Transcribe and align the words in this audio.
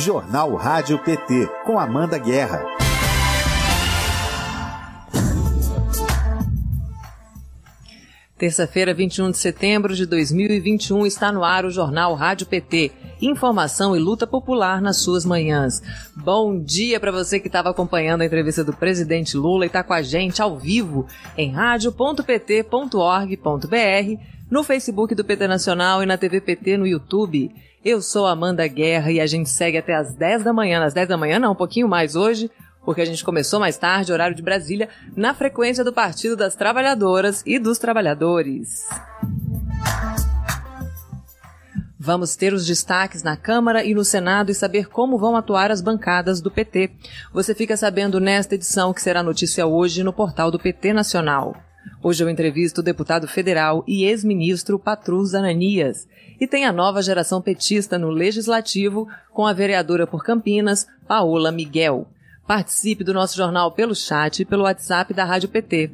Jornal 0.00 0.54
Rádio 0.54 0.98
PT, 0.98 1.46
com 1.66 1.78
Amanda 1.78 2.16
Guerra. 2.16 2.64
Terça-feira, 8.38 8.94
21 8.94 9.30
de 9.30 9.36
setembro 9.36 9.94
de 9.94 10.06
2021, 10.06 11.04
está 11.04 11.30
no 11.30 11.44
ar 11.44 11.66
o 11.66 11.70
Jornal 11.70 12.14
Rádio 12.14 12.46
PT. 12.46 12.90
Informação 13.20 13.94
e 13.94 13.98
luta 13.98 14.26
popular 14.26 14.80
nas 14.80 14.96
suas 14.96 15.26
manhãs. 15.26 15.82
Bom 16.16 16.58
dia 16.58 16.98
para 16.98 17.12
você 17.12 17.38
que 17.38 17.48
estava 17.48 17.68
acompanhando 17.68 18.22
a 18.22 18.24
entrevista 18.24 18.64
do 18.64 18.72
presidente 18.72 19.36
Lula 19.36 19.64
e 19.64 19.66
está 19.66 19.82
com 19.82 19.92
a 19.92 20.00
gente 20.00 20.40
ao 20.40 20.58
vivo 20.58 21.06
em 21.36 21.52
rádio.pt.org.br, 21.52 24.39
no 24.50 24.64
Facebook 24.64 25.14
do 25.14 25.24
PT 25.24 25.46
Nacional 25.46 26.02
e 26.02 26.06
na 26.06 26.18
TV 26.18 26.40
PT 26.40 26.76
no 26.76 26.86
YouTube. 26.86 27.54
Eu 27.84 28.02
sou 28.02 28.26
Amanda 28.26 28.66
Guerra 28.66 29.12
e 29.12 29.20
a 29.20 29.26
gente 29.26 29.48
segue 29.48 29.78
até 29.78 29.94
às 29.94 30.12
10 30.14 30.42
da 30.42 30.52
manhã. 30.52 30.84
Às 30.84 30.92
10 30.92 31.08
da 31.08 31.16
manhã, 31.16 31.38
não, 31.38 31.52
um 31.52 31.56
pouquinho 31.56 31.88
mais 31.88 32.16
hoje, 32.16 32.50
porque 32.84 33.00
a 33.00 33.04
gente 33.04 33.24
começou 33.24 33.60
mais 33.60 33.78
tarde, 33.78 34.12
horário 34.12 34.34
de 34.34 34.42
Brasília, 34.42 34.88
na 35.16 35.32
frequência 35.32 35.84
do 35.84 35.92
Partido 35.92 36.36
das 36.36 36.56
Trabalhadoras 36.56 37.42
e 37.46 37.58
dos 37.58 37.78
Trabalhadores. 37.78 38.88
Vamos 42.02 42.34
ter 42.34 42.52
os 42.52 42.66
destaques 42.66 43.22
na 43.22 43.36
Câmara 43.36 43.84
e 43.84 43.94
no 43.94 44.04
Senado 44.04 44.50
e 44.50 44.54
saber 44.54 44.88
como 44.88 45.18
vão 45.18 45.36
atuar 45.36 45.70
as 45.70 45.80
bancadas 45.80 46.40
do 46.40 46.50
PT. 46.50 46.90
Você 47.32 47.54
fica 47.54 47.76
sabendo 47.76 48.18
nesta 48.18 48.56
edição 48.56 48.92
que 48.92 49.02
será 49.02 49.22
notícia 49.22 49.66
hoje 49.66 50.02
no 50.02 50.12
portal 50.12 50.50
do 50.50 50.58
PT 50.58 50.92
Nacional. 50.92 51.69
Hoje 52.02 52.24
eu 52.24 52.30
entrevisto 52.30 52.80
o 52.80 52.84
deputado 52.84 53.28
federal 53.28 53.84
e 53.86 54.04
ex-ministro 54.04 54.78
Patrus 54.78 55.34
Ananias. 55.34 56.08
E 56.40 56.46
tem 56.46 56.64
a 56.64 56.72
nova 56.72 57.02
geração 57.02 57.42
petista 57.42 57.98
no 57.98 58.08
Legislativo 58.08 59.08
com 59.32 59.46
a 59.46 59.52
vereadora 59.52 60.06
por 60.06 60.24
Campinas, 60.24 60.86
Paola 61.06 61.52
Miguel. 61.52 62.08
Participe 62.46 63.04
do 63.04 63.14
nosso 63.14 63.36
jornal 63.36 63.72
pelo 63.72 63.94
chat 63.94 64.40
e 64.40 64.44
pelo 64.44 64.64
WhatsApp 64.64 65.12
da 65.12 65.24
Rádio 65.24 65.48
PT. 65.48 65.90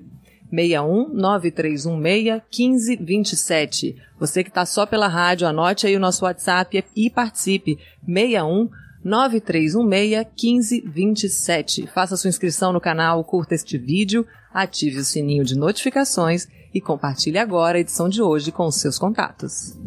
61 0.48 1.09
9316 1.12 2.43
1527. 2.56 3.97
Você 4.19 4.45
que 4.45 4.50
está 4.50 4.65
só 4.65 4.87
pela 4.87 5.09
rádio, 5.09 5.47
anote 5.47 5.87
aí 5.87 5.97
o 5.97 6.00
nosso 6.00 6.25
WhatsApp 6.25 6.84
e 6.95 7.11
participe. 7.11 7.78
61 8.06 8.71
9316 8.71 8.86
1527. 9.07 11.87
Faça 11.87 12.17
sua 12.17 12.29
inscrição 12.29 12.73
no 12.73 12.81
canal, 12.81 13.23
curta 13.23 13.55
este 13.55 13.79
vídeo, 13.79 14.27
ative 14.53 14.99
o 14.99 15.05
sininho 15.05 15.45
de 15.45 15.57
notificações 15.57 16.49
e 16.75 16.81
compartilhe 16.81 17.39
agora 17.39 17.79
a 17.79 17.81
edição 17.81 18.09
de 18.09 18.21
hoje 18.21 18.51
com 18.51 18.69
seus 18.69 18.99
contatos. 18.99 19.79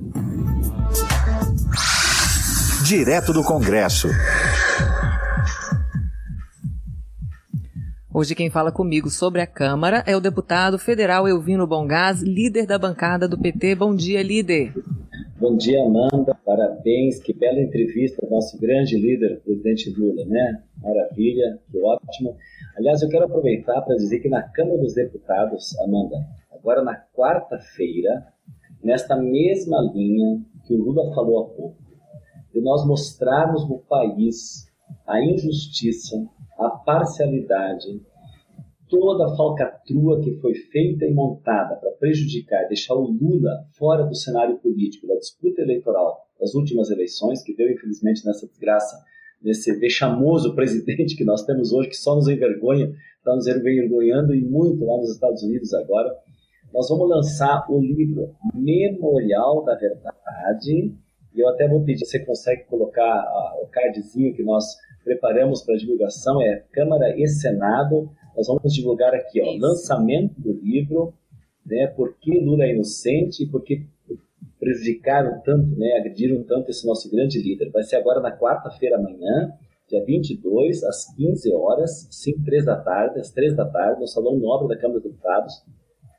Direto 2.85 3.33
do 3.33 3.43
Congresso. 3.43 4.07
Hoje 8.11 8.33
quem 8.33 8.49
fala 8.49 8.71
comigo 8.71 9.07
sobre 9.07 9.39
a 9.39 9.45
Câmara 9.45 10.03
é 10.07 10.17
o 10.17 10.19
deputado 10.19 10.79
federal 10.79 11.27
Elvino 11.27 11.67
Bongás, 11.67 12.23
líder 12.23 12.65
da 12.65 12.79
bancada 12.79 13.27
do 13.27 13.37
PT. 13.37 13.75
Bom 13.75 13.93
dia, 13.93 14.23
líder. 14.23 14.73
Bom 15.39 15.55
dia, 15.55 15.83
Amanda. 15.83 16.33
Parabéns. 16.43 17.19
Que 17.19 17.31
bela 17.33 17.61
entrevista 17.61 18.27
nosso 18.27 18.59
grande 18.59 18.97
líder, 18.97 19.39
presidente 19.41 19.91
Lula, 19.91 20.25
né? 20.25 20.63
Maravilha, 20.81 21.59
que 21.71 21.77
ótimo. 21.77 22.35
Aliás, 22.75 22.99
eu 23.03 23.09
quero 23.09 23.25
aproveitar 23.25 23.79
para 23.81 23.95
dizer 23.95 24.19
que 24.21 24.27
na 24.27 24.41
Câmara 24.41 24.79
dos 24.79 24.95
Deputados, 24.95 25.77
Amanda, 25.81 26.17
agora 26.51 26.83
na 26.83 26.99
quarta-feira, 27.15 28.25
nesta 28.83 29.15
mesma 29.15 29.81
linha 29.93 30.41
que 30.65 30.73
o 30.73 30.77
Lula 30.77 31.13
falou 31.13 31.43
há 31.43 31.45
pouco, 31.45 31.77
de 32.51 32.59
nós 32.59 32.83
mostrarmos 32.87 33.69
no 33.69 33.77
país 33.77 34.67
a 35.05 35.23
injustiça, 35.23 36.17
a 36.59 36.69
parcialidade, 36.69 38.01
toda 38.89 39.25
a 39.25 39.35
falcatrua 39.35 40.19
que 40.21 40.33
foi 40.39 40.53
feita 40.53 41.05
e 41.05 41.13
montada 41.13 41.75
para 41.75 41.91
prejudicar, 41.91 42.67
deixar 42.67 42.95
o 42.95 43.09
Lula 43.09 43.65
fora 43.77 44.03
do 44.03 44.15
cenário 44.15 44.57
político, 44.57 45.07
da 45.07 45.15
disputa 45.15 45.61
eleitoral 45.61 46.27
das 46.39 46.53
últimas 46.55 46.89
eleições, 46.89 47.41
que 47.43 47.55
deu 47.55 47.71
infelizmente 47.71 48.25
nessa 48.25 48.47
desgraça, 48.47 48.97
nesse 49.41 49.73
vexamoso 49.79 50.53
presidente 50.55 51.15
que 51.15 51.23
nós 51.23 51.45
temos 51.45 51.71
hoje, 51.71 51.89
que 51.89 51.97
só 51.97 52.15
nos 52.15 52.27
envergonha, 52.27 52.91
está 53.17 53.33
nos 53.35 53.47
envergonhando 53.47 54.33
e 54.33 54.41
muito 54.41 54.83
lá 54.85 54.97
nos 54.97 55.11
Estados 55.11 55.43
Unidos 55.43 55.73
agora. 55.73 56.13
Nós 56.73 56.87
vamos 56.89 57.09
lançar 57.09 57.65
o 57.69 57.79
livro 57.79 58.35
Memorial 58.53 59.63
da 59.63 59.75
Verdade, 59.75 60.93
e 61.33 61.39
eu 61.39 61.47
até 61.49 61.67
vou 61.67 61.83
pedir 61.83 62.05
você 62.05 62.19
consegue 62.19 62.65
colocar 62.65 63.25
o 63.61 63.67
cardzinho 63.67 64.33
que 64.33 64.43
nós 64.43 64.65
preparamos 65.03 65.61
para 65.63 65.77
divulgação, 65.77 66.41
é 66.41 66.63
Câmara 66.71 67.15
e 67.17 67.27
Senado, 67.27 68.09
nós 68.35 68.47
vamos 68.47 68.73
divulgar 68.73 69.13
aqui, 69.13 69.41
ó, 69.41 69.51
lançamento 69.57 70.39
do 70.39 70.53
livro, 70.53 71.13
né, 71.65 71.87
por 71.87 72.15
que 72.17 72.39
Lula 72.39 72.63
é 72.63 72.73
inocente 72.73 73.43
e 73.43 73.47
por 73.47 73.63
que 73.63 73.85
prejudicaram 74.59 75.41
tanto, 75.41 75.77
né, 75.77 75.97
agrediram 75.97 76.43
tanto 76.43 76.69
esse 76.69 76.85
nosso 76.85 77.09
grande 77.09 77.41
líder. 77.41 77.69
Vai 77.71 77.83
ser 77.83 77.95
agora 77.95 78.19
na 78.19 78.37
quarta-feira 78.37 78.97
amanhã, 78.97 79.51
dia 79.87 80.03
22, 80.03 80.83
às 80.83 81.13
15 81.15 81.53
horas, 81.53 82.07
5, 82.11 82.43
3 82.43 82.65
da 82.65 82.75
tarde, 82.75 83.19
às 83.19 83.31
3 83.31 83.55
da 83.55 83.65
tarde, 83.65 84.01
no 84.01 84.07
Salão 84.07 84.37
Nobre 84.37 84.67
da 84.67 84.79
Câmara 84.79 84.99
dos 84.99 85.11
Deputados, 85.11 85.63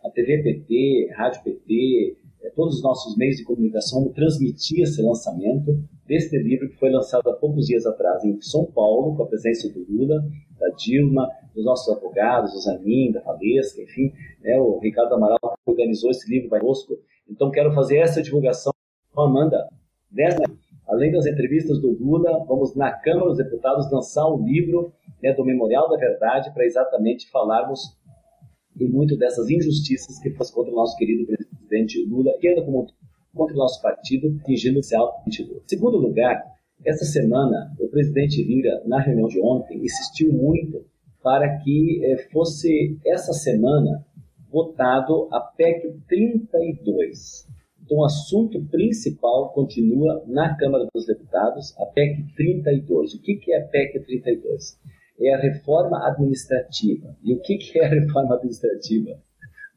a 0.02 0.10
TV 0.10 0.42
PT, 0.42 1.12
Rádio 1.14 1.42
PT, 1.44 2.16
todos 2.49 2.77
os 2.77 2.83
nossos 2.83 3.17
meios 3.17 3.37
de 3.37 3.45
comunicação 3.45 4.09
transmitir 4.15 4.83
esse 4.83 5.03
lançamento 5.03 5.78
deste 6.06 6.39
livro 6.39 6.69
que 6.69 6.78
foi 6.78 6.91
lançado 6.91 7.28
há 7.28 7.34
poucos 7.34 7.67
dias 7.67 7.84
atrás 7.84 8.25
em 8.25 8.41
São 8.41 8.65
Paulo, 8.65 9.17
com 9.17 9.23
a 9.25 9.27
presença 9.27 9.69
do 9.69 9.84
Lula, 9.89 10.25
da 10.59 10.69
Dilma, 10.77 11.28
dos 11.55 11.65
nossos 11.65 11.95
advogados, 11.95 12.53
do 12.53 12.61
Zanin, 12.61 13.12
da 13.12 13.21
Valesca, 13.21 13.83
enfim, 13.83 14.12
né, 14.43 14.59
o 14.59 14.78
Ricardo 14.78 15.15
Amaral 15.15 15.39
organizou 15.67 16.11
esse 16.11 16.31
livro 16.31 16.49
vai 16.49 16.61
conosco. 16.61 16.99
Então 17.28 17.51
quero 17.51 17.73
fazer 17.73 17.99
essa 17.99 18.23
divulgação, 18.23 18.72
Amanda, 19.17 19.69
dessa, 20.11 20.43
além 20.89 21.12
das 21.12 21.27
entrevistas 21.27 21.81
do 21.81 21.91
Lula, 21.93 22.45
vamos 22.47 22.75
na 22.75 22.93
Câmara 22.93 23.28
dos 23.28 23.39
Deputados 23.39 23.91
lançar 23.91 24.27
um 24.28 24.45
livro 24.45 24.93
né, 25.22 25.33
do 25.34 25.45
Memorial 25.45 25.89
da 25.89 25.97
Verdade 25.97 26.53
para 26.53 26.65
exatamente 26.65 27.31
falarmos 27.31 27.97
e 28.80 28.88
muito 28.88 29.16
dessas 29.16 29.48
injustiças 29.50 30.18
que 30.20 30.30
foram 30.30 30.50
contra 30.50 30.72
o 30.72 30.76
nosso 30.76 30.96
querido 30.96 31.26
presidente 31.26 32.04
Lula 32.06 32.32
e 32.42 32.48
ainda 32.48 32.62
como 32.62 32.86
contra 33.34 33.54
o 33.54 33.58
nosso 33.58 33.80
partido, 33.80 34.36
atingindo 34.41 34.80
o 34.80 34.82
céu 34.82 35.08
Segundo 35.66 35.98
lugar, 35.98 36.42
essa 36.84 37.04
semana, 37.04 37.72
o 37.78 37.88
presidente 37.88 38.42
Lira, 38.42 38.82
na 38.86 39.00
reunião 39.00 39.28
de 39.28 39.41
ontem, 39.41 39.78
insistiu 39.84 40.32
muito 40.32 40.84
para 41.22 41.58
que 41.58 42.00
eh, 42.02 42.28
fosse 42.32 42.98
essa 43.06 43.32
semana 43.32 44.04
votado 44.50 45.28
a 45.30 45.41
PEC 45.41 45.94
32. 46.08 47.47
Então, 47.84 47.98
o 47.98 48.04
assunto 48.04 48.64
principal 48.70 49.52
continua 49.52 50.24
na 50.26 50.56
Câmara 50.56 50.86
dos 50.92 51.06
Deputados, 51.06 51.76
a 51.78 51.86
PEC 51.86 52.24
32. 52.34 53.14
O 53.14 53.20
que, 53.20 53.36
que 53.36 53.52
é 53.52 53.60
a 53.60 53.68
PEC 53.68 54.00
32? 54.00 54.78
É 55.20 55.34
a 55.34 55.41
reforma 55.41 56.06
administrativa. 56.06 57.16
E 57.22 57.34
o 57.34 57.41
que, 57.41 57.58
que 57.58 57.78
é 57.78 57.84
a 57.84 57.88
reforma 57.88 58.34
administrativa? 58.34 59.19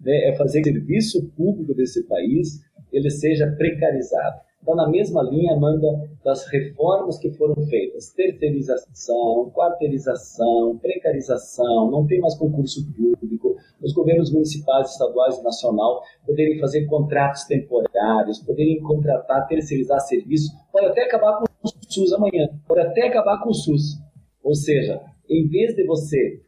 É 0.06 0.36
fazer 0.36 0.62
o 0.62 0.64
serviço 0.64 1.30
público 1.36 1.74
desse 1.74 2.04
país 2.08 2.62
ele 2.94 3.10
seja 3.10 3.48
precarizado. 3.58 4.40
Então, 4.62 4.76
na 4.76 4.88
mesma 4.88 5.22
linha, 5.24 5.58
manda 5.58 6.10
das 6.24 6.48
reformas 6.48 7.18
que 7.18 7.30
foram 7.32 7.56
feitas: 7.66 8.14
terceirização, 8.14 9.52
quarteirização, 9.54 10.78
precarização, 10.78 11.92
não 11.92 12.08
tem 12.08 12.22
mais 12.22 12.36
concurso 12.36 12.86
público, 12.94 13.58
os 13.82 13.92
governos 13.92 14.32
municipais, 14.32 14.92
estaduais 14.92 15.38
e 15.38 15.44
nacional 15.44 16.02
poderem 16.26 16.60
fazer 16.60 16.86
contratos 16.86 17.44
temporários, 17.44 18.40
poderem 18.40 18.82
contratar, 18.82 19.48
terceirizar 19.48 20.00
serviços, 20.00 20.50
pode 20.72 20.86
até 20.86 21.04
acabar 21.04 21.40
com 21.40 21.46
o 21.62 21.70
SUS 21.90 22.14
amanhã, 22.14 22.48
pode 22.66 22.80
até 22.80 23.08
acabar 23.08 23.44
com 23.44 23.50
o 23.50 23.54
SUS. 23.54 24.00
Ou 24.42 24.56
seja, 24.56 25.02
em 25.34 25.48
vez 25.48 25.76
de 25.76 25.86
você 25.86 26.42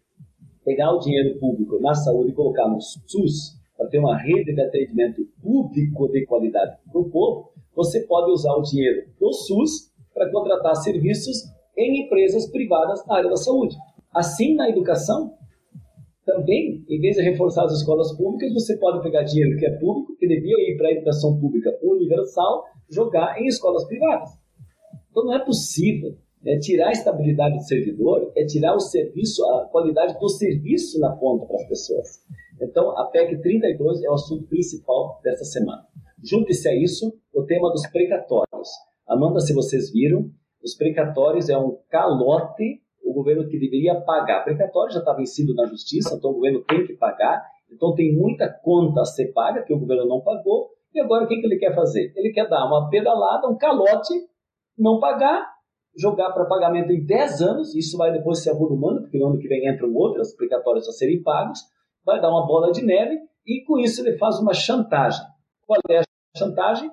pegar 0.64 0.92
o 0.94 1.00
dinheiro 1.00 1.40
público 1.40 1.80
na 1.80 1.94
saúde 1.94 2.32
e 2.32 2.36
colocar 2.36 2.68
no 2.68 2.80
SUS, 2.80 3.56
para 3.78 3.88
ter 3.90 4.00
uma 4.00 4.18
rede 4.18 4.54
de 4.54 4.62
atendimento 4.62 5.22
público 5.42 6.08
de 6.10 6.26
qualidade 6.26 6.78
para 6.92 7.02
o 7.02 7.10
povo, 7.10 7.52
você 7.76 8.02
pode 8.02 8.32
usar 8.32 8.54
o 8.54 8.62
dinheiro 8.62 9.08
do 9.20 9.34
SUS 9.34 9.92
para 10.14 10.32
contratar 10.32 10.76
serviços 10.78 11.44
em 11.78 12.06
empresas 12.06 12.50
privadas 12.50 13.06
na 13.06 13.18
área 13.18 13.30
da 13.30 13.36
saúde. 13.36 13.76
Assim, 14.14 14.56
na 14.56 14.70
educação, 14.70 15.34
também, 16.26 16.84
em 16.90 17.00
vez 17.00 17.18
de 17.18 17.22
reforçar 17.22 17.66
as 17.66 17.74
escolas 17.74 18.16
públicas, 18.16 18.54
você 18.54 18.78
pode 18.78 19.04
pegar 19.04 19.24
dinheiro 19.24 19.58
que 19.58 19.66
é 19.66 19.72
público, 19.78 20.16
que 20.18 20.28
devia 20.28 20.56
ir 20.72 20.78
para 20.78 20.88
a 20.88 20.92
educação 20.94 21.38
pública 21.40 21.70
universal, 21.84 22.64
jogar 22.90 23.40
em 23.40 23.46
escolas 23.46 23.86
privadas. 23.86 24.30
Então, 25.12 25.26
não 25.26 25.36
é 25.36 25.44
possível 25.44 26.16
é 26.46 26.60
tirar 26.60 26.90
a 26.90 26.92
estabilidade 26.92 27.56
do 27.56 27.64
servidor, 27.64 28.32
é 28.36 28.46
tirar 28.46 28.76
o 28.76 28.80
serviço, 28.80 29.44
a 29.46 29.66
qualidade 29.66 30.20
do 30.20 30.30
serviço 30.30 31.00
na 31.00 31.16
ponta 31.16 31.46
para 31.46 31.56
as 31.58 31.68
pessoas. 31.68 32.08
Então, 32.62 32.98
a 32.98 33.06
PEC 33.06 33.42
32 33.42 34.04
é 34.04 34.10
o 34.10 34.14
assunto 34.14 34.48
principal 34.48 35.20
dessa 35.24 35.44
semana. 35.44 35.86
Junte-se 36.24 36.68
a 36.70 36.76
isso 36.76 37.14
o 37.34 37.44
tema 37.44 37.70
dos 37.72 37.86
precatórios. 37.88 38.70
Amanda, 39.08 39.40
se 39.40 39.54
vocês 39.54 39.92
viram, 39.92 40.30
Os 40.64 40.74
precatórios 40.74 41.48
é 41.48 41.56
um 41.56 41.78
calote, 41.92 42.82
o 43.04 43.14
governo 43.14 43.48
que 43.48 43.60
deveria 43.60 44.02
pagar. 44.02 44.44
Precatório 44.44 44.92
já 44.92 45.00
está 45.00 45.14
vencido 45.14 45.54
na 45.54 45.68
justiça, 45.68 46.16
então 46.16 46.32
o 46.32 46.34
governo 46.34 46.64
tem 46.64 46.88
que 46.88 46.94
pagar. 46.94 47.46
Então 47.72 47.94
tem 47.94 48.16
muita 48.16 48.50
conta 48.50 49.02
a 49.02 49.06
ser 49.06 49.32
paga 49.32 49.62
que 49.62 49.72
o 49.72 49.80
governo 49.80 50.08
não 50.08 50.22
pagou. 50.22 50.72
E 50.92 51.00
agora 51.00 51.26
o 51.26 51.28
que, 51.28 51.40
que 51.40 51.46
ele 51.46 51.60
quer 51.60 51.76
fazer? 51.76 52.12
Ele 52.16 52.32
quer 52.32 52.50
dar 52.50 52.66
uma 52.66 52.90
pedalada, 52.90 53.48
um 53.48 53.56
calote, 53.56 54.14
não 54.76 55.00
pagar, 55.00 55.55
jogar 55.98 56.32
para 56.32 56.46
pagamento 56.46 56.92
em 56.92 57.06
10 57.06 57.42
anos. 57.42 57.76
Isso 57.76 57.98
vai 57.98 58.12
depois 58.12 58.44
ser 58.44 58.54
mano, 58.54 59.02
porque 59.02 59.18
no 59.18 59.28
ano 59.28 59.40
que 59.40 59.48
vem 59.48 59.68
entram 59.68 59.94
outras 59.94 60.36
precatórias 60.36 60.88
a 60.88 60.92
serem 60.92 61.22
pagos. 61.22 61.60
Vai 62.06 62.22
dar 62.22 62.30
uma 62.30 62.46
bola 62.46 62.72
de 62.72 62.84
neve 62.84 63.20
e 63.46 63.64
com 63.66 63.80
isso 63.80 64.02
ele 64.02 64.18
faz 64.18 64.40
uma 64.40 64.54
chantagem. 64.54 65.26
Qual 65.66 65.80
é 65.90 66.00
a 66.00 66.04
chantagem? 66.38 66.90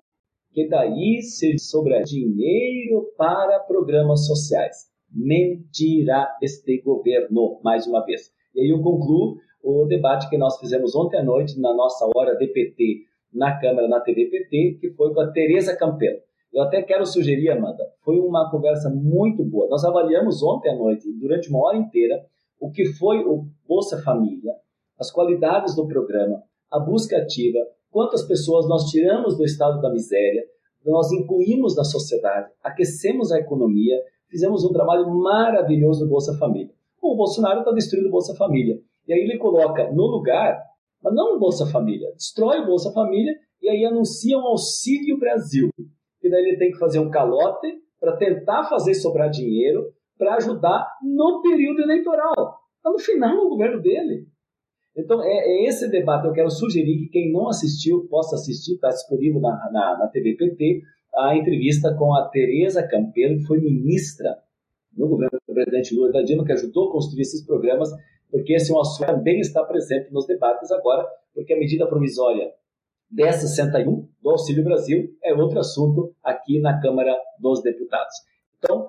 Que 0.53 0.69
daí 0.69 1.23
se 1.23 1.59
sobra 1.59 2.03
dinheiro 2.03 3.13
para 3.17 3.61
programas 3.61 4.27
sociais. 4.27 4.91
Mentirá 5.11 6.35
este 6.41 6.81
governo, 6.83 7.61
mais 7.63 7.87
uma 7.87 8.05
vez. 8.05 8.31
E 8.55 8.61
aí 8.61 8.69
eu 8.69 8.83
concluo 8.83 9.37
o 9.63 9.87
debate 9.87 10.29
que 10.29 10.39
nós 10.39 10.59
fizemos 10.59 10.95
ontem 10.95 11.19
à 11.19 11.23
noite 11.23 11.61
na 11.61 11.75
nossa 11.75 12.09
hora 12.15 12.37
de 12.37 12.47
PT 12.49 13.13
na 13.33 13.59
Câmara, 13.59 13.89
na 13.89 14.01
TV 14.01 14.27
PT, 14.27 14.79
que 14.81 14.91
foi 14.91 15.13
com 15.15 15.21
a 15.21 15.33
Tereza 15.33 15.77
Campelo. 15.77 16.19
Eu 16.53 16.63
até 16.63 16.83
quero 16.83 17.07
sugerir, 17.07 17.49
Amanda, 17.49 17.83
foi 18.05 18.19
uma 18.21 18.51
conversa 18.51 18.91
muito 18.91 19.43
boa. 19.43 19.69
Nós 19.69 19.85
avaliamos 19.85 20.43
ontem 20.43 20.71
à 20.71 20.77
noite, 20.77 21.11
durante 21.19 21.49
uma 21.49 21.67
hora 21.67 21.79
inteira, 21.79 22.23
o 22.61 22.71
que 22.71 22.85
foi 22.93 23.25
o 23.25 23.47
Bolsa 23.67 24.03
Família, 24.03 24.53
as 24.99 25.11
qualidades 25.11 25.75
do 25.75 25.87
programa, 25.87 26.43
a 26.71 26.79
busca 26.79 27.17
ativa, 27.17 27.59
quantas 27.91 28.23
pessoas 28.27 28.69
nós 28.69 28.85
tiramos 28.91 29.37
do 29.37 29.45
estado 29.45 29.81
da 29.81 29.91
miséria, 29.91 30.45
nós 30.85 31.11
incluímos 31.13 31.75
na 31.75 31.85
sociedade, 31.85 32.51
aquecemos 32.63 33.33
a 33.33 33.39
economia, 33.39 33.97
fizemos 34.29 34.63
um 34.63 34.73
trabalho 34.73 35.09
maravilhoso 35.09 36.05
no 36.05 36.11
Bolsa 36.11 36.37
Família. 36.39 36.75
O 37.01 37.17
Bolsonaro 37.17 37.61
está 37.61 37.73
destruindo 37.73 38.09
o 38.09 38.13
Bolsa 38.13 38.35
Família. 38.37 38.79
E 39.09 39.13
aí 39.13 39.21
ele 39.21 39.39
coloca 39.39 39.91
no 39.91 40.07
lugar, 40.07 40.63
mas 41.03 41.15
não 41.15 41.37
o 41.37 41.39
Bolsa 41.39 41.67
Família, 41.67 42.13
destrói 42.13 42.61
o 42.61 42.67
Bolsa 42.67 42.93
Família 42.93 43.35
e 43.61 43.69
aí 43.69 43.85
anuncia 43.85 44.37
um 44.37 44.47
Auxílio 44.47 45.19
Brasil. 45.19 45.71
E 46.23 46.31
daí 46.31 46.43
ele 46.43 46.59
tem 46.59 46.71
que 46.71 46.79
fazer 46.79 46.99
um 46.99 47.11
calote 47.11 47.69
para 48.01 48.17
tentar 48.17 48.65
fazer 48.65 48.95
sobrar 48.95 49.31
dinheiro 49.31 49.93
para 50.19 50.37
ajudar 50.37 50.87
no 51.03 51.43
período 51.43 51.83
eleitoral. 51.83 52.33
Está 52.77 52.91
no 52.91 52.99
final 52.99 53.37
do 53.37 53.49
governo 53.49 53.81
dele. 53.81 54.27
Então, 54.97 55.23
é, 55.23 55.29
é, 55.29 55.69
esse 55.69 55.89
debate. 55.89 56.27
Eu 56.27 56.33
quero 56.33 56.51
sugerir 56.51 56.99
que 56.99 57.09
quem 57.09 57.33
não 57.33 57.49
assistiu 57.49 58.07
possa 58.09 58.37
assistir, 58.37 58.75
está 58.75 58.89
disponível 58.89 59.41
na, 59.41 59.71
na, 59.73 59.99
na 59.99 60.09
TV 60.09 60.37
PT, 60.37 60.83
a 61.15 61.37
entrevista 61.37 61.95
com 61.95 62.15
a 62.15 62.29
Tereza 62.29 62.87
Campelo, 62.87 63.39
que 63.39 63.47
foi 63.47 63.61
ministra 63.61 64.37
no 64.97 65.09
governo 65.09 65.39
do 65.49 65.55
presidente 65.55 65.95
Lula 65.95 66.13
da 66.13 66.23
Dilma, 66.23 66.45
que 66.45 66.53
ajudou 66.53 66.89
a 66.89 66.93
construir 66.93 67.23
esses 67.23 67.45
programas, 67.45 67.91
porque 68.31 68.55
esse 68.55 68.71
é 68.71 68.75
um 68.75 68.81
assunto 68.81 69.07
que 69.07 69.13
também 69.13 69.41
está 69.41 69.65
presente 69.65 70.13
nos 70.13 70.27
debates 70.27 70.71
agora, 70.71 71.07
porque 71.35 71.53
a 71.55 71.59
medida 71.59 71.87
provisória 71.87 72.51
1061 73.13 74.09
do 74.23 74.31
Auxílio 74.31 74.65
Brasil 74.65 75.15
é 75.23 75.35
outro 75.35 75.59
assunto 75.59 76.15
aqui 76.25 76.61
na 76.61 76.81
Câmara 76.81 77.15
dos 77.39 77.63
Deputados. 77.63 78.15
Então, 78.59 78.89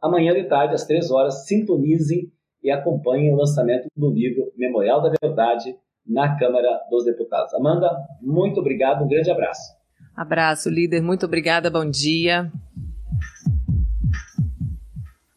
amanhã 0.00 0.32
de 0.32 0.44
tarde, 0.44 0.74
às 0.74 0.86
três 0.86 1.10
horas, 1.10 1.46
sintonizem 1.46 2.30
e 2.62 2.70
acompanhem 2.70 3.32
o 3.32 3.36
lançamento 3.36 3.88
do 3.96 4.10
livro 4.10 4.52
Memorial 4.56 5.02
da 5.02 5.12
Verdade 5.20 5.76
na 6.06 6.38
Câmara 6.38 6.80
dos 6.88 7.04
Deputados. 7.04 7.52
Amanda, 7.54 7.90
muito 8.22 8.60
obrigado, 8.60 9.04
um 9.04 9.08
grande 9.08 9.30
abraço. 9.30 9.74
Abraço, 10.14 10.70
líder, 10.70 11.02
muito 11.02 11.26
obrigada, 11.26 11.68
bom 11.68 11.88
dia. 11.88 12.50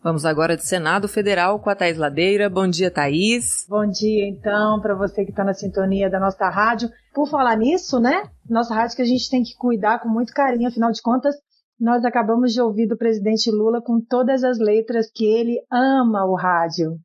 Vamos 0.04 0.24
agora 0.24 0.56
de 0.56 0.66
Senado 0.66 1.06
Federal 1.08 1.60
com 1.60 1.70
a 1.70 1.76
Thaís 1.76 1.98
Ladeira. 1.98 2.50
Bom 2.50 2.66
dia, 2.66 2.90
Thaís. 2.90 3.66
Bom 3.68 3.86
dia, 3.86 4.26
então, 4.26 4.80
para 4.80 4.96
você 4.96 5.26
que 5.26 5.32
está 5.32 5.44
na 5.44 5.54
sintonia 5.54 6.10
da 6.10 6.18
nossa 6.18 6.48
rádio. 6.50 6.90
Por 7.18 7.28
falar 7.28 7.58
nisso, 7.58 8.00
né? 8.00 8.30
Nossa 8.48 8.76
rádio 8.76 8.96
que 8.96 9.02
a 9.02 9.06
gente 9.06 9.28
tem 9.28 9.42
que 9.42 9.56
cuidar 9.58 10.00
com 10.00 10.08
muito 10.08 10.32
carinho, 10.32 10.68
afinal 10.68 10.92
de 10.92 11.02
contas, 11.02 11.36
nós 11.80 12.06
acabamos 12.06 12.54
de 12.54 12.62
ouvir 12.62 12.88
do 12.88 12.96
presidente 12.96 13.50
Lula 13.50 13.82
com 13.82 14.00
todas 14.00 14.44
as 14.44 14.60
letras 14.60 15.10
que 15.12 15.26
ele 15.26 15.60
ama 15.72 16.26
o 16.26 16.36
rádio 16.36 17.00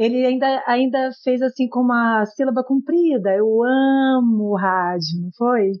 ele 0.00 0.24
ainda, 0.24 0.64
ainda 0.66 1.10
fez 1.22 1.42
assim 1.42 1.68
com 1.68 1.80
uma 1.80 2.24
sílaba 2.24 2.64
comprida, 2.64 3.34
eu 3.34 3.62
amo 3.62 4.52
o 4.52 4.56
rádio, 4.56 5.20
não 5.20 5.30
foi? 5.36 5.72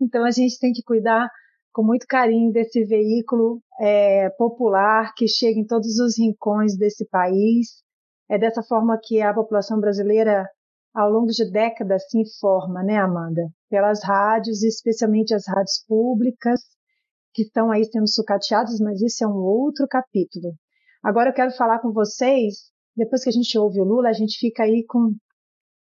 Então 0.00 0.24
a 0.24 0.30
gente 0.30 0.56
tem 0.60 0.72
que 0.72 0.84
cuidar 0.84 1.28
com 1.72 1.82
muito 1.82 2.06
carinho 2.06 2.52
desse 2.52 2.84
veículo 2.84 3.60
é, 3.80 4.30
popular 4.38 5.12
que 5.16 5.26
chega 5.26 5.58
em 5.58 5.66
todos 5.66 5.98
os 5.98 6.16
rincões 6.16 6.76
desse 6.78 7.08
país. 7.08 7.82
É 8.30 8.38
dessa 8.38 8.62
forma 8.62 8.98
que 9.02 9.20
a 9.20 9.34
população 9.34 9.80
brasileira, 9.80 10.48
ao 10.96 11.10
longo 11.10 11.26
de 11.26 11.44
décadas, 11.50 12.08
se 12.08 12.18
informa, 12.18 12.82
né, 12.82 12.96
Amanda? 12.96 13.42
Pelas 13.68 14.02
rádios, 14.02 14.62
especialmente 14.62 15.34
as 15.34 15.46
rádios 15.46 15.84
públicas, 15.86 16.58
que 17.34 17.42
estão 17.42 17.70
aí 17.70 17.84
sendo 17.84 18.08
sucateadas, 18.08 18.80
mas 18.80 19.02
isso 19.02 19.22
é 19.22 19.28
um 19.28 19.36
outro 19.36 19.86
capítulo. 19.86 20.54
Agora 21.04 21.28
eu 21.28 21.34
quero 21.34 21.50
falar 21.52 21.80
com 21.80 21.92
vocês 21.92 22.70
depois 22.96 23.22
que 23.22 23.28
a 23.28 23.32
gente 23.32 23.58
ouve 23.58 23.78
o 23.78 23.84
Lula, 23.84 24.08
a 24.08 24.14
gente 24.14 24.38
fica 24.38 24.62
aí 24.62 24.86
com 24.88 25.12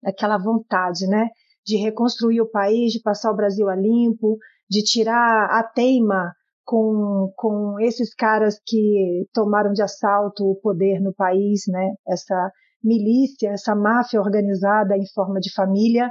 aquela 0.04 0.36
vontade, 0.36 1.06
né? 1.06 1.30
De 1.64 1.78
reconstruir 1.78 2.42
o 2.42 2.50
país, 2.50 2.92
de 2.92 3.00
passar 3.00 3.32
o 3.32 3.36
Brasil 3.36 3.70
a 3.70 3.74
limpo, 3.74 4.36
de 4.68 4.82
tirar 4.82 5.46
a 5.46 5.62
teima 5.62 6.30
com, 6.62 7.32
com 7.36 7.80
esses 7.80 8.14
caras 8.14 8.60
que 8.66 9.26
tomaram 9.32 9.72
de 9.72 9.82
assalto 9.82 10.44
o 10.44 10.56
poder 10.56 11.00
no 11.00 11.14
país, 11.14 11.62
né? 11.68 11.94
Essa 12.06 12.52
milícia, 12.82 13.50
essa 13.50 13.74
máfia 13.74 14.20
organizada 14.20 14.96
em 14.96 15.06
forma 15.14 15.40
de 15.40 15.52
família, 15.52 16.10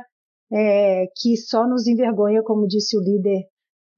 é, 0.52 1.06
que 1.16 1.38
só 1.38 1.68
nos 1.68 1.88
envergonha, 1.88 2.44
como 2.44 2.68
disse 2.68 2.98
o 2.98 3.02
líder 3.02 3.44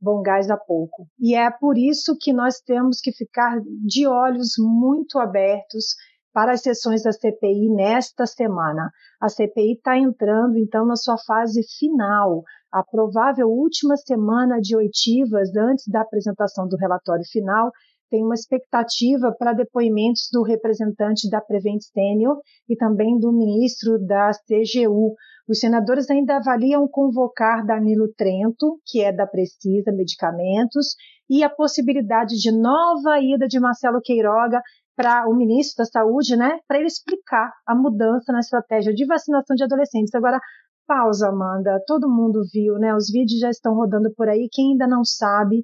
Bom 0.01 0.21
Gás 0.21 0.49
há 0.49 0.57
pouco. 0.57 1.07
E 1.19 1.35
é 1.35 1.49
por 1.51 1.77
isso 1.77 2.17
que 2.19 2.33
nós 2.33 2.59
temos 2.59 2.99
que 2.99 3.11
ficar 3.11 3.59
de 3.85 4.07
olhos 4.07 4.55
muito 4.57 5.19
abertos 5.19 5.95
para 6.33 6.53
as 6.53 6.61
sessões 6.61 7.03
da 7.03 7.11
CPI 7.11 7.69
nesta 7.69 8.25
semana. 8.25 8.89
A 9.21 9.29
CPI 9.29 9.73
está 9.73 9.97
entrando, 9.97 10.57
então, 10.57 10.85
na 10.85 10.95
sua 10.95 11.17
fase 11.17 11.61
final, 11.77 12.43
a 12.71 12.83
provável 12.83 13.49
última 13.49 13.97
semana 13.97 14.59
de 14.59 14.75
oitivas 14.75 15.55
antes 15.55 15.85
da 15.87 16.01
apresentação 16.01 16.67
do 16.67 16.77
relatório 16.77 17.25
final. 17.29 17.71
Tem 18.11 18.25
uma 18.25 18.35
expectativa 18.35 19.33
para 19.39 19.53
depoimentos 19.53 20.27
do 20.33 20.43
representante 20.43 21.29
da 21.29 21.39
Prevent 21.39 21.79
Senior 21.81 22.37
e 22.67 22.75
também 22.75 23.17
do 23.17 23.31
ministro 23.31 23.97
da 24.05 24.31
CGU. 24.31 25.15
Os 25.47 25.59
senadores 25.59 26.09
ainda 26.09 26.35
avaliam 26.35 26.85
convocar 26.89 27.65
Danilo 27.65 28.13
Trento, 28.17 28.79
que 28.85 29.01
é 29.01 29.13
da 29.13 29.25
Precisa 29.25 29.93
Medicamentos, 29.93 30.87
e 31.29 31.41
a 31.41 31.49
possibilidade 31.49 32.35
de 32.35 32.51
nova 32.51 33.17
ida 33.21 33.47
de 33.47 33.61
Marcelo 33.61 34.01
Queiroga 34.01 34.61
para 34.93 35.25
o 35.29 35.33
ministro 35.33 35.85
da 35.85 35.85
Saúde, 35.85 36.35
né, 36.35 36.59
para 36.67 36.79
ele 36.79 36.87
explicar 36.87 37.49
a 37.65 37.73
mudança 37.73 38.33
na 38.33 38.39
estratégia 38.39 38.93
de 38.93 39.05
vacinação 39.05 39.55
de 39.55 39.63
adolescentes. 39.63 40.13
Agora, 40.13 40.37
pausa, 40.85 41.29
Amanda. 41.29 41.81
Todo 41.87 42.09
mundo 42.09 42.41
viu, 42.51 42.75
né? 42.75 42.93
Os 42.93 43.09
vídeos 43.09 43.39
já 43.39 43.49
estão 43.49 43.73
rodando 43.73 44.13
por 44.13 44.27
aí. 44.27 44.49
Quem 44.51 44.71
ainda 44.71 44.85
não 44.85 45.05
sabe, 45.05 45.63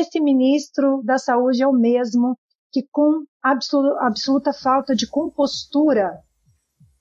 esse 0.00 0.20
ministro 0.20 1.02
da 1.04 1.18
Saúde 1.18 1.62
é 1.62 1.66
o 1.66 1.72
mesmo 1.72 2.38
que, 2.70 2.82
com 2.90 3.24
absoluta 3.42 4.52
falta 4.52 4.94
de 4.94 5.06
compostura 5.06 6.22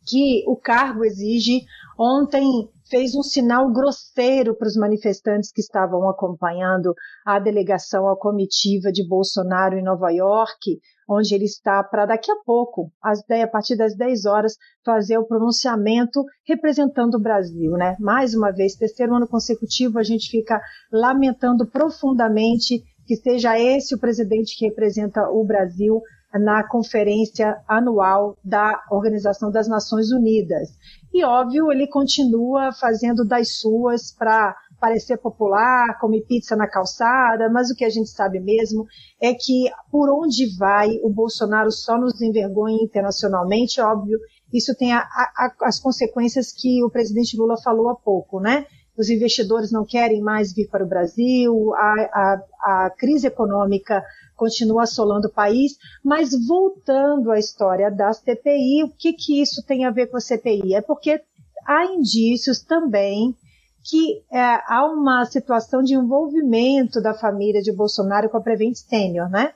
que 0.05 0.43
o 0.47 0.55
cargo 0.55 1.05
exige, 1.05 1.63
ontem 1.97 2.69
fez 2.91 3.15
um 3.15 3.23
sinal 3.23 3.71
grosseiro 3.71 4.53
para 4.53 4.67
os 4.67 4.75
manifestantes 4.75 5.49
que 5.51 5.61
estavam 5.61 6.09
acompanhando 6.09 6.93
a 7.25 7.39
delegação, 7.39 8.09
a 8.09 8.17
comitiva 8.17 8.91
de 8.91 9.07
Bolsonaro 9.07 9.77
em 9.77 9.83
Nova 9.83 10.11
York, 10.11 10.77
onde 11.09 11.33
ele 11.33 11.45
está 11.45 11.81
para 11.81 12.05
daqui 12.05 12.29
a 12.29 12.35
pouco, 12.45 12.91
às 13.01 13.23
10, 13.25 13.45
a 13.45 13.47
partir 13.47 13.77
das 13.77 13.95
10 13.95 14.25
horas, 14.25 14.57
fazer 14.85 15.17
o 15.17 15.25
pronunciamento 15.25 16.23
representando 16.45 17.15
o 17.15 17.21
Brasil, 17.21 17.71
né? 17.71 17.95
Mais 17.99 18.33
uma 18.33 18.51
vez, 18.51 18.75
terceiro 18.75 19.15
ano 19.15 19.27
consecutivo, 19.27 19.97
a 19.97 20.03
gente 20.03 20.29
fica 20.29 20.61
lamentando 20.91 21.65
profundamente 21.65 22.83
que 23.07 23.15
seja 23.15 23.57
esse 23.57 23.95
o 23.95 23.99
presidente 23.99 24.57
que 24.57 24.65
representa 24.65 25.29
o 25.29 25.43
Brasil 25.45 26.01
na 26.33 26.65
conferência 26.67 27.57
anual 27.67 28.37
da 28.43 28.81
Organização 28.89 29.51
das 29.51 29.67
Nações 29.67 30.11
Unidas. 30.11 30.69
E, 31.13 31.25
óbvio, 31.25 31.71
ele 31.71 31.87
continua 31.87 32.71
fazendo 32.71 33.25
das 33.25 33.59
suas 33.59 34.13
para 34.13 34.55
parecer 34.79 35.17
popular, 35.17 35.99
come 35.99 36.21
pizza 36.21 36.55
na 36.55 36.67
calçada, 36.67 37.49
mas 37.49 37.69
o 37.69 37.75
que 37.75 37.85
a 37.85 37.89
gente 37.89 38.09
sabe 38.09 38.39
mesmo 38.39 38.85
é 39.21 39.33
que 39.33 39.69
por 39.91 40.09
onde 40.09 40.57
vai 40.57 40.89
o 41.03 41.09
Bolsonaro 41.09 41.71
só 41.71 41.97
nos 41.97 42.19
envergonha 42.21 42.81
internacionalmente, 42.81 43.79
óbvio, 43.81 44.17
isso 44.51 44.75
tem 44.75 44.93
a, 44.93 44.99
a, 44.99 45.53
as 45.63 45.79
consequências 45.79 46.51
que 46.51 46.83
o 46.83 46.89
presidente 46.89 47.37
Lula 47.37 47.55
falou 47.61 47.89
há 47.89 47.95
pouco, 47.95 48.39
né? 48.39 48.65
Os 48.97 49.09
investidores 49.09 49.71
não 49.71 49.85
querem 49.85 50.21
mais 50.21 50.53
vir 50.53 50.67
para 50.69 50.83
o 50.83 50.87
Brasil, 50.87 51.73
a, 51.75 52.41
a 52.61 52.89
crise 52.97 53.27
econômica 53.27 54.03
continua 54.41 54.83
assolando 54.83 55.27
o 55.27 55.31
país, 55.31 55.77
mas 56.03 56.31
voltando 56.47 57.29
à 57.29 57.37
história 57.37 57.91
da 57.91 58.11
CPI, 58.11 58.83
o 58.83 58.89
que, 58.89 59.13
que 59.13 59.39
isso 59.39 59.63
tem 59.67 59.85
a 59.85 59.91
ver 59.91 60.07
com 60.07 60.17
a 60.17 60.19
CPI? 60.19 60.73
É 60.73 60.81
porque 60.81 61.21
há 61.63 61.85
indícios 61.85 62.59
também 62.59 63.35
que 63.83 64.23
é, 64.31 64.59
há 64.67 64.83
uma 64.91 65.25
situação 65.25 65.83
de 65.83 65.93
envolvimento 65.93 66.99
da 66.99 67.13
família 67.13 67.61
de 67.61 67.71
Bolsonaro 67.71 68.29
com 68.31 68.37
a 68.37 68.41
Prevent 68.41 68.73
Senior, 68.73 69.29
né? 69.29 69.53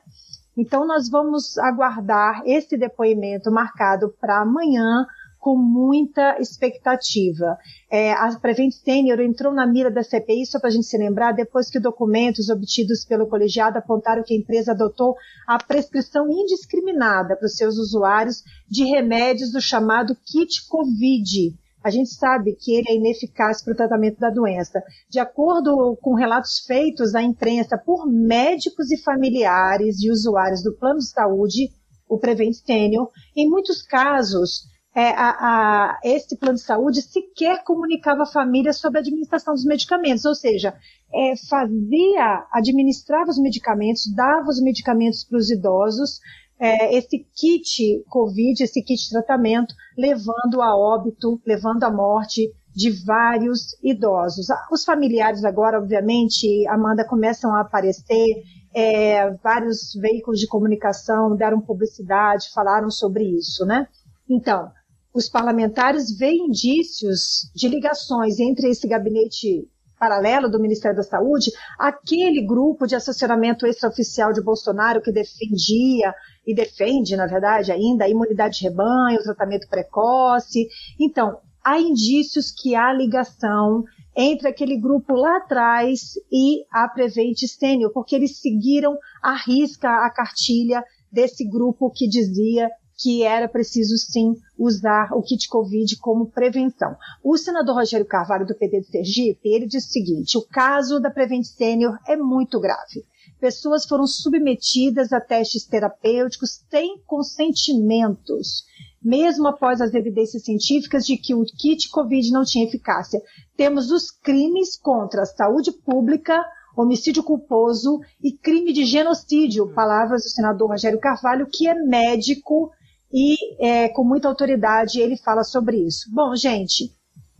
Então 0.56 0.86
nós 0.86 1.10
vamos 1.10 1.58
aguardar 1.58 2.44
esse 2.46 2.78
depoimento 2.78 3.52
marcado 3.52 4.14
para 4.22 4.42
amanhã 4.42 5.08
com 5.46 5.56
muita 5.56 6.40
expectativa. 6.40 7.56
É, 7.88 8.14
a 8.14 8.36
Prevent 8.42 8.72
Senior 8.72 9.20
entrou 9.20 9.54
na 9.54 9.68
mira 9.68 9.92
da 9.92 10.02
CPI, 10.02 10.48
só 10.48 10.60
para 10.60 10.70
a 10.70 10.72
gente 10.72 10.88
se 10.88 10.98
lembrar, 10.98 11.34
depois 11.34 11.70
que 11.70 11.80
documentos 11.80 12.50
obtidos 12.50 13.06
pelo 13.06 13.28
colegiado 13.28 13.78
apontaram 13.78 14.24
que 14.24 14.34
a 14.34 14.38
empresa 14.38 14.72
adotou 14.72 15.16
a 15.46 15.64
prescrição 15.64 16.28
indiscriminada 16.32 17.36
para 17.36 17.46
os 17.46 17.56
seus 17.56 17.78
usuários 17.78 18.44
de 18.68 18.86
remédios 18.86 19.52
do 19.52 19.62
chamado 19.62 20.18
kit 20.26 20.68
COVID, 20.68 21.56
a 21.84 21.92
gente 21.92 22.10
sabe 22.10 22.56
que 22.60 22.74
ele 22.74 22.90
é 22.90 22.96
ineficaz 22.96 23.64
para 23.64 23.74
o 23.74 23.78
tratamento 23.78 24.20
da 24.20 24.32
doença. 24.32 24.82
De 25.08 25.20
acordo 25.20 25.96
com 26.02 26.16
relatos 26.16 26.58
feitos 26.66 27.14
à 27.14 27.22
imprensa 27.22 27.78
por 27.78 28.08
médicos 28.08 28.92
e 28.92 28.98
familiares 28.98 29.98
de 29.98 30.10
usuários 30.10 30.64
do 30.64 30.74
plano 30.74 30.98
de 30.98 31.08
saúde, 31.08 31.70
o 32.10 32.18
Prevent 32.18 32.54
Senior, 32.54 33.12
em 33.36 33.48
muitos 33.48 33.84
casos, 33.84 34.74
é, 34.96 35.10
a, 35.10 35.30
a, 35.30 36.00
esse 36.06 36.38
plano 36.38 36.56
de 36.56 36.62
saúde 36.62 37.02
sequer 37.02 37.66
comunicava 37.66 38.24
à 38.24 38.26
família 38.26 38.72
sobre 38.72 39.00
a 39.00 39.02
administração 39.02 39.54
dos 39.54 39.66
medicamentos, 39.66 40.24
ou 40.24 40.34
seja, 40.34 40.74
é, 41.14 41.34
fazia, 41.50 42.48
administrava 42.54 43.30
os 43.30 43.38
medicamentos, 43.38 44.10
dava 44.16 44.48
os 44.48 44.62
medicamentos 44.62 45.26
para 45.26 45.38
os 45.38 45.52
idosos, 45.52 46.22
é, 46.58 46.96
esse 46.98 47.28
kit 47.36 48.06
Covid, 48.08 48.64
esse 48.64 48.82
kit 48.82 49.10
tratamento, 49.10 49.76
levando 49.98 50.62
a 50.62 50.74
óbito, 50.78 51.42
levando 51.46 51.84
à 51.84 51.92
morte 51.92 52.50
de 52.74 52.90
vários 53.06 53.78
idosos. 53.84 54.48
Os 54.72 54.86
familiares 54.86 55.44
agora, 55.44 55.78
obviamente, 55.78 56.66
Amanda, 56.70 57.06
começam 57.06 57.54
a 57.54 57.62
aparecer, 57.62 58.44
é, 58.74 59.30
vários 59.44 59.94
veículos 60.00 60.40
de 60.40 60.48
comunicação 60.48 61.36
deram 61.36 61.60
publicidade, 61.60 62.54
falaram 62.54 62.90
sobre 62.90 63.26
isso, 63.26 63.66
né? 63.66 63.88
Então, 64.30 64.72
os 65.16 65.30
parlamentares 65.30 66.12
veem 66.12 66.48
indícios 66.48 67.50
de 67.56 67.70
ligações 67.70 68.38
entre 68.38 68.70
esse 68.70 68.86
gabinete 68.86 69.66
paralelo 69.98 70.52
do 70.52 70.60
Ministério 70.60 70.98
da 70.98 71.04
Saúde, 71.04 71.52
aquele 71.80 72.46
grupo 72.46 72.86
de 72.86 72.96
assessoramento 72.96 73.66
extraoficial 73.66 74.34
de 74.34 74.44
Bolsonaro 74.44 75.02
que 75.02 75.14
defendia 75.14 76.14
e 76.46 76.54
defende, 76.54 77.16
na 77.16 77.26
verdade, 77.28 77.72
ainda 77.72 78.04
a 78.04 78.10
imunidade 78.10 78.58
de 78.58 78.66
rebanho, 78.66 79.18
o 79.18 79.24
tratamento 79.24 79.70
precoce. 79.70 80.68
Então, 81.00 81.40
há 81.64 81.80
indícios 81.80 82.52
que 82.52 82.76
há 82.76 82.92
ligação 82.92 83.86
entre 84.14 84.50
aquele 84.50 84.78
grupo 84.78 85.16
lá 85.16 85.38
atrás 85.38 86.16
e 86.30 86.66
a 86.70 86.90
Prevent 86.90 87.40
Senior, 87.48 87.92
porque 87.94 88.18
eles 88.18 88.42
seguiram 88.42 88.98
a 89.24 89.34
risca 89.34 89.90
a 90.06 90.10
cartilha 90.10 90.84
desse 91.10 91.48
grupo 91.48 91.90
que 91.90 92.06
dizia 92.06 92.70
que 92.98 93.24
era 93.24 93.48
preciso 93.48 93.98
sim 93.98 94.36
usar 94.58 95.12
o 95.14 95.22
kit 95.22 95.48
Covid 95.50 95.98
como 95.98 96.32
prevenção. 96.32 96.96
O 97.24 97.38
senador 97.38 97.76
Rogério 97.76 98.06
Carvalho, 98.06 98.46
do 98.46 98.56
PT 98.56 98.82
de 98.82 98.88
Sergipe, 98.88 99.50
ele 99.50 99.68
disse 99.68 99.88
o 99.88 99.92
seguinte, 99.92 100.38
o 100.38 100.42
caso 100.42 101.00
da 101.00 101.10
Prevent 101.10 101.44
Senior 101.44 101.98
é 102.08 102.16
muito 102.16 102.60
grave. 102.60 103.06
Pessoas 103.40 103.86
foram 103.86 104.08
submetidas 104.08 105.12
a 105.12 105.20
testes 105.20 105.66
terapêuticos 105.66 106.64
sem 106.70 107.00
consentimentos, 107.06 108.64
mesmo 109.04 109.48
após 109.48 109.82
as 109.82 109.94
evidências 109.94 110.44
científicas 110.44 111.06
de 111.06 111.18
que 111.18 111.36
o 111.36 111.44
kit 111.44 111.90
Covid 111.90 112.32
não 112.32 112.46
tinha 112.46 112.66
eficácia. 112.66 113.22
Temos 113.58 113.92
os 113.92 114.10
crimes 114.10 114.78
contra 114.78 115.24
a 115.24 115.26
saúde 115.26 115.72
pública, 115.72 116.44
homicídio 116.78 117.24
culposo 117.24 118.00
e 118.24 118.32
crime 118.32 118.74
de 118.74 118.86
genocídio, 118.86 119.72
palavras 119.74 120.24
do 120.24 120.30
senador 120.30 120.70
Rogério 120.70 121.00
Carvalho, 121.00 121.48
que 121.52 121.68
é 121.68 121.74
médico 121.74 122.72
e 123.12 123.36
é, 123.60 123.90
com 123.90 124.04
muita 124.04 124.28
autoridade 124.28 125.00
ele 125.00 125.18
fala 125.18 125.44
sobre 125.44 125.78
isso. 125.78 126.10
Bom, 126.14 126.36
gente, 126.36 126.92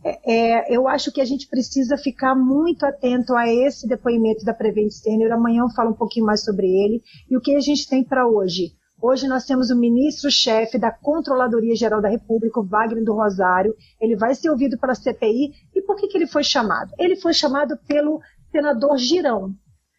é, 0.04 0.20
é, 0.24 0.76
eu 0.76 0.86
acho 0.86 1.10
que 1.10 1.20
a 1.20 1.24
gente 1.24 1.48
precisa 1.48 1.96
ficar 1.96 2.34
muito 2.34 2.86
atento 2.86 3.34
a 3.34 3.52
esse 3.52 3.88
depoimento 3.88 4.44
da 4.44 4.54
Prevent 4.54 4.90
Senior. 4.90 5.32
Amanhã 5.32 5.62
eu 5.62 5.70
falo 5.70 5.90
um 5.90 5.96
pouquinho 5.96 6.26
mais 6.26 6.44
sobre 6.44 6.66
ele. 6.66 7.02
E 7.28 7.36
o 7.36 7.40
que 7.40 7.56
a 7.56 7.60
gente 7.60 7.88
tem 7.88 8.04
para 8.04 8.26
hoje? 8.26 8.72
Hoje 9.02 9.26
nós 9.28 9.44
temos 9.44 9.70
o 9.70 9.76
ministro-chefe 9.76 10.78
da 10.78 10.90
Controladoria 10.90 11.74
Geral 11.74 12.00
da 12.00 12.08
República, 12.08 12.62
Wagner 12.62 13.04
do 13.04 13.14
Rosário. 13.14 13.74
Ele 14.00 14.16
vai 14.16 14.34
ser 14.34 14.48
ouvido 14.48 14.78
pela 14.78 14.94
CPI. 14.94 15.52
E 15.74 15.82
por 15.82 15.96
que, 15.96 16.06
que 16.06 16.16
ele 16.16 16.26
foi 16.26 16.44
chamado? 16.44 16.92
Ele 16.98 17.16
foi 17.16 17.34
chamado 17.34 17.76
pelo 17.86 18.20
senador 18.50 18.96
Girão, 18.96 19.52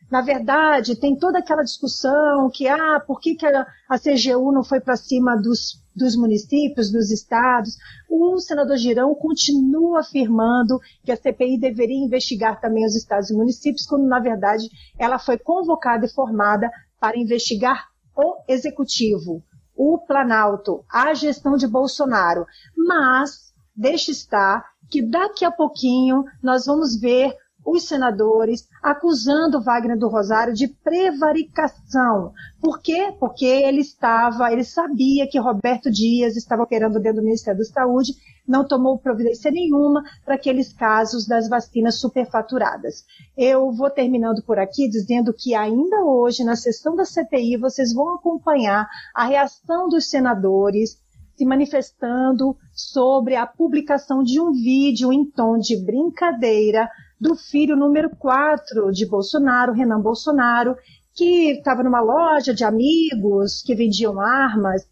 na 0.09 0.21
verdade, 0.21 0.95
tem 0.95 1.15
toda 1.15 1.39
aquela 1.39 1.63
discussão 1.63 2.49
que, 2.49 2.67
ah, 2.67 2.99
por 3.05 3.19
que, 3.19 3.35
que 3.35 3.45
a, 3.45 3.65
CGU 3.99 4.51
não 4.53 4.63
foi 4.63 4.79
para 4.79 4.95
cima 4.95 5.35
dos, 5.35 5.83
dos 5.93 6.15
municípios, 6.15 6.89
dos 6.89 7.11
estados? 7.11 7.75
O 8.09 8.39
senador 8.39 8.77
Girão 8.77 9.13
continua 9.13 9.99
afirmando 9.99 10.79
que 11.03 11.11
a 11.11 11.17
CPI 11.17 11.59
deveria 11.59 12.05
investigar 12.05 12.59
também 12.61 12.85
os 12.85 12.95
estados 12.95 13.29
e 13.29 13.33
municípios, 13.33 13.85
quando, 13.85 14.07
na 14.07 14.19
verdade, 14.19 14.69
ela 14.97 15.19
foi 15.19 15.37
convocada 15.37 16.05
e 16.05 16.09
formada 16.09 16.71
para 16.99 17.19
investigar 17.19 17.87
o 18.15 18.37
executivo, 18.47 19.43
o 19.75 19.97
Planalto, 19.97 20.85
a 20.89 21.13
gestão 21.13 21.57
de 21.57 21.67
Bolsonaro. 21.67 22.45
Mas, 22.75 23.53
deixe 23.75 24.11
estar 24.11 24.63
que 24.89 25.01
daqui 25.01 25.43
a 25.43 25.51
pouquinho 25.51 26.23
nós 26.41 26.65
vamos 26.65 26.97
ver 26.99 27.35
os 27.67 27.85
senadores 27.85 28.65
acusando 28.81 29.61
Wagner 29.61 29.99
do 29.99 30.07
Rosário 30.07 30.53
de 30.53 30.69
prevaricação. 30.69 32.31
Por 32.61 32.79
quê? 32.79 33.13
Porque 33.19 33.45
ele 33.45 33.81
estava, 33.81 34.49
ele 34.53 34.63
sabia 34.63 35.27
que 35.29 35.37
Roberto 35.37 35.91
Dias 35.91 36.37
estava 36.37 36.63
operando 36.63 36.97
dentro 36.97 37.19
do 37.21 37.25
Ministério 37.25 37.59
da 37.59 37.65
Saúde, 37.65 38.13
não 38.47 38.65
tomou 38.65 38.97
providência 38.97 39.51
nenhuma 39.51 40.01
para 40.23 40.35
aqueles 40.35 40.71
casos 40.71 41.27
das 41.27 41.49
vacinas 41.49 41.99
superfaturadas. 41.99 43.03
Eu 43.37 43.69
vou 43.73 43.89
terminando 43.89 44.41
por 44.43 44.57
aqui 44.57 44.87
dizendo 44.87 45.33
que 45.33 45.53
ainda 45.53 46.05
hoje, 46.05 46.45
na 46.45 46.55
sessão 46.55 46.95
da 46.95 47.03
CPI, 47.03 47.57
vocês 47.57 47.93
vão 47.93 48.15
acompanhar 48.15 48.87
a 49.13 49.25
reação 49.25 49.89
dos 49.89 50.09
senadores 50.09 51.05
se 51.35 51.45
manifestando 51.45 52.57
sobre 52.73 53.35
a 53.35 53.45
publicação 53.45 54.23
de 54.23 54.39
um 54.39 54.51
vídeo 54.53 55.13
em 55.13 55.23
tom 55.23 55.57
de 55.57 55.77
brincadeira 55.77 56.89
do 57.19 57.35
filho 57.35 57.75
número 57.75 58.09
4 58.15 58.91
de 58.91 59.05
Bolsonaro, 59.05 59.73
Renan 59.73 59.99
Bolsonaro, 59.99 60.75
que 61.15 61.51
estava 61.51 61.83
numa 61.83 61.99
loja 61.99 62.53
de 62.53 62.63
amigos 62.63 63.61
que 63.63 63.73
vendiam 63.73 64.19
armas. 64.19 64.83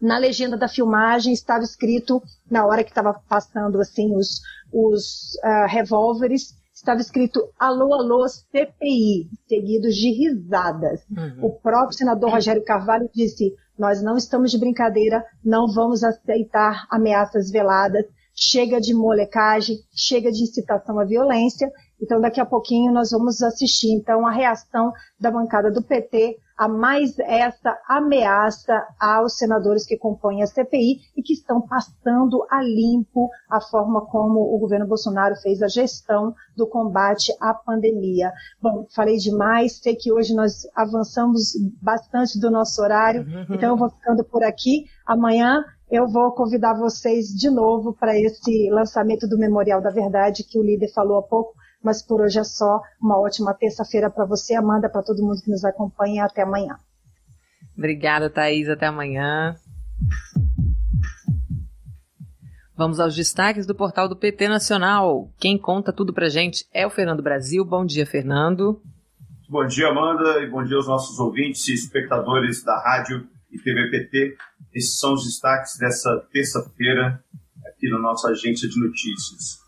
Na 0.00 0.18
legenda 0.18 0.56
da 0.56 0.68
filmagem 0.68 1.32
estava 1.32 1.64
escrito, 1.64 2.22
na 2.50 2.66
hora 2.66 2.84
que 2.84 2.90
estava 2.90 3.14
passando 3.28 3.80
assim 3.80 4.14
os, 4.14 4.40
os 4.72 5.34
uh, 5.44 5.66
revólveres, 5.66 6.54
estava 6.74 7.00
escrito 7.00 7.50
alô, 7.58 7.94
alô, 7.94 8.26
CPI, 8.28 9.28
seguidos 9.46 9.94
de 9.96 10.10
risadas. 10.10 11.02
Uhum. 11.10 11.46
O 11.46 11.50
próprio 11.60 11.96
senador 11.96 12.30
Rogério 12.30 12.64
Carvalho 12.64 13.08
disse, 13.14 13.54
nós 13.78 14.02
não 14.02 14.16
estamos 14.16 14.50
de 14.50 14.58
brincadeira, 14.58 15.24
não 15.44 15.66
vamos 15.72 16.02
aceitar 16.04 16.86
ameaças 16.90 17.50
veladas, 17.50 18.04
chega 18.40 18.80
de 18.80 18.94
molecagem, 18.94 19.76
chega 19.94 20.32
de 20.32 20.42
incitação 20.42 20.98
à 20.98 21.04
violência. 21.04 21.70
Então, 22.00 22.18
daqui 22.18 22.40
a 22.40 22.46
pouquinho 22.46 22.90
nós 22.90 23.10
vamos 23.10 23.42
assistir, 23.42 23.92
então, 23.92 24.26
a 24.26 24.30
reação 24.30 24.90
da 25.20 25.30
bancada 25.30 25.70
do 25.70 25.82
PT 25.82 26.38
a 26.60 26.68
mais 26.68 27.18
essa 27.20 27.74
ameaça 27.88 28.86
aos 29.00 29.38
senadores 29.38 29.86
que 29.86 29.96
compõem 29.96 30.42
a 30.42 30.46
CPI 30.46 31.00
e 31.16 31.22
que 31.22 31.32
estão 31.32 31.62
passando 31.62 32.46
a 32.50 32.62
limpo 32.62 33.30
a 33.48 33.62
forma 33.62 34.04
como 34.04 34.40
o 34.40 34.58
governo 34.58 34.86
Bolsonaro 34.86 35.34
fez 35.36 35.62
a 35.62 35.68
gestão 35.68 36.34
do 36.54 36.66
combate 36.66 37.34
à 37.40 37.54
pandemia. 37.54 38.30
Bom, 38.60 38.86
falei 38.94 39.16
demais, 39.16 39.78
sei 39.78 39.96
que 39.96 40.12
hoje 40.12 40.34
nós 40.34 40.68
avançamos 40.76 41.52
bastante 41.80 42.38
do 42.38 42.50
nosso 42.50 42.82
horário, 42.82 43.22
uhum. 43.22 43.54
então 43.54 43.70
eu 43.70 43.76
vou 43.78 43.88
ficando 43.88 44.22
por 44.22 44.44
aqui. 44.44 44.84
Amanhã 45.06 45.64
eu 45.90 46.06
vou 46.06 46.32
convidar 46.32 46.74
vocês 46.74 47.26
de 47.26 47.50
novo 47.50 47.92
para 47.92 48.16
esse 48.16 48.70
lançamento 48.70 49.26
do 49.26 49.36
Memorial 49.36 49.82
da 49.82 49.90
Verdade 49.90 50.44
que 50.44 50.58
o 50.58 50.62
líder 50.62 50.92
falou 50.92 51.18
há 51.18 51.22
pouco, 51.22 51.54
mas 51.82 52.00
por 52.00 52.20
hoje 52.20 52.38
é 52.38 52.44
só. 52.44 52.80
Uma 53.02 53.18
ótima 53.18 53.52
terça-feira 53.52 54.08
para 54.08 54.24
você, 54.24 54.54
Amanda, 54.54 54.88
para 54.88 55.02
todo 55.02 55.22
mundo 55.22 55.42
que 55.42 55.50
nos 55.50 55.64
acompanha. 55.64 56.24
Até 56.24 56.42
amanhã. 56.42 56.76
Obrigada, 57.76 58.30
Thaís. 58.30 58.68
Até 58.68 58.86
amanhã. 58.86 59.56
Vamos 62.76 63.00
aos 63.00 63.14
destaques 63.14 63.66
do 63.66 63.74
portal 63.74 64.08
do 64.08 64.16
PT 64.16 64.48
Nacional. 64.48 65.28
Quem 65.38 65.58
conta 65.58 65.92
tudo 65.92 66.14
pra 66.14 66.28
gente 66.28 66.64
é 66.72 66.86
o 66.86 66.90
Fernando 66.90 67.22
Brasil. 67.22 67.64
Bom 67.64 67.84
dia, 67.84 68.06
Fernando. 68.06 68.80
Bom 69.48 69.66
dia, 69.66 69.88
Amanda, 69.88 70.40
e 70.40 70.48
bom 70.48 70.62
dia 70.62 70.76
aos 70.76 70.86
nossos 70.86 71.18
ouvintes 71.18 71.66
e 71.66 71.74
espectadores 71.74 72.62
da 72.62 72.80
rádio 72.80 73.26
e 73.50 73.58
TVPT. 73.58 74.36
Esses 74.72 74.98
são 74.98 75.14
os 75.14 75.24
destaques 75.24 75.76
dessa 75.78 76.16
terça-feira 76.32 77.22
aqui 77.66 77.88
na 77.88 77.98
nossa 77.98 78.28
agência 78.28 78.68
de 78.68 78.78
notícias. 78.78 79.58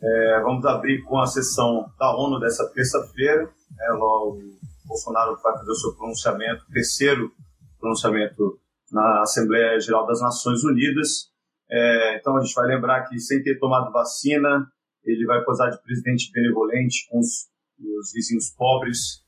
É, 0.00 0.40
vamos 0.40 0.64
abrir 0.64 1.02
com 1.02 1.18
a 1.18 1.26
sessão 1.26 1.90
da 1.98 2.14
ONU 2.16 2.40
dessa 2.40 2.68
terça-feira. 2.70 3.48
É, 3.80 3.92
o 3.94 4.38
Bolsonaro 4.84 5.36
vai 5.42 5.52
fazer 5.58 5.70
o 5.70 5.76
seu 5.76 5.94
pronunciamento, 5.94 6.64
terceiro 6.72 7.32
pronunciamento 7.78 8.58
na 8.90 9.22
Assembleia 9.22 9.80
Geral 9.80 10.06
das 10.06 10.20
Nações 10.20 10.62
Unidas. 10.64 11.30
É, 11.70 12.16
então 12.16 12.36
a 12.36 12.40
gente 12.42 12.54
vai 12.54 12.66
lembrar 12.66 13.04
que 13.04 13.18
sem 13.18 13.42
ter 13.42 13.58
tomado 13.58 13.92
vacina, 13.92 14.70
ele 15.04 15.24
vai 15.24 15.42
posar 15.42 15.70
de 15.70 15.82
presidente 15.82 16.30
benevolente 16.32 17.06
com 17.08 17.18
os, 17.18 17.48
os 17.78 18.12
vizinhos 18.12 18.50
pobres, 18.50 19.24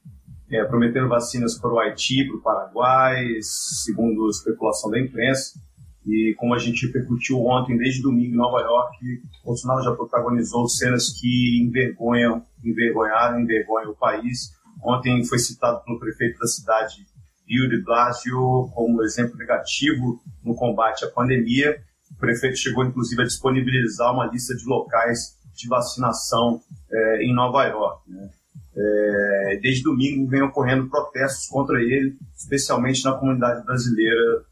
é, 0.54 0.64
prometendo 0.64 1.08
vacinas 1.08 1.58
para 1.58 1.72
o 1.72 1.78
Haiti, 1.80 2.24
para 2.26 2.36
o 2.36 2.42
Paraguai, 2.42 3.24
segundo 3.40 4.26
a 4.26 4.30
especulação 4.30 4.90
da 4.90 5.00
imprensa. 5.00 5.58
E 6.06 6.34
como 6.38 6.54
a 6.54 6.58
gente 6.58 6.86
repercutiu 6.86 7.44
ontem, 7.44 7.76
desde 7.76 8.02
domingo 8.02 8.34
em 8.34 8.36
Nova 8.36 8.60
York, 8.60 8.96
Bolsonaro 9.44 9.82
já 9.82 9.92
protagonizou 9.92 10.68
cenas 10.68 11.18
que 11.18 11.60
envergonham, 11.62 12.44
envergonharam, 12.62 13.40
envergonham 13.40 13.90
o 13.90 13.96
país. 13.96 14.52
Ontem 14.82 15.24
foi 15.24 15.38
citado 15.38 15.82
pelo 15.84 15.98
prefeito 15.98 16.38
da 16.38 16.46
cidade, 16.46 17.06
Rio 17.48 17.68
de 17.68 17.82
Blasio, 17.82 18.70
como 18.74 19.02
exemplo 19.02 19.36
negativo 19.36 20.20
no 20.44 20.54
combate 20.54 21.04
à 21.04 21.10
pandemia. 21.10 21.82
O 22.12 22.18
prefeito 22.18 22.56
chegou, 22.56 22.84
inclusive, 22.84 23.22
a 23.22 23.26
disponibilizar 23.26 24.12
uma 24.12 24.26
lista 24.26 24.54
de 24.54 24.64
locais 24.66 25.38
de 25.54 25.68
vacinação 25.68 26.60
é, 26.92 27.22
em 27.24 27.34
Nova 27.34 27.64
York. 27.64 28.10
Né? 28.10 28.30
É, 28.76 29.58
desde 29.62 29.84
domingo 29.84 30.28
vem 30.28 30.42
ocorrendo 30.42 30.88
protestos 30.88 31.46
contra 31.48 31.80
ele, 31.80 32.16
especialmente 32.36 33.04
na 33.04 33.16
comunidade 33.16 33.64
brasileira 33.64 34.44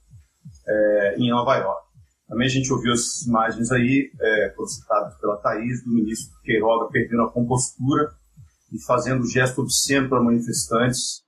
é, 0.67 1.17
em 1.19 1.31
Nova 1.31 1.57
York. 1.57 1.83
Também 2.29 2.47
a 2.47 2.51
gente 2.51 2.73
ouviu 2.73 2.93
essas 2.93 3.27
imagens 3.27 3.71
aí, 3.73 4.11
é, 4.21 4.55
citadas 4.67 5.19
pela 5.19 5.37
Thaís, 5.39 5.85
do 5.85 5.91
ministro 5.91 6.33
Queiroga 6.43 6.91
perdendo 6.91 7.23
a 7.23 7.31
compostura 7.31 8.11
e 8.73 8.83
fazendo 8.83 9.27
gesto 9.27 9.61
obsceno 9.61 10.09
para 10.09 10.23
manifestantes, 10.23 11.23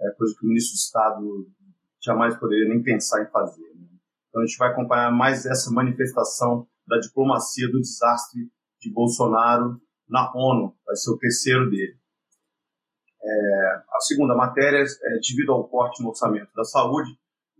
é, 0.00 0.10
coisa 0.12 0.34
que 0.38 0.46
o 0.46 0.48
ministro 0.48 0.74
do 0.74 0.78
Estado 0.78 1.46
jamais 2.02 2.36
poderia 2.36 2.68
nem 2.68 2.82
pensar 2.82 3.22
em 3.22 3.30
fazer. 3.30 3.60
Né? 3.74 3.86
Então 4.28 4.42
a 4.42 4.46
gente 4.46 4.56
vai 4.56 4.70
acompanhar 4.70 5.10
mais 5.10 5.44
essa 5.44 5.70
manifestação 5.70 6.66
da 6.86 6.98
diplomacia 6.98 7.68
do 7.68 7.80
desastre 7.80 8.48
de 8.80 8.92
Bolsonaro 8.92 9.80
na 10.08 10.32
ONU, 10.34 10.72
vai 10.86 10.96
ser 10.96 11.10
o 11.10 11.18
terceiro 11.18 11.68
dele. 11.68 11.98
É, 13.28 13.82
a 13.90 14.00
segunda 14.00 14.36
matéria 14.36 14.78
é 14.78 15.18
devido 15.18 15.50
ao 15.52 15.66
corte 15.68 16.00
no 16.00 16.10
orçamento 16.10 16.52
da 16.54 16.62
saúde, 16.62 17.10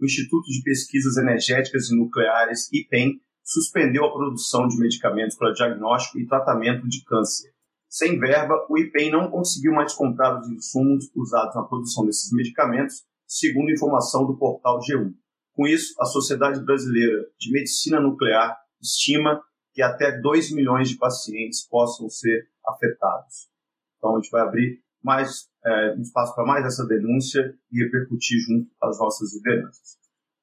o 0.01 0.05
Instituto 0.05 0.47
de 0.47 0.63
Pesquisas 0.63 1.17
Energéticas 1.17 1.89
e 1.91 1.97
Nucleares, 1.97 2.73
IPEN, 2.73 3.21
suspendeu 3.43 4.05
a 4.05 4.13
produção 4.13 4.69
de 4.69 4.79
medicamentos 4.79 5.37
para 5.37 5.53
diagnóstico 5.53 6.21
e 6.21 6.27
tratamento 6.27 6.87
de 6.87 7.03
câncer. 7.05 7.53
Sem 7.89 8.19
verba, 8.19 8.55
o 8.69 8.79
IPEN 8.79 9.11
não 9.11 9.31
conseguiu 9.31 9.73
mais 9.73 9.93
comprar 9.93 10.39
os 10.39 10.49
insumos 10.49 11.11
usados 11.17 11.55
na 11.57 11.63
produção 11.63 12.05
desses 12.05 12.31
medicamentos, 12.33 13.05
segundo 13.27 13.73
informação 13.73 14.25
do 14.25 14.37
portal 14.37 14.79
G1. 14.79 15.15
Com 15.55 15.67
isso, 15.67 15.95
a 16.01 16.05
Sociedade 16.05 16.63
Brasileira 16.65 17.27
de 17.39 17.51
Medicina 17.51 17.99
Nuclear 18.01 18.57
estima 18.81 19.43
que 19.73 19.83
até 19.83 20.21
2 20.21 20.53
milhões 20.53 20.91
de 20.91 20.97
pacientes 20.97 21.67
possam 21.67 22.09
ser 22.09 22.49
afetados. 22.67 23.49
Então, 23.97 24.15
a 24.15 24.21
gente 24.21 24.31
vai 24.31 24.43
abrir 24.43 24.86
mais 25.07 25.49
é, 25.65 25.95
um 25.97 26.01
espaço 26.01 26.35
para 26.35 26.45
mais 26.45 26.67
essa 26.67 26.85
denúncia 26.85 27.55
e 27.71 27.85
repercutir 27.85 28.41
junto 28.41 28.69
às 28.83 28.99
nossas 28.99 29.37
lideranças. 29.37 29.97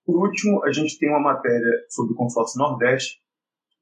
Por 0.05 0.25
último, 0.25 0.63
a 0.63 0.72
gente 0.72 0.98
tem 0.98 1.10
uma 1.10 1.20
matéria 1.20 1.86
sobre 1.89 2.13
o 2.13 2.15
consórcio 2.15 2.58
Nordeste 2.58 3.20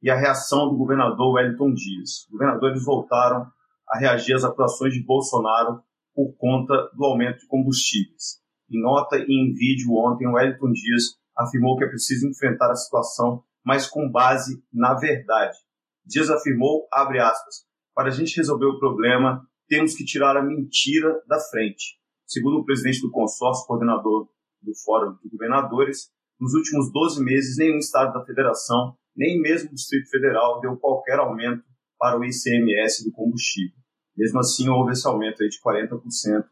e 0.02 0.10
a 0.10 0.16
reação 0.16 0.70
do 0.70 0.78
governador 0.78 1.34
Wellington 1.34 1.72
Dias. 1.74 2.24
Os 2.26 2.32
governadores 2.32 2.84
voltaram 2.84 3.46
a 3.88 4.00
reagir 4.00 4.34
às 4.34 4.44
atuações 4.44 4.94
de 4.94 5.06
Bolsonaro 5.06 5.84
por 6.16 6.36
conta 6.38 6.74
do 6.96 7.06
aumento 7.06 7.40
de 7.40 7.48
combustíveis. 7.48 8.42
Em 8.68 8.82
nota 8.82 9.18
e 9.18 9.26
em 9.30 9.54
vídeo 9.54 9.94
ontem, 9.94 10.28
Wellington 10.28 10.72
Dias 10.72 11.16
afirmou 11.38 11.78
que 11.78 11.84
é 11.84 11.88
preciso 11.88 12.28
enfrentar 12.28 12.72
a 12.72 12.76
situação, 12.76 13.44
mas 13.64 13.88
com 13.88 14.10
base 14.10 14.64
na 14.74 14.96
verdade. 14.96 15.58
Dias 16.04 16.32
afirmou, 16.32 16.88
abre 16.92 17.20
aspas, 17.20 17.66
para 17.94 18.08
a 18.08 18.12
gente 18.12 18.36
resolver 18.38 18.66
o 18.66 18.80
problema, 18.80 19.46
temos 19.72 19.96
que 19.96 20.04
tirar 20.04 20.36
a 20.36 20.44
mentira 20.44 21.24
da 21.30 21.40
frente. 21.40 21.98
Segundo 22.28 22.60
o 22.60 22.66
presidente 22.66 23.00
do 23.00 23.10
consórcio, 23.10 23.66
coordenador 23.66 24.28
do 24.62 24.76
Fórum 24.84 25.16
de 25.24 25.30
Governadores, 25.30 26.12
nos 26.38 26.54
últimos 26.54 26.92
12 26.92 27.24
meses, 27.24 27.58
nenhum 27.58 27.78
estado 27.78 28.12
da 28.12 28.26
federação, 28.26 28.98
nem 29.16 29.40
mesmo 29.40 29.72
o 29.72 29.74
Distrito 29.74 30.10
Federal, 30.10 30.60
deu 30.60 30.76
qualquer 30.76 31.20
aumento 31.20 31.64
para 31.98 32.20
o 32.20 32.26
ICMS 32.26 33.06
do 33.06 33.14
combustível. 33.14 33.78
Mesmo 34.18 34.40
assim, 34.40 34.68
houve 34.68 34.92
esse 34.92 35.08
aumento 35.08 35.42
aí 35.42 35.48
de 35.48 35.58
40% 35.62 36.44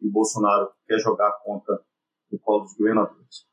e 0.00 0.06
o 0.06 0.12
Bolsonaro 0.12 0.70
quer 0.86 1.00
jogar 1.00 1.26
a 1.26 1.38
conta 1.44 1.72
do 2.30 2.38
colo 2.38 2.62
dos 2.62 2.76
governadores. 2.76 3.48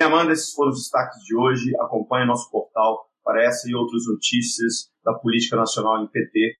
Amanda, 0.00 0.32
esses 0.32 0.50
foram 0.54 0.70
os 0.70 0.78
destaques 0.78 1.22
de 1.24 1.36
hoje. 1.36 1.76
Acompanhe 1.78 2.26
nosso 2.26 2.50
portal 2.50 3.06
para 3.22 3.44
essa 3.44 3.68
e 3.68 3.74
outras 3.74 4.06
notícias 4.06 4.90
da 5.04 5.12
política 5.12 5.56
nacional 5.56 6.02
em 6.02 6.08
PT 6.08 6.56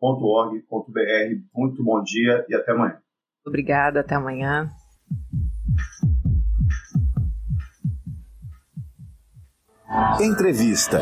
www.org.br. 0.00 1.40
Muito 1.54 1.82
bom 1.82 2.02
dia 2.02 2.44
e 2.48 2.54
até 2.54 2.72
amanhã. 2.72 2.98
Obrigada, 3.44 4.00
até 4.00 4.14
amanhã. 4.14 4.68
Entrevista. 10.20 11.00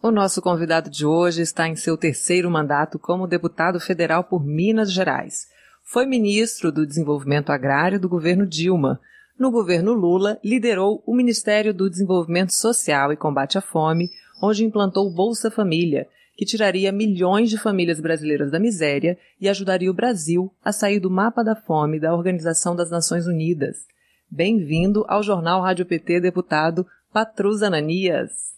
O 0.00 0.10
nosso 0.10 0.40
convidado 0.40 0.88
de 0.90 1.04
hoje 1.04 1.42
está 1.42 1.66
em 1.66 1.74
seu 1.74 1.96
terceiro 1.96 2.50
mandato 2.50 2.98
como 2.98 3.26
deputado 3.26 3.80
federal 3.80 4.24
por 4.24 4.44
Minas 4.44 4.92
Gerais. 4.92 5.46
Foi 5.82 6.06
ministro 6.06 6.70
do 6.70 6.86
Desenvolvimento 6.86 7.50
Agrário 7.50 7.98
do 7.98 8.08
governo 8.08 8.46
Dilma 8.46 9.00
no 9.38 9.50
governo 9.50 9.92
Lula, 9.92 10.38
liderou 10.44 11.02
o 11.06 11.14
Ministério 11.14 11.72
do 11.72 11.88
Desenvolvimento 11.88 12.52
Social 12.52 13.12
e 13.12 13.16
Combate 13.16 13.56
à 13.56 13.60
Fome, 13.60 14.10
onde 14.42 14.64
implantou 14.64 15.10
Bolsa 15.10 15.50
Família, 15.50 16.08
que 16.36 16.44
tiraria 16.44 16.92
milhões 16.92 17.48
de 17.48 17.58
famílias 17.58 18.00
brasileiras 18.00 18.50
da 18.50 18.58
miséria 18.58 19.16
e 19.40 19.48
ajudaria 19.48 19.90
o 19.90 19.94
Brasil 19.94 20.52
a 20.64 20.72
sair 20.72 21.00
do 21.00 21.10
mapa 21.10 21.42
da 21.42 21.54
fome 21.54 21.98
da 21.98 22.14
Organização 22.14 22.74
das 22.74 22.90
Nações 22.90 23.26
Unidas. 23.26 23.86
Bem-vindo 24.30 25.04
ao 25.08 25.22
Jornal 25.22 25.62
Rádio 25.62 25.86
PT, 25.86 26.20
deputado 26.20 26.86
Patrus 27.12 27.62
Ananias. 27.62 28.56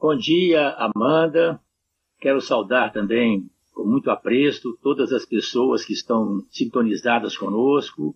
Bom 0.00 0.16
dia, 0.16 0.70
Amanda. 0.70 1.60
Quero 2.18 2.40
saudar 2.40 2.92
também, 2.92 3.48
com 3.72 3.84
muito 3.84 4.10
apreço, 4.10 4.76
todas 4.82 5.12
as 5.12 5.24
pessoas 5.24 5.84
que 5.84 5.92
estão 5.92 6.44
sintonizadas 6.50 7.36
conosco, 7.36 8.14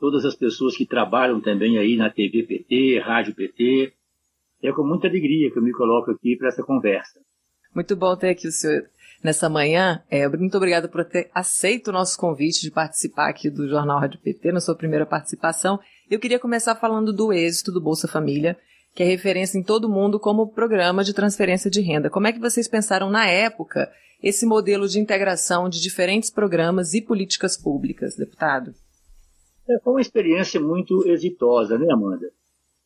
todas 0.00 0.24
as 0.24 0.34
pessoas 0.34 0.76
que 0.76 0.86
trabalham 0.86 1.40
também 1.40 1.78
aí 1.78 1.96
na 1.96 2.10
TV 2.10 2.42
PT, 2.42 2.98
Rádio 3.00 3.34
PT. 3.34 3.92
É 4.62 4.72
com 4.72 4.82
muita 4.82 5.06
alegria 5.06 5.50
que 5.50 5.58
eu 5.58 5.62
me 5.62 5.72
coloco 5.72 6.10
aqui 6.10 6.36
para 6.36 6.48
essa 6.48 6.62
conversa. 6.62 7.20
Muito 7.74 7.94
bom 7.94 8.16
ter 8.16 8.30
aqui 8.30 8.48
o 8.48 8.52
senhor 8.52 8.82
nessa 9.22 9.48
manhã. 9.48 10.02
É, 10.10 10.26
muito 10.28 10.56
obrigada 10.56 10.88
por 10.88 11.04
ter 11.04 11.30
aceito 11.34 11.88
o 11.88 11.92
nosso 11.92 12.18
convite 12.18 12.60
de 12.62 12.70
participar 12.70 13.28
aqui 13.28 13.48
do 13.48 13.68
Jornal 13.68 14.00
Rádio 14.00 14.20
PT, 14.20 14.52
na 14.52 14.60
sua 14.60 14.74
primeira 14.74 15.06
participação. 15.06 15.78
Eu 16.10 16.18
queria 16.18 16.38
começar 16.38 16.74
falando 16.74 17.12
do 17.12 17.32
êxito 17.32 17.70
do 17.70 17.80
Bolsa 17.80 18.08
Família, 18.08 18.58
que 18.94 19.02
é 19.02 19.06
referência 19.06 19.56
em 19.56 19.62
todo 19.62 19.88
mundo 19.88 20.18
como 20.18 20.52
programa 20.52 21.04
de 21.04 21.14
transferência 21.14 21.70
de 21.70 21.80
renda. 21.80 22.10
Como 22.10 22.26
é 22.26 22.32
que 22.32 22.40
vocês 22.40 22.66
pensaram 22.66 23.08
na 23.08 23.26
época 23.26 23.90
esse 24.22 24.44
modelo 24.44 24.88
de 24.88 24.98
integração 24.98 25.68
de 25.68 25.80
diferentes 25.80 26.28
programas 26.28 26.92
e 26.92 27.00
políticas 27.00 27.56
públicas, 27.56 28.16
deputado? 28.16 28.74
É, 29.70 29.78
foi 29.78 29.92
uma 29.92 30.00
experiência 30.00 30.60
muito 30.60 31.06
exitosa, 31.06 31.78
né, 31.78 31.86
Amanda? 31.92 32.32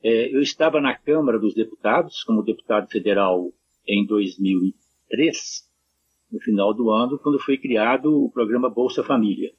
É, 0.03 0.35
eu 0.35 0.43
estava 0.43 0.83
na 0.83 0.95
Câmara 0.95 1.39
dos 1.39 1.55
Deputados, 1.55 2.23
como 2.25 2.43
deputado 2.43 2.91
federal 2.91 3.51
em 3.89 4.05
2003, 4.05 5.67
no 6.31 6.39
final 6.41 6.75
do 6.75 6.91
ano, 6.91 7.19
quando 7.19 7.39
foi 7.39 7.57
criado 7.57 8.23
o 8.23 8.31
programa 8.31 8.69
Bolsa 8.69 9.03
Família. 9.03 9.51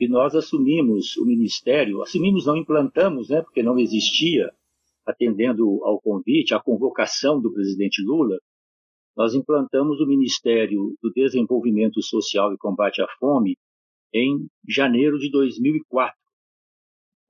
E 0.00 0.08
nós 0.08 0.34
assumimos 0.34 1.16
o 1.16 1.24
ministério, 1.24 2.02
assumimos, 2.02 2.46
não 2.46 2.56
implantamos, 2.56 3.28
né, 3.28 3.40
porque 3.40 3.62
não 3.62 3.78
existia, 3.78 4.50
atendendo 5.06 5.84
ao 5.84 6.00
convite, 6.00 6.54
à 6.54 6.58
convocação 6.58 7.40
do 7.40 7.52
presidente 7.52 8.02
Lula, 8.02 8.36
nós 9.16 9.32
implantamos 9.32 10.00
o 10.00 10.06
Ministério 10.06 10.96
do 11.00 11.12
Desenvolvimento 11.12 12.02
Social 12.02 12.52
e 12.52 12.58
Combate 12.58 13.00
à 13.00 13.06
Fome 13.20 13.56
em 14.12 14.48
janeiro 14.66 15.20
de 15.20 15.30
2004 15.30 16.21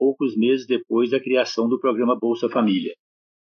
poucos 0.02 0.36
meses 0.36 0.66
depois 0.66 1.12
da 1.12 1.20
criação 1.20 1.68
do 1.68 1.78
programa 1.78 2.18
Bolsa 2.18 2.48
Família. 2.48 2.92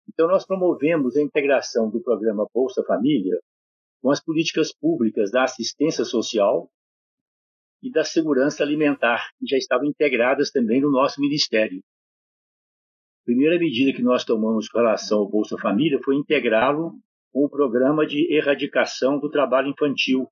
Então, 0.10 0.28
nós 0.28 0.43
promovemos 0.43 1.15
a 1.15 1.22
integração 1.22 1.88
do 1.88 2.02
programa 2.02 2.48
Bolsa 2.52 2.84
Família 2.84 3.39
com 4.02 4.10
as 4.10 4.20
políticas 4.20 4.74
públicas 4.74 5.30
da 5.30 5.43
assistência 5.43 6.04
social 6.04 6.67
e 7.84 7.91
da 7.91 8.04
segurança 8.04 8.63
alimentar, 8.63 9.30
que 9.38 9.46
já 9.46 9.56
estavam 9.56 9.86
integradas 9.86 10.50
também 10.50 10.82
no 10.82 10.89
nosso 10.89 11.22
ministério. 11.22 11.78
A 13.22 13.26
primeira 13.26 13.60
medida 13.60 13.96
que 13.96 14.02
nós 14.02 14.26
tomamos 14.26 14.67
com 14.67 14.80
relação 14.80 15.20
ao 15.20 15.30
Bolsa 15.30 15.60
Família 15.60 16.00
foi 16.04 16.15
integrá-lo 16.15 16.93
com 17.32 17.46
o 17.46 17.50
programa 17.52 18.04
de 18.04 18.36
erradicação 18.36 19.20
do 19.20 19.30
trabalho 19.30 19.70
infantil 19.70 20.28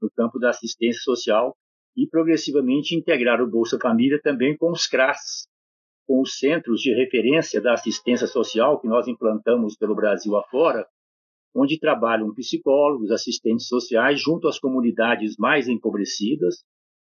no 0.00 0.08
campo 0.08 0.38
da 0.38 0.50
assistência 0.50 1.02
social 1.02 1.56
e 1.96 2.06
progressivamente 2.06 2.94
integrar 2.94 3.42
o 3.42 3.50
Bolsa 3.50 3.76
Família 3.76 4.20
também 4.22 4.56
com 4.56 4.70
os 4.70 4.86
CRAS, 4.86 5.48
com 6.06 6.20
os 6.20 6.38
centros 6.38 6.80
de 6.80 6.94
referência 6.94 7.60
da 7.60 7.74
assistência 7.74 8.26
social 8.26 8.80
que 8.80 8.88
nós 8.88 9.08
implantamos 9.08 9.76
pelo 9.76 9.94
Brasil 9.94 10.36
afora, 10.36 10.86
onde 11.54 11.78
trabalham 11.78 12.34
psicólogos, 12.34 13.10
assistentes 13.10 13.66
sociais 13.66 14.20
junto 14.20 14.48
às 14.48 14.58
comunidades 14.58 15.36
mais 15.38 15.68
empobrecidas, 15.68 16.64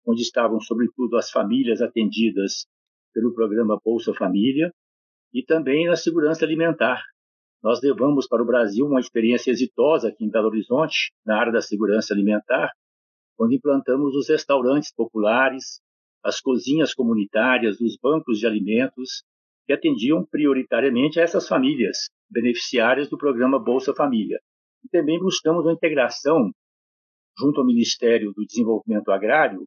onde 0.07 0.23
estavam 0.23 0.61
sobretudo 0.61 1.17
as 1.17 1.31
famílias 1.31 1.81
atendidas 1.81 2.67
pelo 3.13 3.33
programa 3.33 3.79
Bolsa 3.83 4.13
Família, 4.13 4.71
e 5.33 5.43
também 5.43 5.87
na 5.87 5.97
segurança 5.97 6.45
alimentar. 6.45 7.03
Nós 7.63 7.81
levamos 7.83 8.29
para 8.29 8.43
o 8.43 8.47
Brasil 8.47 8.87
uma 8.87 9.01
experiência 9.01 9.51
exitosa 9.51 10.09
aqui 10.09 10.25
em 10.25 10.31
Belo 10.31 10.49
Horizonte, 10.49 11.13
na 11.25 11.41
área 11.41 11.53
da 11.53 11.63
segurança 11.63 12.13
alimentar, 12.13 12.71
quando 13.37 13.55
implantamos 13.55 14.15
os 14.15 14.29
restaurantes 14.29 14.93
populares, 14.95 15.81
as 16.25 16.41
cozinhas 16.41 16.95
comunitárias, 16.95 17.81
os 17.81 17.99
bancos 18.01 18.39
de 18.39 18.47
alimentos, 18.47 19.23
que 19.67 19.73
atendiam 19.73 20.25
prioritariamente 20.25 21.21
a 21.21 21.23
essas 21.23 21.47
famílias 21.47 22.09
beneficiárias 22.31 23.09
do 23.09 23.19
programa 23.19 23.59
Bolsa 23.59 23.95
Família. 23.95 24.39
E 24.85 24.89
também 24.89 25.19
buscamos 25.19 25.65
uma 25.65 25.73
integração 25.73 26.51
junto 27.39 27.61
ao 27.61 27.67
Ministério 27.67 28.33
do 28.33 28.45
Desenvolvimento 28.45 29.11
Agrário 29.11 29.65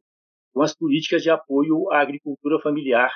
com 0.52 0.62
as 0.62 0.74
políticas 0.74 1.22
de 1.22 1.30
apoio 1.30 1.90
à 1.92 2.00
agricultura 2.00 2.60
familiar, 2.60 3.12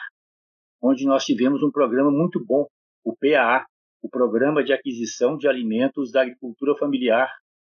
onde 0.80 1.04
nós 1.04 1.24
tivemos 1.24 1.62
um 1.62 1.70
programa 1.70 2.10
muito 2.10 2.44
bom, 2.44 2.66
o 3.04 3.16
PAA, 3.16 3.64
o 4.02 4.08
Programa 4.08 4.62
de 4.62 4.72
Aquisição 4.72 5.36
de 5.36 5.48
Alimentos 5.48 6.10
da 6.12 6.22
Agricultura 6.22 6.76
Familiar, 6.76 7.30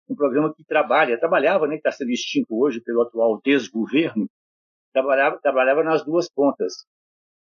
um 0.10 0.15
programa 0.15 0.53
que 0.53 0.63
trabalha, 0.63 1.19
trabalhava, 1.19 1.67
né, 1.67 1.73
que 1.75 1.80
está 1.80 1.91
sendo 1.91 2.12
extinto 2.12 2.58
hoje 2.58 2.82
pelo 2.82 3.01
atual 3.01 3.41
desgoverno, 3.43 4.30
trabalhava, 4.97 5.39
trabalhava 5.39 5.83
nas 5.83 6.03
duas 6.03 6.29
pontas. 6.29 6.73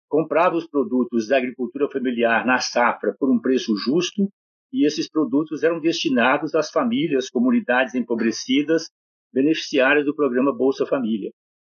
Comprava 0.08 0.56
os 0.56 0.68
produtos 0.68 1.28
da 1.28 1.38
agricultura 1.38 1.88
familiar 1.88 2.44
na 2.44 2.58
safra 2.58 3.14
por 3.18 3.30
um 3.30 3.40
preço 3.40 3.74
justo 3.76 4.28
e 4.72 4.86
esses 4.86 5.08
produtos 5.08 5.62
eram 5.62 5.80
destinados 5.80 6.54
às 6.54 6.70
famílias, 6.70 7.30
comunidades 7.30 7.94
empobrecidas, 7.94 8.90
beneficiárias 9.32 10.04
do 10.04 10.14
programa 10.14 10.54
Bolsa 10.54 10.84
Família. 10.84 11.30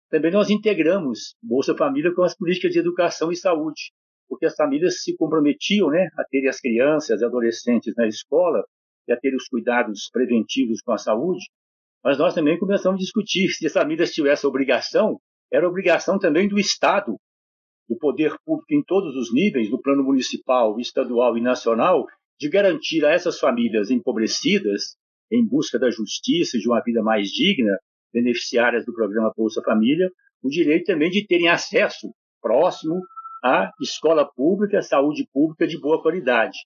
Também 0.09 0.31
nós 0.31 0.49
integramos 0.49 1.35
Bolsa 1.41 1.75
Família 1.75 2.13
com 2.13 2.23
as 2.23 2.35
políticas 2.35 2.71
de 2.71 2.79
educação 2.79 3.31
e 3.31 3.35
saúde, 3.35 3.91
porque 4.27 4.45
as 4.45 4.55
famílias 4.55 5.03
se 5.03 5.15
comprometiam 5.15 5.89
né, 5.89 6.09
a 6.17 6.23
ter 6.23 6.47
as 6.47 6.59
crianças 6.59 7.21
e 7.21 7.25
adolescentes 7.25 7.93
na 7.95 8.07
escola 8.07 8.63
e 9.07 9.13
a 9.13 9.17
ter 9.17 9.35
os 9.35 9.47
cuidados 9.47 10.09
preventivos 10.11 10.81
com 10.81 10.93
a 10.93 10.97
saúde, 10.97 11.45
mas 12.03 12.17
nós 12.17 12.33
também 12.33 12.57
começamos 12.57 12.99
a 12.99 13.03
discutir 13.03 13.49
se 13.49 13.65
as 13.65 13.73
famílias 13.73 14.11
tivessem 14.11 14.49
obrigação, 14.49 15.19
era 15.51 15.67
obrigação 15.67 16.17
também 16.17 16.47
do 16.47 16.59
Estado, 16.59 17.17
do 17.89 17.97
poder 17.97 18.35
público 18.45 18.73
em 18.73 18.83
todos 18.83 19.15
os 19.15 19.33
níveis, 19.33 19.69
no 19.69 19.81
plano 19.81 20.03
municipal, 20.03 20.79
estadual 20.79 21.37
e 21.37 21.41
nacional, 21.41 22.05
de 22.39 22.49
garantir 22.49 23.05
a 23.05 23.11
essas 23.11 23.37
famílias 23.39 23.91
empobrecidas, 23.91 24.95
em 25.31 25.45
busca 25.45 25.77
da 25.77 25.91
justiça 25.91 26.57
e 26.57 26.59
de 26.59 26.67
uma 26.69 26.81
vida 26.81 27.03
mais 27.03 27.27
digna, 27.29 27.77
beneficiárias 28.13 28.85
do 28.85 28.93
programa 28.93 29.31
Bolsa 29.35 29.61
Família, 29.63 30.09
o 30.43 30.49
direito 30.49 30.85
também 30.85 31.09
de 31.09 31.25
terem 31.25 31.49
acesso 31.49 32.11
próximo 32.41 33.01
à 33.43 33.71
escola 33.81 34.25
pública, 34.35 34.81
saúde 34.81 35.27
pública 35.31 35.67
de 35.67 35.79
boa 35.79 36.01
qualidade. 36.01 36.57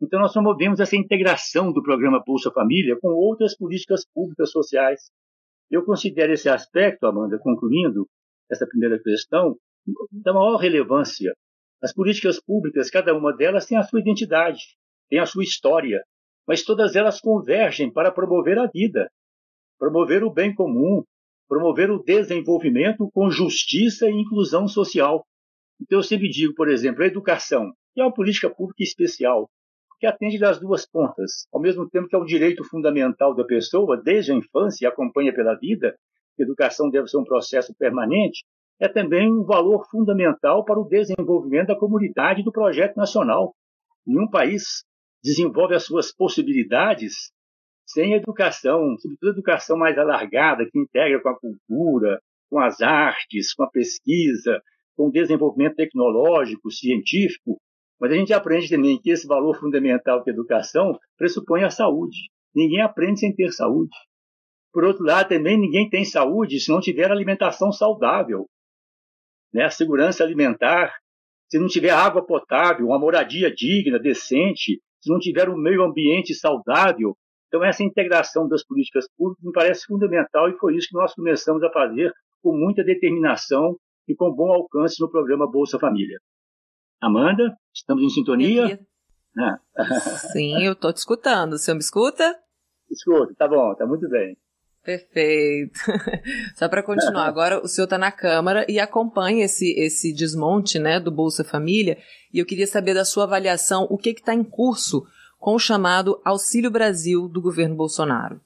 Então, 0.00 0.20
nós 0.20 0.32
promovemos 0.32 0.80
essa 0.80 0.96
integração 0.96 1.72
do 1.72 1.82
programa 1.82 2.22
Bolsa 2.26 2.50
Família 2.50 2.96
com 3.00 3.08
outras 3.08 3.56
políticas 3.56 4.04
públicas 4.12 4.50
sociais. 4.50 5.00
Eu 5.70 5.84
considero 5.84 6.32
esse 6.32 6.48
aspecto, 6.48 7.06
Amanda, 7.06 7.38
concluindo 7.38 8.06
essa 8.52 8.66
primeira 8.66 8.98
questão, 9.02 9.56
da 10.12 10.32
maior 10.32 10.56
relevância. 10.56 11.32
As 11.82 11.92
políticas 11.92 12.40
públicas, 12.40 12.90
cada 12.90 13.14
uma 13.14 13.34
delas 13.34 13.66
tem 13.66 13.78
a 13.78 13.82
sua 13.82 14.00
identidade, 14.00 14.60
tem 15.08 15.18
a 15.18 15.26
sua 15.26 15.42
história, 15.42 16.04
mas 16.46 16.62
todas 16.62 16.94
elas 16.94 17.20
convergem 17.20 17.90
para 17.92 18.12
promover 18.12 18.58
a 18.58 18.66
vida, 18.66 19.10
promover 19.78 20.22
o 20.22 20.32
bem 20.32 20.54
comum, 20.54 21.02
promover 21.48 21.90
o 21.90 22.02
desenvolvimento 22.02 23.10
com 23.12 23.30
justiça 23.30 24.08
e 24.08 24.12
inclusão 24.12 24.68
social. 24.68 25.24
Então, 25.80 25.98
eu 25.98 26.02
sempre 26.02 26.28
digo, 26.28 26.54
por 26.54 26.68
exemplo, 26.68 27.02
a 27.02 27.06
educação, 27.06 27.72
que 27.92 28.00
é 28.00 28.04
uma 28.04 28.14
política 28.14 28.48
pública 28.48 28.82
especial, 28.82 29.50
que 29.98 30.06
atende 30.06 30.38
das 30.38 30.58
duas 30.60 30.86
pontas, 30.86 31.46
ao 31.52 31.60
mesmo 31.60 31.88
tempo 31.88 32.08
que 32.08 32.14
é 32.14 32.18
o 32.18 32.24
direito 32.24 32.64
fundamental 32.64 33.34
da 33.34 33.44
pessoa, 33.44 34.00
desde 34.00 34.32
a 34.32 34.34
infância 34.34 34.84
e 34.84 34.88
acompanha 34.88 35.34
pela 35.34 35.54
vida, 35.54 35.96
educação 36.38 36.90
deve 36.90 37.08
ser 37.08 37.18
um 37.18 37.24
processo 37.24 37.74
permanente, 37.74 38.44
é 38.80 38.88
também 38.88 39.30
um 39.30 39.44
valor 39.44 39.86
fundamental 39.90 40.64
para 40.64 40.80
o 40.80 40.88
desenvolvimento 40.88 41.68
da 41.68 41.78
comunidade 41.78 42.42
do 42.42 42.52
projeto 42.52 42.96
nacional. 42.96 43.54
Nenhum 44.06 44.28
país 44.28 44.84
desenvolve 45.22 45.74
as 45.74 45.84
suas 45.84 46.12
possibilidades 46.12 47.32
sem 47.86 48.14
educação, 48.14 48.96
sobretudo 48.98 49.32
educação 49.32 49.76
mais 49.76 49.96
alargada, 49.98 50.66
que 50.70 50.78
integra 50.78 51.20
com 51.22 51.28
a 51.28 51.38
cultura, 51.38 52.20
com 52.50 52.58
as 52.58 52.80
artes, 52.80 53.54
com 53.54 53.64
a 53.64 53.70
pesquisa, 53.70 54.60
com 54.96 55.08
o 55.08 55.12
desenvolvimento 55.12 55.76
tecnológico, 55.76 56.70
científico, 56.70 57.60
mas 58.02 58.10
a 58.10 58.16
gente 58.16 58.32
aprende 58.32 58.68
também 58.68 59.00
que 59.00 59.10
esse 59.10 59.28
valor 59.28 59.56
fundamental 59.60 60.24
da 60.24 60.32
educação 60.32 60.98
pressupõe 61.16 61.62
a 61.62 61.70
saúde. 61.70 62.18
Ninguém 62.52 62.80
aprende 62.80 63.20
sem 63.20 63.32
ter 63.32 63.52
saúde. 63.52 63.94
Por 64.72 64.84
outro 64.84 65.04
lado, 65.04 65.28
também 65.28 65.58
ninguém 65.58 65.88
tem 65.88 66.04
saúde 66.04 66.58
se 66.58 66.70
não 66.70 66.80
tiver 66.80 67.10
alimentação 67.10 67.70
saudável. 67.70 68.46
Né? 69.52 69.64
A 69.64 69.70
segurança 69.70 70.24
alimentar, 70.24 70.94
se 71.50 71.58
não 71.58 71.66
tiver 71.66 71.90
água 71.90 72.24
potável, 72.24 72.86
uma 72.86 72.98
moradia 72.98 73.52
digna, 73.54 73.98
decente, 73.98 74.80
se 75.00 75.10
não 75.10 75.18
tiver 75.18 75.48
um 75.48 75.56
meio 75.56 75.82
ambiente 75.82 76.34
saudável. 76.34 77.14
Então, 77.48 77.62
essa 77.62 77.84
integração 77.84 78.48
das 78.48 78.64
políticas 78.64 79.06
públicas 79.14 79.44
me 79.44 79.52
parece 79.52 79.84
fundamental 79.84 80.48
e 80.48 80.56
foi 80.56 80.74
isso 80.74 80.88
que 80.88 80.96
nós 80.96 81.14
começamos 81.14 81.62
a 81.62 81.70
fazer 81.70 82.10
com 82.42 82.56
muita 82.56 82.82
determinação 82.82 83.76
e 84.08 84.14
com 84.14 84.32
bom 84.32 84.50
alcance 84.50 84.98
no 84.98 85.10
programa 85.10 85.46
Bolsa 85.46 85.78
Família. 85.78 86.18
Amanda, 86.98 87.54
estamos 87.74 88.02
em 88.02 88.08
sintonia? 88.08 88.80
Ah. 89.38 89.58
Sim, 90.32 90.64
eu 90.64 90.72
estou 90.72 90.92
te 90.92 90.98
escutando. 90.98 91.54
O 91.54 91.58
senhor 91.58 91.74
me 91.74 91.82
escuta? 91.82 92.38
Escuto, 92.90 93.34
tá 93.34 93.46
bom, 93.46 93.74
tá 93.74 93.86
muito 93.86 94.08
bem. 94.08 94.36
Perfeito. 94.84 95.78
Só 96.56 96.68
para 96.68 96.82
continuar, 96.82 97.26
agora 97.26 97.62
o 97.62 97.68
senhor 97.68 97.84
está 97.84 97.96
na 97.96 98.10
Câmara 98.10 98.66
e 98.68 98.80
acompanha 98.80 99.44
esse, 99.44 99.72
esse 99.78 100.12
desmonte 100.12 100.78
né, 100.78 100.98
do 100.98 101.10
Bolsa 101.10 101.44
Família, 101.44 101.98
e 102.32 102.38
eu 102.38 102.46
queria 102.46 102.66
saber 102.66 102.94
da 102.94 103.04
sua 103.04 103.24
avaliação 103.24 103.86
o 103.88 103.96
que 103.96 104.10
está 104.10 104.34
em 104.34 104.42
curso 104.42 105.06
com 105.38 105.54
o 105.54 105.58
chamado 105.58 106.20
Auxílio 106.24 106.70
Brasil 106.70 107.28
do 107.28 107.40
governo 107.40 107.76
Bolsonaro. 107.76 108.40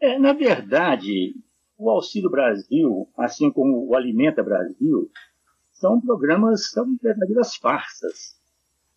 É, 0.00 0.18
na 0.18 0.32
verdade, 0.32 1.34
o 1.76 1.90
Auxílio 1.90 2.30
Brasil, 2.30 3.08
assim 3.16 3.50
como 3.50 3.86
o 3.86 3.94
Alimenta 3.94 4.42
Brasil, 4.42 5.10
são 5.72 6.00
programas, 6.00 6.70
são 6.70 6.96
verdadeiras 7.02 7.56
farsas. 7.56 8.34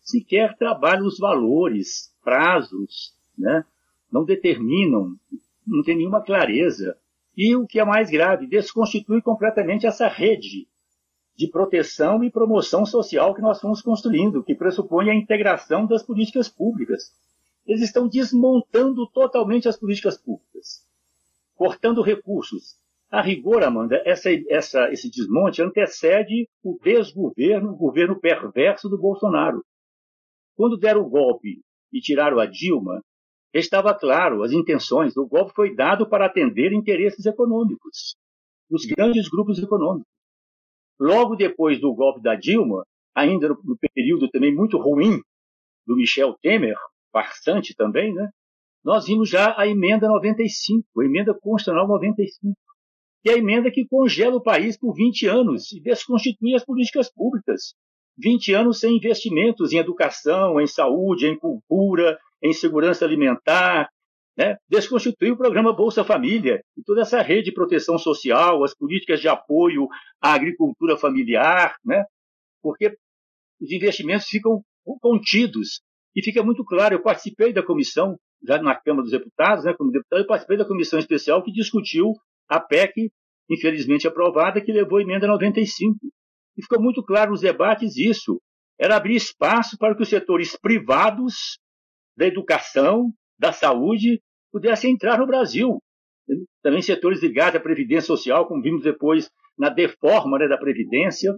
Sequer 0.00 0.56
trabalham 0.56 1.06
os 1.06 1.18
valores, 1.18 2.14
prazos, 2.24 3.14
né? 3.36 3.64
não 4.10 4.24
determinam, 4.24 5.14
não 5.68 5.82
tem 5.82 5.96
nenhuma 5.96 6.22
clareza. 6.22 6.96
E 7.36 7.54
o 7.54 7.66
que 7.66 7.78
é 7.78 7.84
mais 7.84 8.10
grave, 8.10 8.46
desconstitui 8.46 9.22
completamente 9.22 9.86
essa 9.86 10.08
rede 10.08 10.66
de 11.36 11.46
proteção 11.46 12.24
e 12.24 12.30
promoção 12.30 12.84
social 12.84 13.32
que 13.34 13.40
nós 13.40 13.60
fomos 13.60 13.80
construindo, 13.80 14.42
que 14.42 14.56
pressupõe 14.56 15.10
a 15.10 15.14
integração 15.14 15.86
das 15.86 16.02
políticas 16.02 16.48
públicas. 16.48 17.12
Eles 17.64 17.82
estão 17.82 18.08
desmontando 18.08 19.06
totalmente 19.10 19.68
as 19.68 19.76
políticas 19.76 20.18
públicas, 20.18 20.84
cortando 21.54 22.02
recursos, 22.02 22.76
a 23.10 23.22
rigor, 23.22 23.62
Amanda, 23.62 24.02
essa, 24.04 24.28
essa, 24.50 24.92
esse 24.92 25.10
desmonte 25.10 25.62
antecede 25.62 26.46
o 26.62 26.78
desgoverno, 26.82 27.70
o 27.72 27.76
governo 27.76 28.20
perverso 28.20 28.86
do 28.86 28.98
Bolsonaro. 28.98 29.64
Quando 30.54 30.76
deram 30.76 31.00
o 31.00 31.08
golpe 31.08 31.62
e 31.90 32.00
tiraram 32.00 32.38
a 32.38 32.44
Dilma, 32.44 33.02
estava 33.52 33.94
claro 33.94 34.42
as 34.42 34.52
intenções. 34.52 35.16
O 35.16 35.26
golpe 35.26 35.52
foi 35.54 35.74
dado 35.74 36.08
para 36.08 36.26
atender 36.26 36.72
interesses 36.72 37.24
econômicos, 37.24 38.14
dos 38.68 38.84
grandes 38.84 39.28
grupos 39.28 39.58
econômicos. 39.58 40.08
Logo 41.00 41.36
depois 41.36 41.80
do 41.80 41.94
golpe 41.94 42.20
da 42.22 42.34
Dilma, 42.34 42.84
ainda 43.14 43.48
no, 43.48 43.78
período 43.94 44.28
também 44.28 44.54
muito 44.54 44.78
ruim 44.78 45.20
do 45.86 45.96
Michel 45.96 46.36
Temer, 46.42 46.76
farsante 47.12 47.74
também, 47.74 48.12
né? 48.12 48.28
nós 48.84 49.06
vimos 49.06 49.28
já 49.28 49.54
a 49.58 49.66
emenda 49.66 50.08
95, 50.08 50.84
a 51.00 51.04
emenda 51.04 51.34
constitucional 51.34 51.86
95, 51.88 52.56
que 53.22 53.30
é 53.30 53.34
a 53.34 53.38
emenda 53.38 53.70
que 53.70 53.86
congela 53.86 54.36
o 54.36 54.42
país 54.42 54.76
por 54.76 54.94
20 54.94 55.26
anos 55.26 55.72
e 55.72 55.80
desconstitui 55.80 56.54
as 56.54 56.64
políticas 56.64 57.12
públicas. 57.12 57.74
20 58.18 58.52
anos 58.54 58.80
sem 58.80 58.96
investimentos 58.96 59.72
em 59.72 59.78
educação, 59.78 60.60
em 60.60 60.66
saúde, 60.66 61.26
em 61.26 61.38
cultura, 61.38 62.18
em 62.42 62.52
segurança 62.52 63.04
alimentar, 63.04 63.88
né? 64.36 64.56
desconstitui 64.68 65.32
o 65.32 65.36
programa 65.36 65.72
Bolsa 65.72 66.04
Família 66.04 66.62
e 66.76 66.82
toda 66.84 67.02
essa 67.02 67.20
rede 67.20 67.46
de 67.46 67.52
proteção 67.52 67.98
social, 67.98 68.62
as 68.62 68.74
políticas 68.74 69.20
de 69.20 69.28
apoio 69.28 69.88
à 70.20 70.32
agricultura 70.32 70.96
familiar, 70.96 71.74
né? 71.84 72.04
porque 72.62 72.96
os 73.60 73.70
investimentos 73.72 74.26
ficam 74.26 74.62
contidos. 75.00 75.80
E 76.14 76.22
fica 76.22 76.42
muito 76.42 76.64
claro, 76.64 76.94
eu 76.94 77.02
participei 77.02 77.52
da 77.52 77.62
comissão 77.62 78.16
já 78.46 78.60
na 78.62 78.74
Câmara 78.74 79.02
dos 79.02 79.10
Deputados, 79.10 79.64
né, 79.64 79.74
como 79.74 79.90
deputado, 79.90 80.20
eu 80.20 80.26
participei 80.26 80.56
da 80.56 80.64
comissão 80.64 80.98
especial 80.98 81.42
que 81.42 81.52
discutiu 81.52 82.12
a 82.48 82.60
PEC, 82.60 83.10
infelizmente 83.50 84.06
aprovada, 84.06 84.60
que 84.60 84.72
levou 84.72 84.98
a 84.98 85.02
emenda 85.02 85.26
95. 85.26 85.98
E 86.56 86.62
ficou 86.62 86.80
muito 86.80 87.02
claro 87.02 87.30
nos 87.30 87.40
debates 87.40 87.96
isso. 87.96 88.40
Era 88.78 88.96
abrir 88.96 89.16
espaço 89.16 89.76
para 89.76 89.94
que 89.94 90.02
os 90.02 90.08
setores 90.08 90.56
privados 90.56 91.58
da 92.18 92.26
educação, 92.26 93.12
da 93.38 93.52
saúde, 93.52 94.20
pudessem 94.52 94.92
entrar 94.92 95.18
no 95.18 95.26
Brasil. 95.26 95.80
Também 96.62 96.82
setores 96.82 97.22
ligados 97.22 97.54
à 97.54 97.62
Previdência 97.62 98.08
Social, 98.08 98.46
como 98.46 98.60
vimos 98.60 98.82
depois 98.82 99.30
na 99.56 99.68
deforma 99.68 100.36
né, 100.36 100.48
da 100.48 100.58
Previdência. 100.58 101.32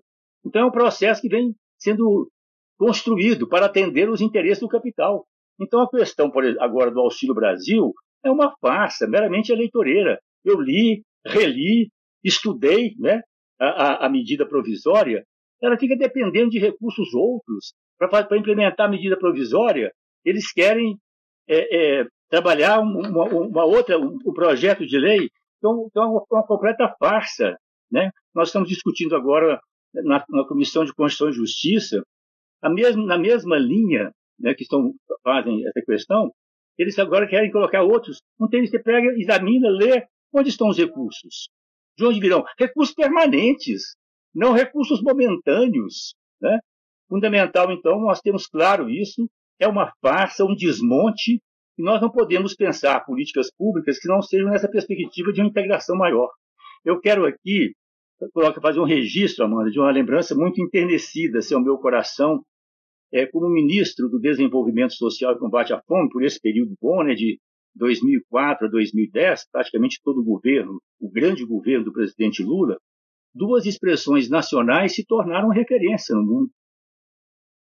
Então 0.45 0.63
é 0.63 0.65
um 0.65 0.71
processo 0.71 1.21
que 1.21 1.29
vem 1.29 1.55
sendo 1.79 2.31
construído 2.79 3.47
para 3.47 3.67
atender 3.67 4.09
os 4.09 4.23
interesses 4.23 4.61
do 4.61 4.69
capital. 4.69 5.27
Então, 5.61 5.83
a 5.83 5.91
questão 5.91 6.33
agora 6.59 6.91
do 6.91 7.01
Auxílio 7.01 7.35
Brasil 7.35 7.93
é 8.25 8.31
uma 8.31 8.55
farsa, 8.59 9.07
meramente 9.07 9.53
eleitoreira. 9.53 10.19
Eu 10.43 10.59
li, 10.59 11.03
reli, 11.27 11.91
estudei 12.25 12.95
né, 12.99 13.21
a, 13.61 14.07
a 14.07 14.09
medida 14.09 14.49
provisória, 14.49 15.23
ela 15.63 15.77
fica 15.77 15.95
dependendo 15.95 16.49
de 16.49 16.59
recursos 16.59 17.13
outros. 17.13 17.75
Para 17.99 18.39
implementar 18.39 18.87
a 18.87 18.91
medida 18.91 19.19
provisória, 19.19 19.93
eles 20.25 20.53
querem 20.53 20.99
é, 21.49 22.01
é, 22.01 22.07
trabalhar 22.29 22.81
uma, 22.81 23.25
uma, 23.25 23.65
outra, 23.65 23.99
um, 23.99 24.33
projeto 24.33 24.87
de 24.87 24.99
lei, 24.99 25.29
então, 25.59 25.87
então 25.91 26.03
é 26.03 26.07
uma, 26.07 26.25
uma 26.31 26.47
completa 26.47 26.95
farsa. 26.99 27.57
Né? 27.91 28.11
Nós 28.35 28.49
estamos 28.49 28.69
discutindo 28.69 29.17
agora 29.17 29.61
na, 29.93 30.25
na 30.29 30.45
Comissão 30.47 30.85
de 30.85 30.95
Constituição 30.95 31.29
e 31.29 31.33
Justiça, 31.33 32.03
mesma, 32.69 33.05
na 33.05 33.19
mesma 33.19 33.57
linha 33.59 34.13
né, 34.39 34.55
que 34.55 34.63
estão, 34.63 34.95
fazem 35.23 35.67
essa 35.67 35.83
questão, 35.85 36.33
eles 36.79 36.99
agora 36.99 37.29
querem 37.29 37.51
colocar 37.51 37.83
outros. 37.83 38.23
Não 38.39 38.49
tem, 38.49 38.67
você 38.67 38.79
pega, 38.79 39.13
examina, 39.19 39.69
lê 39.69 40.07
onde 40.33 40.49
estão 40.49 40.69
os 40.69 40.79
recursos. 40.79 41.49
De 41.97 42.05
onde 42.05 42.21
virão? 42.21 42.45
Recursos 42.59 42.95
permanentes, 42.95 43.97
não 44.35 44.53
recursos 44.53 45.03
momentâneos. 45.03 46.15
Né? 46.41 46.59
Fundamental, 47.09 47.71
então, 47.73 48.01
nós 48.01 48.21
temos 48.21 48.47
claro 48.47 48.89
isso, 48.89 49.29
é 49.61 49.69
uma 49.69 49.93
farsa, 50.01 50.45
um 50.45 50.55
desmonte, 50.55 51.41
e 51.79 51.83
nós 51.83 52.01
não 52.01 52.11
podemos 52.11 52.55
pensar 52.55 53.05
políticas 53.05 53.51
públicas 53.57 53.99
que 53.99 54.09
não 54.09 54.23
sejam 54.23 54.51
nessa 54.51 54.69
perspectiva 54.69 55.33
de 55.33 55.41
uma 55.41 55.49
integração 55.49 55.97
maior. 55.97 56.31
Eu 56.85 56.99
quero 56.99 57.27
aqui 57.27 57.73
fazer 58.61 58.81
um 58.81 58.85
registro, 58.85 59.45
Amanda, 59.45 59.71
de 59.71 59.79
uma 59.79 59.91
lembrança 59.91 60.35
muito 60.35 60.63
enternecida, 60.63 61.39
assim, 61.39 61.55
ao 61.55 61.63
meu 61.63 61.79
coração, 61.79 62.43
é, 63.13 63.27
como 63.27 63.49
ministro 63.49 64.09
do 64.09 64.19
Desenvolvimento 64.19 64.95
Social 64.95 65.35
e 65.35 65.39
Combate 65.39 65.73
à 65.73 65.81
Fome, 65.87 66.09
por 66.11 66.23
esse 66.23 66.41
período 66.41 66.75
bom, 66.81 67.03
né, 67.03 67.15
de 67.15 67.39
2004 67.75 68.67
a 68.67 68.71
2010, 68.71 69.47
praticamente 69.51 70.01
todo 70.03 70.21
o 70.21 70.25
governo, 70.25 70.81
o 71.01 71.11
grande 71.11 71.45
governo 71.45 71.87
do 71.87 71.93
presidente 71.93 72.43
Lula, 72.43 72.77
duas 73.35 73.67
expressões 73.67 74.29
nacionais 74.29 74.95
se 74.95 75.05
tornaram 75.05 75.49
referência 75.49 76.15
no 76.15 76.23
mundo. 76.23 76.51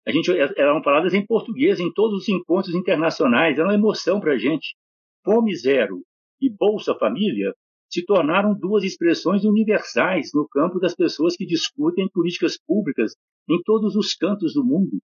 A 0.07 0.11
gente 0.11 0.31
eram 0.31 0.81
faladas 0.81 1.13
em 1.13 1.25
português 1.25 1.79
em 1.79 1.91
todos 1.91 2.21
os 2.21 2.29
encontros 2.29 2.73
internacionais, 2.73 3.57
era 3.57 3.67
uma 3.67 3.73
emoção 3.73 4.19
para 4.19 4.33
a 4.33 4.37
gente. 4.37 4.75
Fome 5.23 5.55
zero 5.55 6.01
e 6.41 6.49
Bolsa 6.49 6.95
Família 6.95 7.53
se 7.89 8.05
tornaram 8.05 8.57
duas 8.57 8.83
expressões 8.83 9.43
universais 9.43 10.29
no 10.33 10.47
campo 10.47 10.79
das 10.79 10.95
pessoas 10.95 11.35
que 11.35 11.45
discutem 11.45 12.07
políticas 12.09 12.57
públicas 12.57 13.13
em 13.49 13.61
todos 13.63 13.95
os 13.95 14.13
cantos 14.13 14.53
do 14.53 14.63
mundo. 14.63 14.99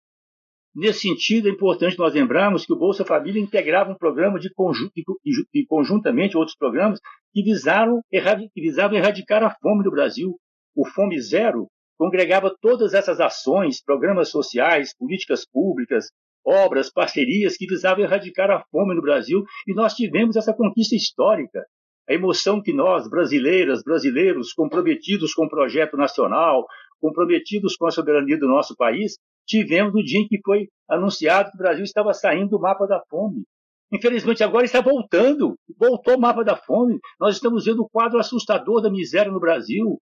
Nesse 0.74 1.00
sentido, 1.00 1.48
é 1.48 1.52
importante 1.52 1.98
nós 1.98 2.14
lembrarmos 2.14 2.64
que 2.64 2.72
o 2.72 2.78
Bolsa 2.78 3.04
Família 3.04 3.40
integrava 3.40 3.92
um 3.92 3.96
programa 3.96 4.38
de, 4.38 4.50
conjun 4.52 4.88
de 4.94 5.66
conjuntamente 5.66 6.36
outros 6.36 6.56
programas 6.56 6.98
que 7.32 7.42
visaram, 7.42 8.00
que 8.10 8.60
visavam 8.60 8.96
erradicar 8.96 9.44
a 9.44 9.54
fome 9.60 9.84
no 9.84 9.90
Brasil. 9.90 10.38
O 10.74 10.86
Fome 10.88 11.20
Zero 11.20 11.68
congregava 12.02 12.52
todas 12.60 12.94
essas 12.94 13.20
ações, 13.20 13.80
programas 13.80 14.28
sociais, 14.28 14.92
políticas 14.92 15.46
públicas, 15.46 16.06
obras, 16.44 16.90
parcerias 16.90 17.56
que 17.56 17.64
visavam 17.64 18.02
erradicar 18.02 18.50
a 18.50 18.60
fome 18.72 18.92
no 18.96 19.00
Brasil 19.00 19.44
e 19.68 19.72
nós 19.72 19.94
tivemos 19.94 20.34
essa 20.34 20.52
conquista 20.52 20.96
histórica. 20.96 21.64
A 22.10 22.12
emoção 22.12 22.60
que 22.60 22.72
nós, 22.72 23.08
brasileiras, 23.08 23.84
brasileiros, 23.84 24.52
comprometidos 24.52 25.32
com 25.32 25.44
o 25.44 25.48
projeto 25.48 25.96
nacional, 25.96 26.66
comprometidos 27.00 27.76
com 27.76 27.86
a 27.86 27.92
soberania 27.92 28.36
do 28.36 28.48
nosso 28.48 28.74
país, 28.76 29.12
tivemos 29.46 29.94
no 29.94 30.02
dia 30.02 30.18
em 30.18 30.26
que 30.26 30.40
foi 30.44 30.66
anunciado 30.90 31.52
que 31.52 31.56
o 31.56 31.62
Brasil 31.62 31.84
estava 31.84 32.12
saindo 32.12 32.50
do 32.50 32.60
mapa 32.60 32.84
da 32.84 33.00
fome. 33.08 33.44
Infelizmente, 33.92 34.42
agora 34.42 34.64
está 34.64 34.80
voltando. 34.80 35.54
Voltou 35.78 36.16
o 36.16 36.20
mapa 36.20 36.42
da 36.42 36.56
fome. 36.56 36.98
Nós 37.20 37.36
estamos 37.36 37.64
vendo 37.64 37.82
o 37.82 37.88
quadro 37.88 38.18
assustador 38.18 38.82
da 38.82 38.90
miséria 38.90 39.30
no 39.30 39.38
Brasil. 39.38 40.00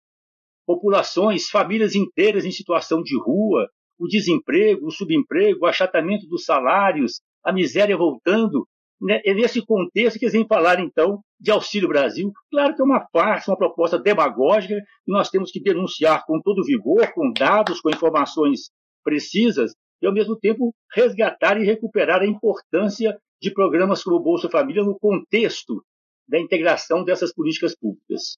Populações, 0.67 1.49
famílias 1.49 1.95
inteiras 1.95 2.45
em 2.45 2.51
situação 2.51 3.03
de 3.03 3.19
rua, 3.19 3.69
o 3.99 4.07
desemprego, 4.07 4.87
o 4.87 4.91
subemprego, 4.91 5.61
o 5.63 5.67
achatamento 5.67 6.27
dos 6.27 6.45
salários, 6.45 7.21
a 7.45 7.53
miséria 7.53 7.97
voltando. 7.97 8.67
Né? 9.01 9.21
É 9.25 9.35
nesse 9.35 9.65
contexto 9.65 10.19
que 10.19 10.25
eles 10.25 10.33
vêm 10.33 10.47
falar, 10.47 10.81
então, 10.81 11.21
de 11.41 11.51
Auxílio 11.51 11.89
Brasil. 11.89 12.33
Claro 12.51 12.75
que 12.75 12.83
é 12.83 12.85
uma 12.85 13.07
farsa, 13.13 13.51
uma 13.51 13.59
proposta 13.59 13.99
demagógica, 13.99 14.75
e 14.75 15.13
nós 15.13 15.29
temos 15.29 15.51
que 15.51 15.61
denunciar 15.61 16.25
com 16.25 16.41
todo 16.41 16.65
vigor, 16.65 17.13
com 17.13 17.33
dados, 17.33 17.81
com 17.81 17.91
informações 17.91 18.71
precisas 19.05 19.73
e, 20.01 20.07
ao 20.07 20.13
mesmo 20.13 20.37
tempo, 20.37 20.75
resgatar 20.95 21.61
e 21.61 21.65
recuperar 21.65 22.23
a 22.23 22.27
importância 22.27 23.17
de 23.41 23.53
programas 23.53 24.03
como 24.05 24.17
o 24.17 24.23
Bolsa 24.23 24.49
Família 24.49 24.85
no 24.85 24.99
contexto 24.99 25.85
da 26.29 26.39
integração 26.39 27.05
dessas 27.05 27.35
políticas 27.35 27.77
públicas. 27.77 28.37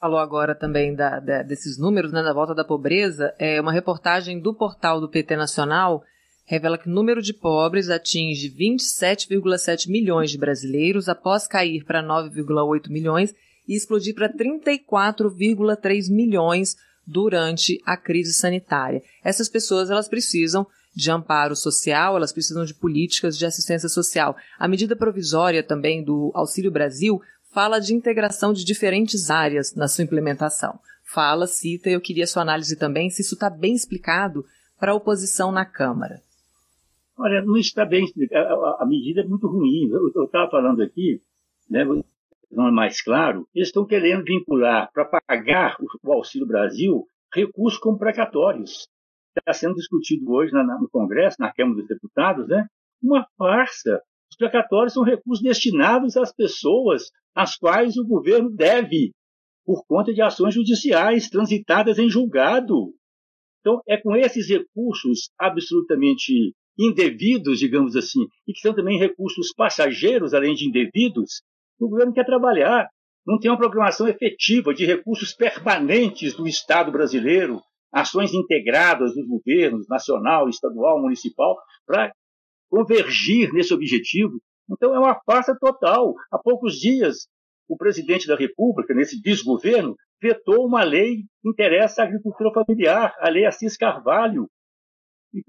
Falou 0.00 0.18
agora 0.18 0.54
também 0.54 0.94
da, 0.94 1.20
da, 1.20 1.42
desses 1.42 1.76
números, 1.76 2.10
né, 2.10 2.22
da 2.22 2.32
volta 2.32 2.54
da 2.54 2.64
pobreza. 2.64 3.34
É 3.38 3.60
uma 3.60 3.70
reportagem 3.70 4.40
do 4.40 4.54
portal 4.54 4.98
do 4.98 5.10
PT 5.10 5.36
Nacional 5.36 6.02
revela 6.50 6.76
que 6.76 6.88
o 6.88 6.92
número 6.92 7.22
de 7.22 7.32
pobres 7.32 7.88
atinge 7.90 8.50
27,7 8.50 9.88
milhões 9.88 10.32
de 10.32 10.38
brasileiros 10.38 11.08
após 11.08 11.46
cair 11.46 11.84
para 11.84 12.02
9,8 12.02 12.88
milhões 12.88 13.32
e 13.68 13.76
explodir 13.76 14.16
para 14.16 14.32
34,3 14.32 16.10
milhões 16.10 16.74
durante 17.06 17.80
a 17.86 17.96
crise 17.96 18.32
sanitária. 18.32 19.00
Essas 19.22 19.48
pessoas 19.48 19.90
elas 19.90 20.08
precisam 20.08 20.66
de 20.92 21.08
amparo 21.08 21.54
social, 21.54 22.16
elas 22.16 22.32
precisam 22.32 22.64
de 22.64 22.74
políticas 22.74 23.38
de 23.38 23.46
assistência 23.46 23.88
social. 23.88 24.36
A 24.58 24.66
medida 24.66 24.96
provisória 24.96 25.62
também 25.62 26.02
do 26.02 26.32
Auxílio 26.34 26.72
Brasil 26.72 27.20
fala 27.50 27.80
de 27.80 27.94
integração 27.94 28.52
de 28.52 28.64
diferentes 28.64 29.30
áreas 29.30 29.74
na 29.74 29.88
sua 29.88 30.04
implementação. 30.04 30.78
Fala, 31.02 31.46
cita, 31.46 31.90
eu 31.90 32.00
queria 32.00 32.26
sua 32.26 32.42
análise 32.42 32.76
também 32.76 33.10
se 33.10 33.22
isso 33.22 33.34
está 33.34 33.50
bem 33.50 33.74
explicado 33.74 34.44
para 34.78 34.92
a 34.92 34.94
oposição 34.94 35.50
na 35.50 35.64
Câmara. 35.64 36.22
Olha, 37.18 37.42
não 37.42 37.56
está 37.56 37.84
bem 37.84 38.04
explicado. 38.04 38.64
A, 38.78 38.86
medida 38.86 39.20
é 39.20 39.24
muito 39.24 39.46
ruim. 39.46 39.90
Eu 39.90 40.24
estava 40.24 40.50
falando 40.50 40.80
aqui, 40.82 41.20
né, 41.68 41.84
não 42.50 42.68
é 42.68 42.70
mais 42.70 43.02
claro, 43.02 43.46
eles 43.54 43.68
estão 43.68 43.84
querendo 43.84 44.24
vincular 44.24 44.90
para 44.92 45.04
pagar 45.04 45.76
o, 46.02 46.12
Auxílio 46.12 46.46
Brasil 46.46 47.06
recursos 47.32 47.78
como 47.78 47.98
precatórios. 47.98 48.88
Está 49.36 49.52
sendo 49.52 49.74
discutido 49.74 50.30
hoje 50.32 50.52
no 50.52 50.88
Congresso, 50.88 51.36
na 51.38 51.52
Câmara 51.52 51.76
dos 51.76 51.88
Deputados, 51.88 52.48
né? 52.48 52.66
uma 53.02 53.26
farsa. 53.36 54.02
Os 54.30 54.36
precatórios 54.36 54.92
são 54.92 55.02
recursos 55.02 55.42
destinados 55.42 56.16
às 56.16 56.32
pessoas 56.32 57.10
às 57.34 57.56
quais 57.56 57.96
o 57.96 58.06
governo 58.06 58.50
deve, 58.50 59.12
por 59.64 59.84
conta 59.86 60.12
de 60.12 60.22
ações 60.22 60.54
judiciais 60.54 61.28
transitadas 61.28 61.98
em 61.98 62.08
julgado. 62.08 62.94
Então, 63.60 63.80
é 63.86 63.96
com 63.96 64.16
esses 64.16 64.48
recursos 64.48 65.30
absolutamente 65.38 66.54
indevidos, 66.78 67.58
digamos 67.58 67.94
assim, 67.94 68.20
e 68.48 68.52
que 68.52 68.60
são 68.60 68.74
também 68.74 68.98
recursos 68.98 69.52
passageiros, 69.54 70.32
além 70.32 70.54
de 70.54 70.66
indevidos, 70.66 71.42
o 71.78 71.88
governo 71.88 72.12
quer 72.12 72.24
trabalhar, 72.24 72.88
não 73.26 73.38
tem 73.38 73.50
uma 73.50 73.58
programação 73.58 74.08
efetiva 74.08 74.72
de 74.72 74.86
recursos 74.86 75.34
permanentes 75.34 76.34
do 76.34 76.46
Estado 76.46 76.90
brasileiro, 76.90 77.60
ações 77.92 78.32
integradas 78.32 79.14
dos 79.14 79.26
governos 79.26 79.86
nacional, 79.88 80.48
estadual, 80.48 81.00
municipal, 81.00 81.56
para 81.86 82.12
convergir 82.70 83.52
nesse 83.52 83.74
objetivo. 83.74 84.40
Então 84.70 84.94
é 84.94 84.98
uma 84.98 85.20
farsa 85.26 85.56
total. 85.60 86.14
Há 86.30 86.38
poucos 86.38 86.74
dias, 86.74 87.26
o 87.68 87.76
presidente 87.76 88.26
da 88.26 88.36
República, 88.36 88.94
nesse 88.94 89.20
desgoverno, 89.20 89.96
vetou 90.22 90.64
uma 90.66 90.84
lei 90.84 91.24
que 91.42 91.48
interessa 91.48 92.02
à 92.02 92.04
agricultura 92.04 92.52
familiar, 92.52 93.14
a 93.18 93.28
lei 93.28 93.44
Assis 93.44 93.76
Carvalho. 93.76 94.48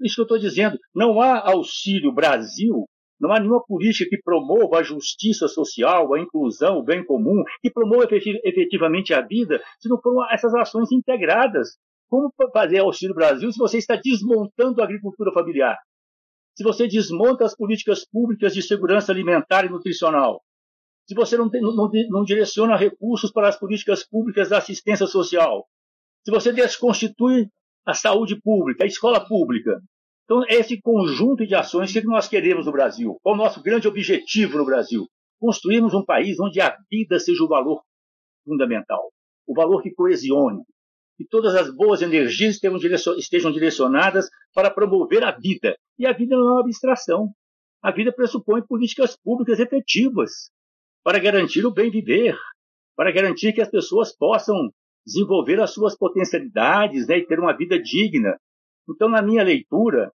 Isso 0.00 0.16
que 0.16 0.20
eu 0.20 0.24
estou 0.24 0.38
dizendo, 0.38 0.78
não 0.94 1.20
há 1.20 1.50
auxílio 1.50 2.12
Brasil, 2.12 2.86
não 3.20 3.32
há 3.32 3.38
nenhuma 3.38 3.64
política 3.64 4.10
que 4.10 4.22
promova 4.22 4.78
a 4.78 4.82
justiça 4.82 5.46
social, 5.46 6.12
a 6.12 6.20
inclusão, 6.20 6.78
o 6.78 6.84
bem 6.84 7.04
comum, 7.04 7.42
que 7.60 7.70
promova 7.70 8.08
efetivamente 8.10 9.14
a 9.14 9.20
vida, 9.20 9.62
se 9.78 9.88
não 9.88 10.00
foram 10.00 10.28
essas 10.32 10.54
ações 10.54 10.90
integradas. 10.90 11.76
Como 12.08 12.32
fazer 12.52 12.80
auxílio 12.80 13.14
Brasil 13.14 13.50
se 13.52 13.58
você 13.58 13.78
está 13.78 13.96
desmontando 13.96 14.80
a 14.80 14.84
agricultura 14.84 15.32
familiar? 15.32 15.78
Se 16.56 16.62
você 16.62 16.86
desmonta 16.86 17.44
as 17.44 17.56
políticas 17.56 18.04
públicas 18.04 18.52
de 18.54 18.62
segurança 18.62 19.10
alimentar 19.10 19.64
e 19.64 19.68
nutricional? 19.68 20.42
se 21.06 21.14
você 21.14 21.36
não, 21.36 21.48
não, 21.48 21.90
não 22.08 22.24
direciona 22.24 22.76
recursos 22.76 23.30
para 23.30 23.48
as 23.48 23.58
políticas 23.58 24.04
públicas 24.04 24.48
da 24.48 24.58
assistência 24.58 25.06
social, 25.06 25.66
se 26.24 26.30
você 26.30 26.52
desconstitui 26.52 27.48
a 27.84 27.94
saúde 27.94 28.40
pública, 28.40 28.84
a 28.84 28.86
escola 28.86 29.26
pública. 29.26 29.80
Então, 30.24 30.44
é 30.44 30.54
esse 30.54 30.80
conjunto 30.80 31.44
de 31.44 31.54
ações 31.54 31.92
que 31.92 32.00
nós 32.04 32.28
queremos 32.28 32.66
no 32.66 32.72
Brasil. 32.72 33.18
Qual 33.22 33.34
o 33.34 33.38
nosso 33.38 33.60
grande 33.60 33.88
objetivo 33.88 34.56
no 34.56 34.64
Brasil? 34.64 35.08
Construirmos 35.40 35.92
um 35.92 36.04
país 36.04 36.38
onde 36.38 36.60
a 36.60 36.76
vida 36.88 37.18
seja 37.18 37.42
o 37.42 37.48
valor 37.48 37.82
fundamental, 38.44 39.12
o 39.46 39.54
valor 39.54 39.82
que 39.82 39.92
coesione, 39.92 40.62
que 41.22 41.28
todas 41.28 41.54
as 41.54 41.72
boas 41.74 42.02
energias 42.02 42.58
estejam 43.16 43.52
direcionadas 43.52 44.28
para 44.52 44.70
promover 44.70 45.22
a 45.22 45.30
vida. 45.30 45.76
E 45.98 46.06
a 46.06 46.12
vida 46.12 46.36
não 46.36 46.48
é 46.48 46.52
uma 46.52 46.60
abstração. 46.60 47.28
A 47.82 47.92
vida 47.92 48.12
pressupõe 48.12 48.62
políticas 48.62 49.16
públicas 49.16 49.58
efetivas, 49.60 50.50
para 51.04 51.18
garantir 51.18 51.64
o 51.64 51.72
bem 51.72 51.90
viver, 51.90 52.36
para 52.96 53.12
garantir 53.12 53.52
que 53.52 53.60
as 53.60 53.70
pessoas 53.70 54.14
possam 54.16 54.70
desenvolver 55.04 55.60
as 55.60 55.72
suas 55.72 55.96
potencialidades 55.96 57.06
né, 57.08 57.18
e 57.18 57.26
ter 57.26 57.40
uma 57.40 57.56
vida 57.56 57.80
digna. 57.80 58.36
Então, 58.88 59.08
na 59.08 59.20
minha 59.20 59.42
leitura, 59.42 60.12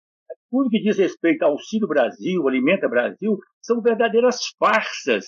tudo 0.50 0.68
que 0.68 0.80
diz 0.80 0.98
respeito 0.98 1.42
ao 1.42 1.52
Auxílio 1.52 1.88
Brasil, 1.88 2.46
Alimenta 2.46 2.88
Brasil, 2.88 3.38
são 3.62 3.80
verdadeiras 3.80 4.40
farsas, 4.58 5.24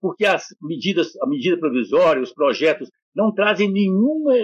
porque 0.00 0.24
as 0.24 0.46
medidas, 0.62 1.16
a 1.20 1.26
medida 1.26 1.58
provisória, 1.58 2.22
os 2.22 2.32
projetos, 2.32 2.88
não 3.14 3.32
trazem 3.32 3.72
nenhuma 3.72 4.34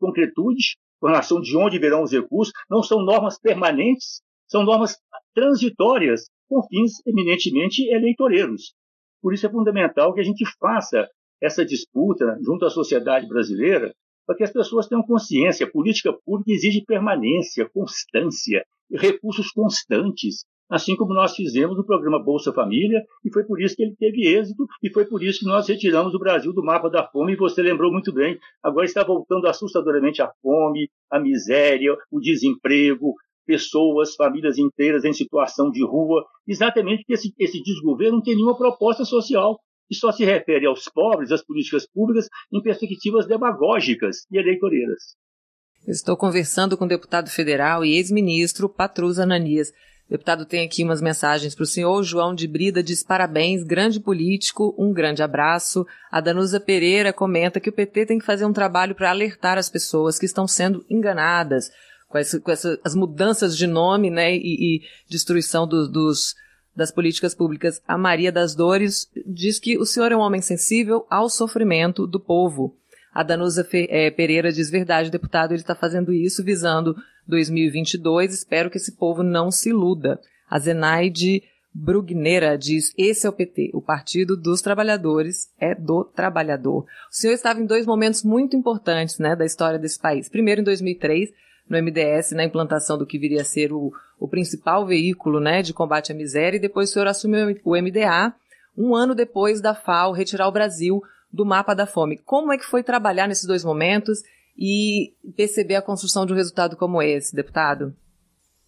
concretude 0.00 0.76
com 1.00 1.06
relação 1.06 1.40
de 1.40 1.56
onde 1.56 1.78
virão 1.78 2.02
os 2.02 2.12
recursos, 2.12 2.52
não 2.68 2.82
são 2.82 3.02
normas 3.02 3.38
permanentes, 3.38 4.20
são 4.48 4.64
normas 4.64 4.96
transitórias, 5.34 6.28
com 6.48 6.62
fins 6.66 6.94
eminentemente 7.06 7.82
eleitoreiros. 7.88 8.74
Por 9.22 9.32
isso 9.32 9.46
é 9.46 9.50
fundamental 9.50 10.12
que 10.12 10.20
a 10.20 10.24
gente 10.24 10.44
faça 10.58 11.08
essa 11.40 11.64
disputa 11.64 12.36
junto 12.42 12.66
à 12.66 12.70
sociedade 12.70 13.26
brasileira 13.28 13.94
para 14.26 14.36
que 14.36 14.44
as 14.44 14.52
pessoas 14.52 14.86
tenham 14.88 15.02
consciência. 15.02 15.66
A 15.66 15.70
política 15.70 16.12
pública 16.24 16.52
exige 16.52 16.84
permanência, 16.84 17.68
constância 17.72 18.64
recursos 18.92 19.52
constantes, 19.52 20.44
assim 20.70 20.94
como 20.96 21.12
nós 21.12 21.34
fizemos 21.34 21.76
no 21.76 21.84
programa 21.84 22.22
Bolsa 22.22 22.52
Família, 22.52 23.02
e 23.24 23.32
foi 23.32 23.44
por 23.44 23.60
isso 23.60 23.74
que 23.74 23.82
ele 23.82 23.96
teve 23.98 24.26
êxito, 24.26 24.66
e 24.82 24.90
foi 24.90 25.04
por 25.04 25.22
isso 25.22 25.40
que 25.40 25.46
nós 25.46 25.68
retiramos 25.68 26.14
o 26.14 26.18
Brasil 26.18 26.52
do 26.52 26.62
mapa 26.62 26.88
da 26.88 27.06
fome, 27.06 27.32
e 27.32 27.36
você 27.36 27.60
lembrou 27.60 27.92
muito 27.92 28.12
bem, 28.12 28.38
agora 28.62 28.86
está 28.86 29.02
voltando 29.02 29.46
assustadoramente 29.46 30.22
a 30.22 30.30
fome, 30.40 30.88
a 31.10 31.18
miséria, 31.18 31.96
o 32.10 32.20
desemprego, 32.20 33.14
pessoas, 33.44 34.14
famílias 34.14 34.58
inteiras 34.58 35.04
em 35.04 35.12
situação 35.12 35.70
de 35.70 35.84
rua, 35.84 36.24
exatamente 36.46 36.98
porque 36.98 37.14
esse, 37.14 37.34
esse 37.36 37.60
desgoverno 37.62 38.18
não 38.18 38.22
tem 38.22 38.36
nenhuma 38.36 38.56
proposta 38.56 39.04
social 39.04 39.58
e 39.90 39.94
só 39.96 40.12
se 40.12 40.24
refere 40.24 40.66
aos 40.66 40.84
pobres, 40.84 41.32
às 41.32 41.44
políticas 41.44 41.84
públicas, 41.92 42.28
em 42.52 42.62
perspectivas 42.62 43.26
demagógicas 43.26 44.18
e 44.30 44.38
eleitoreiras. 44.38 45.16
Estou 45.86 46.16
conversando 46.16 46.76
com 46.76 46.84
o 46.84 46.88
deputado 46.88 47.28
federal 47.28 47.84
e 47.84 47.96
ex-ministro 47.96 48.68
Patrus 48.68 49.18
Ananias. 49.18 49.72
Deputado 50.10 50.44
tem 50.44 50.66
aqui 50.66 50.82
umas 50.82 51.00
mensagens 51.00 51.54
para 51.54 51.62
o 51.62 51.66
senhor. 51.66 52.02
João 52.02 52.34
de 52.34 52.48
Brida 52.48 52.82
diz 52.82 53.04
parabéns, 53.04 53.62
grande 53.62 54.00
político, 54.00 54.74
um 54.76 54.92
grande 54.92 55.22
abraço. 55.22 55.86
A 56.10 56.20
Danusa 56.20 56.58
Pereira 56.58 57.12
comenta 57.12 57.60
que 57.60 57.70
o 57.70 57.72
PT 57.72 58.06
tem 58.06 58.18
que 58.18 58.26
fazer 58.26 58.44
um 58.44 58.52
trabalho 58.52 58.94
para 58.94 59.10
alertar 59.10 59.56
as 59.56 59.70
pessoas 59.70 60.18
que 60.18 60.26
estão 60.26 60.48
sendo 60.48 60.84
enganadas 60.90 61.70
com, 62.08 62.18
com 62.42 62.50
essa, 62.50 62.78
as 62.84 62.94
mudanças 62.94 63.56
de 63.56 63.68
nome, 63.68 64.10
né, 64.10 64.34
e, 64.34 64.78
e 64.78 64.82
destruição 65.08 65.66
do, 65.66 65.88
dos, 65.88 66.34
das 66.74 66.90
políticas 66.90 67.34
públicas. 67.34 67.80
A 67.86 67.96
Maria 67.96 68.32
das 68.32 68.54
Dores 68.54 69.08
diz 69.24 69.60
que 69.60 69.78
o 69.78 69.86
senhor 69.86 70.10
é 70.10 70.16
um 70.16 70.20
homem 70.20 70.42
sensível 70.42 71.06
ao 71.08 71.30
sofrimento 71.30 72.06
do 72.06 72.18
povo. 72.18 72.76
A 73.14 73.22
Danusa 73.22 73.64
Fe, 73.64 73.86
é, 73.90 74.10
Pereira 74.10 74.52
diz 74.52 74.70
verdade, 74.70 75.10
deputado, 75.10 75.52
ele 75.52 75.60
está 75.60 75.74
fazendo 75.74 76.12
isso 76.12 76.44
visando 76.44 76.96
2022. 77.30 78.34
Espero 78.34 78.68
que 78.68 78.76
esse 78.76 78.92
povo 78.92 79.22
não 79.22 79.50
se 79.50 79.70
iluda. 79.70 80.20
A 80.50 80.58
Zenaide 80.58 81.42
Brugneira 81.72 82.58
diz: 82.58 82.92
esse 82.98 83.26
é 83.26 83.30
o 83.30 83.32
PT, 83.32 83.70
o 83.72 83.80
Partido 83.80 84.36
dos 84.36 84.60
Trabalhadores 84.60 85.48
é 85.58 85.74
do 85.74 86.04
trabalhador. 86.04 86.80
O 86.80 86.86
senhor 87.14 87.32
estava 87.32 87.60
em 87.60 87.66
dois 87.66 87.86
momentos 87.86 88.24
muito 88.24 88.56
importantes, 88.56 89.18
né, 89.18 89.36
da 89.36 89.46
história 89.46 89.78
desse 89.78 89.98
país. 89.98 90.28
Primeiro, 90.28 90.60
em 90.60 90.64
2003, 90.64 91.30
no 91.68 91.80
MDS 91.80 92.32
na 92.32 92.44
implantação 92.44 92.98
do 92.98 93.06
que 93.06 93.18
viria 93.18 93.42
a 93.42 93.44
ser 93.44 93.72
o, 93.72 93.92
o 94.18 94.26
principal 94.26 94.84
veículo 94.84 95.38
né, 95.38 95.62
de 95.62 95.72
combate 95.72 96.10
à 96.10 96.14
miséria, 96.14 96.56
e 96.56 96.60
depois 96.60 96.90
o 96.90 96.92
senhor 96.92 97.06
assumiu 97.06 97.46
o 97.64 97.76
MDA, 97.76 98.34
um 98.76 98.94
ano 98.96 99.14
depois 99.14 99.60
da 99.60 99.74
FAO 99.74 100.12
retirar 100.12 100.48
o 100.48 100.52
Brasil 100.52 101.00
do 101.32 101.46
mapa 101.46 101.74
da 101.74 101.86
fome. 101.86 102.18
Como 102.18 102.52
é 102.52 102.58
que 102.58 102.66
foi 102.66 102.82
trabalhar 102.82 103.28
nesses 103.28 103.46
dois 103.46 103.64
momentos 103.64 104.24
e 104.60 105.14
perceber 105.34 105.76
a 105.76 105.82
construção 105.82 106.26
de 106.26 106.34
um 106.34 106.36
resultado 106.36 106.76
como 106.76 107.00
esse, 107.00 107.34
deputado? 107.34 107.96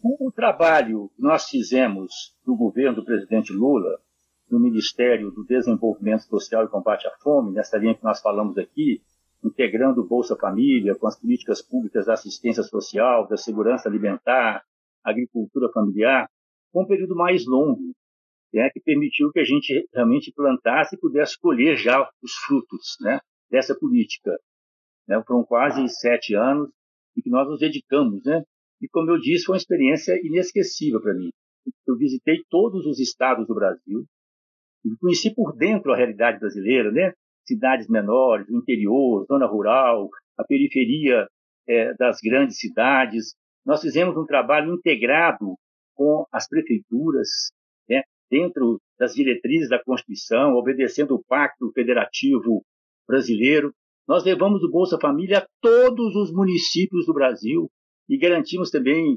O 0.03 0.33
trabalho 0.33 1.11
que 1.15 1.23
nós 1.23 1.45
fizemos 1.45 2.35
no 2.47 2.57
governo 2.57 2.97
do 2.97 3.05
presidente 3.05 3.53
Lula, 3.53 4.01
no 4.51 4.59
Ministério 4.59 5.31
do 5.31 5.45
Desenvolvimento 5.45 6.23
Social 6.23 6.65
e 6.65 6.69
Combate 6.69 7.07
à 7.07 7.11
Fome, 7.23 7.53
nessa 7.53 7.77
linha 7.77 7.95
que 7.95 8.03
nós 8.03 8.21
falamos 8.21 8.57
aqui, 8.57 9.03
integrando 9.45 10.01
o 10.01 10.07
Bolsa 10.07 10.35
Família 10.35 10.95
com 10.95 11.07
as 11.07 11.19
políticas 11.19 11.61
públicas 11.61 12.07
da 12.07 12.15
assistência 12.15 12.63
social, 12.63 13.29
da 13.29 13.37
segurança 13.37 13.89
alimentar, 13.89 14.65
agricultura 15.05 15.71
familiar, 15.73 16.29
com 16.73 16.85
um 16.85 16.87
período 16.87 17.15
mais 17.15 17.47
longo, 17.47 17.93
né, 18.53 18.71
que 18.71 18.81
permitiu 18.81 19.31
que 19.31 19.41
a 19.41 19.45
gente 19.45 19.89
realmente 19.93 20.33
plantasse 20.33 20.97
e 20.97 20.99
pudesse 20.99 21.39
colher 21.39 21.77
já 21.77 22.09
os 22.23 22.33
frutos 22.47 22.97
né, 23.01 23.21
dessa 23.51 23.75
política. 23.75 24.33
Né, 25.09 25.23
foram 25.27 25.45
quase 25.45 25.89
sete 25.89 26.35
anos 26.35 26.71
e 27.17 27.23
que 27.23 27.31
nós 27.31 27.49
nos 27.49 27.61
dedicamos. 27.61 28.25
Né, 28.25 28.43
e, 28.81 28.89
como 28.89 29.11
eu 29.11 29.19
disse, 29.19 29.45
foi 29.45 29.55
uma 29.55 29.59
experiência 29.59 30.15
inesquecível 30.25 31.01
para 31.01 31.15
mim. 31.15 31.31
Eu 31.87 31.97
visitei 31.97 32.43
todos 32.51 32.87
os 32.87 32.99
estados 32.99 33.47
do 33.47 33.55
Brasil 33.55 34.05
e 34.85 34.97
conheci 35.01 35.33
por 35.35 35.57
dentro 35.57 35.93
a 35.93 35.97
realidade 35.97 36.41
brasileira, 36.41 36.91
né? 36.91 37.13
cidades 37.45 37.89
menores, 37.89 38.49
o 38.49 38.59
interior, 38.59 39.25
zona 39.27 39.47
rural, 39.47 40.09
a 40.39 40.45
periferia 40.45 41.29
é, 41.69 41.95
das 41.95 42.19
grandes 42.21 42.59
cidades. 42.59 43.35
Nós 43.65 43.81
fizemos 43.81 44.17
um 44.17 44.27
trabalho 44.27 44.75
integrado 44.75 45.57
com 45.95 46.27
as 46.33 46.49
prefeituras, 46.49 47.29
né, 47.89 48.03
dentro 48.31 48.81
das 48.99 49.15
diretrizes 49.15 49.69
da 49.69 49.83
Constituição, 49.83 50.55
obedecendo 50.55 51.15
o 51.15 51.23
Pacto 51.25 51.71
Federativo 51.73 52.65
Brasileiro. 53.07 53.73
Nós 54.07 54.25
levamos 54.25 54.63
o 54.63 54.71
Bolsa 54.71 54.99
Família 55.01 55.39
a 55.39 55.47
todos 55.61 56.17
os 56.17 56.33
municípios 56.33 57.07
do 57.07 57.15
Brasil 57.15 57.71
e 58.09 58.19
garantimos 58.19 58.71
também 58.71 59.17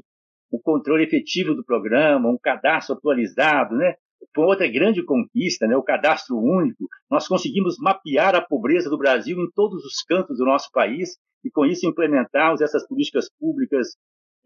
o 0.50 0.60
controle 0.60 1.04
efetivo 1.04 1.54
do 1.54 1.64
programa, 1.64 2.30
um 2.30 2.38
cadastro 2.38 2.94
atualizado, 2.94 3.74
né? 3.74 3.94
foi 4.34 4.44
outra 4.44 4.68
grande 4.68 5.04
conquista, 5.04 5.66
né? 5.66 5.76
o 5.76 5.82
cadastro 5.82 6.36
único. 6.36 6.86
Nós 7.10 7.26
conseguimos 7.26 7.76
mapear 7.78 8.34
a 8.34 8.40
pobreza 8.40 8.88
do 8.88 8.98
Brasil 8.98 9.38
em 9.38 9.50
todos 9.54 9.84
os 9.84 10.02
cantos 10.06 10.38
do 10.38 10.44
nosso 10.44 10.70
país 10.72 11.16
e, 11.44 11.50
com 11.50 11.64
isso, 11.64 11.86
implementarmos 11.86 12.60
essas 12.60 12.86
políticas 12.86 13.28
públicas 13.38 13.96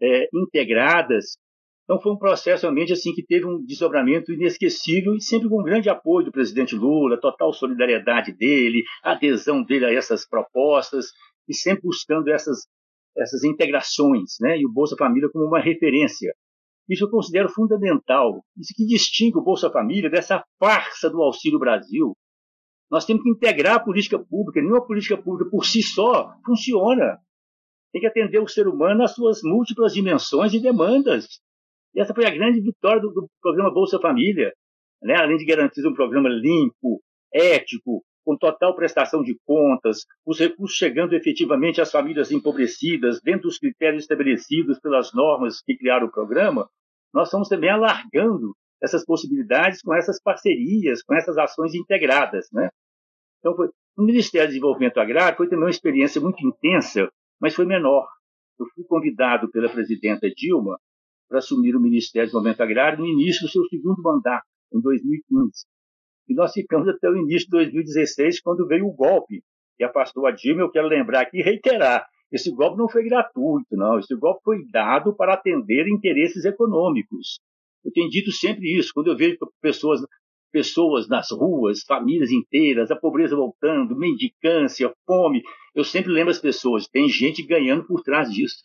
é, 0.01 0.27
integradas. 0.33 1.37
Então, 1.83 1.99
foi 1.99 2.13
um 2.13 2.17
processo 2.17 2.63
realmente 2.63 2.93
assim 2.93 3.13
que 3.13 3.25
teve 3.25 3.45
um 3.45 3.63
desdobramento 3.63 4.31
inesquecível 4.31 5.15
e 5.15 5.21
sempre 5.21 5.49
com 5.49 5.63
grande 5.63 5.89
apoio 5.89 6.25
do 6.25 6.31
presidente 6.31 6.75
Lula, 6.75 7.19
total 7.19 7.51
solidariedade 7.51 8.31
dele, 8.31 8.83
adesão 9.03 9.63
dele 9.63 9.85
a 9.85 9.93
essas 9.93 10.27
propostas 10.27 11.07
e 11.47 11.53
sempre 11.53 11.83
buscando 11.83 12.29
essas 12.29 12.67
essas 13.17 13.43
integrações, 13.43 14.35
né? 14.39 14.57
E 14.57 14.65
o 14.65 14.71
Bolsa 14.71 14.95
Família 14.97 15.29
como 15.29 15.45
uma 15.45 15.59
referência 15.59 16.31
isso 16.91 17.05
eu 17.05 17.09
considero 17.09 17.47
fundamental. 17.47 18.43
Isso 18.57 18.73
que 18.75 18.85
distingue 18.85 19.37
o 19.37 19.41
Bolsa 19.41 19.69
Família 19.69 20.09
dessa 20.09 20.43
farsa 20.59 21.09
do 21.09 21.21
Auxílio 21.21 21.57
Brasil. 21.57 22.17
Nós 22.89 23.05
temos 23.05 23.23
que 23.23 23.29
integrar 23.29 23.75
a 23.75 23.79
política 23.79 24.19
pública. 24.19 24.59
Nenhuma 24.59 24.85
política 24.85 25.17
pública 25.17 25.49
por 25.49 25.65
si 25.65 25.81
só 25.81 26.33
funciona. 26.45 27.17
Tem 27.93 28.01
que 28.01 28.07
atender 28.07 28.39
o 28.39 28.47
ser 28.47 28.67
humano 28.67 28.99
nas 28.99 29.13
suas 29.15 29.41
múltiplas 29.41 29.93
dimensões 29.93 30.53
e 30.53 30.61
demandas. 30.61 31.39
E 31.93 32.01
essa 32.01 32.13
foi 32.13 32.25
a 32.25 32.33
grande 32.33 32.61
vitória 32.61 33.01
do, 33.01 33.11
do 33.11 33.27
programa 33.41 33.73
Bolsa 33.73 33.99
Família. 33.99 34.53
né? 35.01 35.15
além 35.15 35.37
de 35.37 35.45
garantir 35.45 35.85
um 35.85 35.93
programa 35.93 36.29
limpo, 36.29 37.01
ético, 37.33 38.03
com 38.23 38.37
total 38.37 38.75
prestação 38.75 39.23
de 39.23 39.35
contas, 39.45 40.05
os 40.25 40.39
recursos 40.39 40.77
chegando 40.77 41.13
efetivamente 41.13 41.81
às 41.81 41.91
famílias 41.91 42.31
empobrecidas, 42.31 43.19
dentro 43.21 43.43
dos 43.43 43.57
critérios 43.57 44.03
estabelecidos 44.03 44.79
pelas 44.79 45.11
normas 45.13 45.61
que 45.61 45.75
criaram 45.75 46.07
o 46.07 46.11
programa, 46.11 46.69
nós 47.13 47.27
estamos 47.27 47.49
também 47.49 47.69
alargando 47.69 48.55
essas 48.81 49.05
possibilidades 49.05 49.81
com 49.81 49.93
essas 49.93 50.21
parcerias, 50.21 51.03
com 51.03 51.15
essas 51.15 51.37
ações 51.37 51.73
integradas. 51.73 52.47
Né? 52.51 52.69
Então, 53.39 53.55
foi, 53.55 53.67
o 53.97 54.03
Ministério 54.03 54.47
do 54.47 54.51
Desenvolvimento 54.51 54.99
Agrário 54.99 55.37
foi 55.37 55.47
também 55.47 55.65
uma 55.65 55.69
experiência 55.69 56.21
muito 56.21 56.45
intensa, 56.45 57.09
mas 57.39 57.55
foi 57.55 57.65
menor. 57.65 58.07
Eu 58.59 58.65
fui 58.75 58.83
convidado 58.85 59.49
pela 59.51 59.69
presidenta 59.69 60.29
Dilma 60.29 60.77
para 61.31 61.39
assumir 61.39 61.77
o 61.77 61.79
Ministério 61.79 62.27
do 62.27 62.31
Desenvolvimento 62.31 62.61
Agrário 62.61 62.99
no 62.99 63.07
início 63.07 63.47
do 63.47 63.49
seu 63.49 63.63
segundo 63.69 64.03
mandato, 64.03 64.45
em 64.73 64.81
2015. 64.81 65.65
E 66.27 66.33
nós 66.35 66.51
ficamos 66.51 66.89
até 66.89 67.09
o 67.09 67.15
início 67.15 67.45
de 67.45 67.51
2016, 67.51 68.41
quando 68.41 68.67
veio 68.67 68.85
o 68.85 68.93
golpe 68.93 69.41
afastou 69.83 70.27
a 70.27 70.31
Dilma. 70.31 70.61
Eu 70.61 70.69
quero 70.69 70.87
lembrar 70.87 71.21
aqui 71.21 71.39
e 71.39 71.41
reiterar: 71.41 72.05
esse 72.31 72.51
golpe 72.51 72.77
não 72.77 72.89
foi 72.89 73.03
gratuito, 73.03 73.75
não. 73.75 73.97
Esse 73.97 74.13
golpe 74.15 74.41
foi 74.43 74.57
dado 74.71 75.15
para 75.15 75.33
atender 75.33 75.87
interesses 75.87 76.43
econômicos. 76.45 77.39
Eu 77.83 77.91
tenho 77.91 78.09
dito 78.09 78.31
sempre 78.31 78.77
isso, 78.77 78.91
quando 78.93 79.07
eu 79.07 79.17
vejo 79.17 79.37
pessoas, 79.61 80.01
pessoas 80.51 81.07
nas 81.07 81.31
ruas, 81.31 81.81
famílias 81.81 82.29
inteiras, 82.29 82.91
a 82.91 82.95
pobreza 82.95 83.35
voltando, 83.35 83.97
mendicância, 83.97 84.93
fome, 85.07 85.41
eu 85.73 85.83
sempre 85.83 86.11
lembro 86.11 86.29
as 86.29 86.39
pessoas, 86.39 86.87
tem 86.87 87.09
gente 87.09 87.41
ganhando 87.41 87.87
por 87.87 88.03
trás 88.03 88.29
disso. 88.29 88.57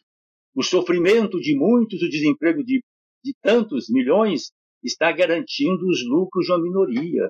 O 0.57 0.63
sofrimento 0.63 1.39
de 1.39 1.55
muitos, 1.55 2.01
o 2.01 2.09
desemprego 2.09 2.65
de, 2.65 2.83
de 3.23 3.35
tantos 3.43 3.91
milhões, 3.91 4.51
está 4.83 5.13
garantindo 5.13 5.87
os 5.87 6.03
lucros 6.09 6.47
de 6.47 6.53
uma 6.53 6.63
minoria 6.63 7.29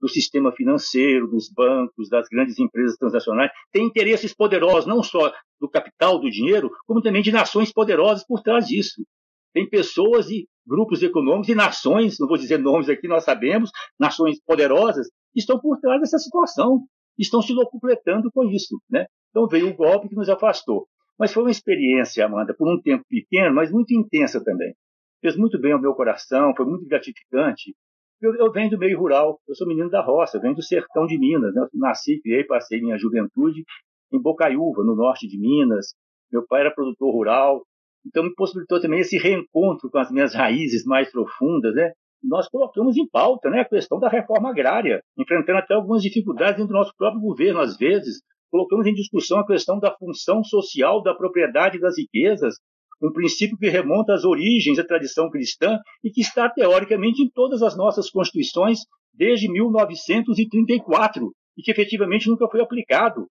do 0.00 0.08
sistema 0.08 0.52
financeiro, 0.52 1.28
dos 1.28 1.50
bancos, 1.50 2.08
das 2.08 2.28
grandes 2.28 2.60
empresas 2.60 2.96
transnacionais, 2.96 3.50
tem 3.72 3.84
interesses 3.84 4.32
poderosos, 4.32 4.86
não 4.86 5.02
só 5.02 5.32
do 5.60 5.68
capital, 5.68 6.20
do 6.20 6.30
dinheiro, 6.30 6.70
como 6.86 7.02
também 7.02 7.22
de 7.22 7.32
nações 7.32 7.72
poderosas 7.72 8.24
por 8.24 8.40
trás 8.40 8.68
disso. 8.68 9.04
Tem 9.52 9.68
pessoas 9.68 10.30
e 10.30 10.46
grupos 10.64 11.02
econômicos 11.02 11.48
e 11.48 11.56
nações, 11.56 12.20
não 12.20 12.28
vou 12.28 12.38
dizer 12.38 12.58
nomes 12.58 12.88
aqui, 12.88 13.08
nós 13.08 13.24
sabemos, 13.24 13.70
nações 13.98 14.40
poderosas, 14.46 15.08
estão 15.34 15.58
por 15.58 15.78
trás 15.80 16.00
dessa 16.00 16.18
situação, 16.18 16.86
estão 17.18 17.42
se 17.42 17.52
locupletando 17.52 18.30
com 18.32 18.44
isso. 18.44 18.80
Né? 18.88 19.06
Então 19.30 19.48
veio 19.48 19.68
o 19.70 19.74
golpe 19.74 20.08
que 20.08 20.14
nos 20.14 20.28
afastou. 20.28 20.86
Mas 21.20 21.34
foi 21.34 21.42
uma 21.42 21.50
experiência, 21.50 22.24
Amanda, 22.24 22.54
por 22.54 22.66
um 22.66 22.80
tempo 22.80 23.04
pequeno, 23.06 23.54
mas 23.54 23.70
muito 23.70 23.92
intensa 23.92 24.42
também. 24.42 24.74
Fez 25.20 25.36
muito 25.36 25.60
bem 25.60 25.72
ao 25.72 25.80
meu 25.80 25.92
coração, 25.92 26.54
foi 26.56 26.64
muito 26.64 26.86
gratificante. 26.86 27.74
Eu, 28.22 28.34
eu, 28.36 28.50
venho 28.50 28.70
do 28.70 28.78
meio 28.78 28.98
rural, 28.98 29.38
eu 29.46 29.54
sou 29.54 29.68
menino 29.68 29.90
da 29.90 30.02
roça, 30.02 30.40
venho 30.40 30.54
do 30.54 30.62
sertão 30.62 31.06
de 31.06 31.18
Minas. 31.18 31.54
Né? 31.54 31.60
Eu 31.60 31.68
nasci, 31.74 32.18
criei, 32.22 32.42
passei 32.44 32.80
minha 32.80 32.96
juventude 32.96 33.62
em 34.10 34.18
Bocaiúva, 34.18 34.82
no 34.82 34.96
norte 34.96 35.28
de 35.28 35.38
Minas. 35.38 35.94
Meu 36.32 36.46
pai 36.46 36.62
era 36.62 36.74
produtor 36.74 37.12
rural, 37.12 37.66
então 38.06 38.24
me 38.24 38.34
possibilitou 38.34 38.80
também 38.80 39.00
esse 39.00 39.18
reencontro 39.18 39.90
com 39.90 39.98
as 39.98 40.10
minhas 40.10 40.34
raízes 40.34 40.86
mais 40.86 41.12
profundas, 41.12 41.74
né? 41.74 41.92
Nós 42.22 42.48
colocamos 42.48 42.96
em 42.96 43.06
pauta 43.08 43.50
né, 43.50 43.60
a 43.60 43.68
questão 43.68 43.98
da 43.98 44.08
reforma 44.08 44.50
agrária, 44.50 45.02
enfrentando 45.18 45.58
até 45.58 45.74
algumas 45.74 46.02
dificuldades 46.02 46.56
dentro 46.56 46.68
do 46.68 46.78
nosso 46.78 46.94
próprio 46.96 47.20
governo, 47.20 47.60
às 47.60 47.76
vezes. 47.76 48.22
Colocamos 48.50 48.86
em 48.86 48.94
discussão 48.94 49.38
a 49.38 49.46
questão 49.46 49.78
da 49.78 49.94
função 49.96 50.42
social 50.42 51.02
da 51.02 51.14
propriedade 51.14 51.78
das 51.78 51.96
riquezas, 51.96 52.56
um 53.02 53.12
princípio 53.12 53.56
que 53.56 53.68
remonta 53.68 54.12
às 54.12 54.24
origens 54.24 54.76
da 54.76 54.84
tradição 54.84 55.30
cristã 55.30 55.78
e 56.04 56.10
que 56.10 56.20
está 56.20 56.48
teoricamente 56.48 57.22
em 57.22 57.30
todas 57.30 57.62
as 57.62 57.76
nossas 57.76 58.10
constituições 58.10 58.80
desde 59.14 59.50
1934 59.50 61.32
e 61.56 61.62
que 61.62 61.70
efetivamente 61.70 62.28
nunca 62.28 62.48
foi 62.48 62.60
aplicado. 62.60 63.26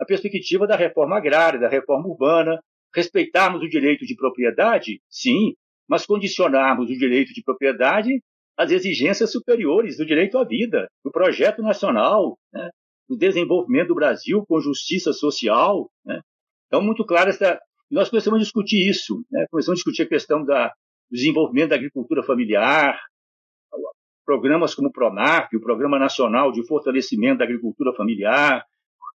A 0.00 0.04
perspectiva 0.04 0.66
da 0.66 0.76
reforma 0.76 1.16
agrária, 1.16 1.60
da 1.60 1.68
reforma 1.68 2.08
urbana, 2.08 2.58
respeitarmos 2.94 3.62
o 3.62 3.68
direito 3.68 4.04
de 4.04 4.14
propriedade, 4.14 5.00
sim, 5.08 5.54
mas 5.88 6.04
condicionarmos 6.04 6.90
o 6.90 6.98
direito 6.98 7.32
de 7.32 7.42
propriedade 7.42 8.20
às 8.56 8.70
exigências 8.70 9.32
superiores 9.32 9.96
do 9.96 10.06
direito 10.06 10.38
à 10.38 10.44
vida, 10.44 10.88
do 11.04 11.10
projeto 11.10 11.62
nacional, 11.62 12.38
né, 12.52 12.70
do 13.08 13.16
desenvolvimento 13.16 13.88
do 13.88 13.94
Brasil 13.94 14.44
com 14.46 14.60
justiça 14.60 15.12
social. 15.12 15.90
Né. 16.04 16.20
Então, 16.66 16.82
muito 16.82 17.04
claro 17.04 17.30
essa, 17.30 17.60
nós 17.90 18.08
começamos 18.08 18.38
a 18.38 18.42
discutir 18.42 18.88
isso, 18.88 19.24
né? 19.30 19.46
começamos 19.50 19.78
a 19.78 19.80
discutir 19.80 20.02
a 20.02 20.08
questão 20.08 20.44
do 20.44 20.52
desenvolvimento 21.10 21.70
da 21.70 21.76
agricultura 21.76 22.22
familiar, 22.22 22.98
programas 24.24 24.74
como 24.74 24.88
o 24.88 24.92
PRONAF, 24.92 25.54
o 25.54 25.60
Programa 25.60 25.98
Nacional 25.98 26.50
de 26.50 26.66
Fortalecimento 26.66 27.38
da 27.38 27.44
Agricultura 27.44 27.92
Familiar, 27.94 28.64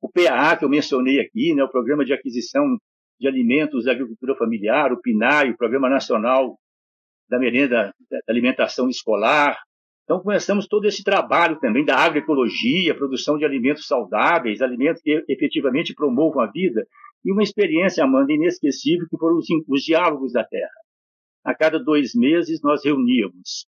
o 0.02 0.10
PAA, 0.12 0.58
que 0.58 0.66
eu 0.66 0.70
mencionei 0.70 1.20
aqui, 1.20 1.56
né? 1.56 1.64
o 1.64 1.70
Programa 1.70 2.06
de 2.06 2.14
Aquisição 2.14 2.78
de 3.20 3.28
Alimentos 3.28 3.86
da 3.86 3.94
Agricultura 3.94 4.36
Familiar, 4.36 4.92
o 4.92 5.02
PNAE, 5.02 5.52
o 5.52 5.58
Programa 5.58 5.90
Nacional 5.90 6.58
da 7.30 7.40
Merenda 7.40 7.94
da 8.10 8.20
Alimentação 8.28 8.90
Escolar. 8.90 9.58
Então, 10.08 10.22
começamos 10.22 10.68
todo 10.68 10.86
esse 10.86 11.04
trabalho 11.04 11.60
também 11.60 11.84
da 11.84 11.98
agroecologia, 11.98 12.96
produção 12.96 13.38
de 13.38 13.44
alimentos 13.44 13.86
saudáveis, 13.86 14.62
alimentos 14.62 15.02
que 15.02 15.22
efetivamente 15.28 15.94
promovam 15.94 16.42
a 16.42 16.50
vida 16.50 16.88
e 17.26 17.32
uma 17.34 17.44
experiência, 17.44 18.06
Amanda, 18.06 18.32
inesquecível, 18.32 19.06
que 19.10 19.18
foram 19.18 19.36
os, 19.36 19.48
os 19.68 19.84
diálogos 19.84 20.32
da 20.32 20.46
Terra. 20.46 20.72
A 21.44 21.54
cada 21.54 21.78
dois 21.78 22.16
meses, 22.16 22.62
nós 22.62 22.86
reuníamos 22.86 23.68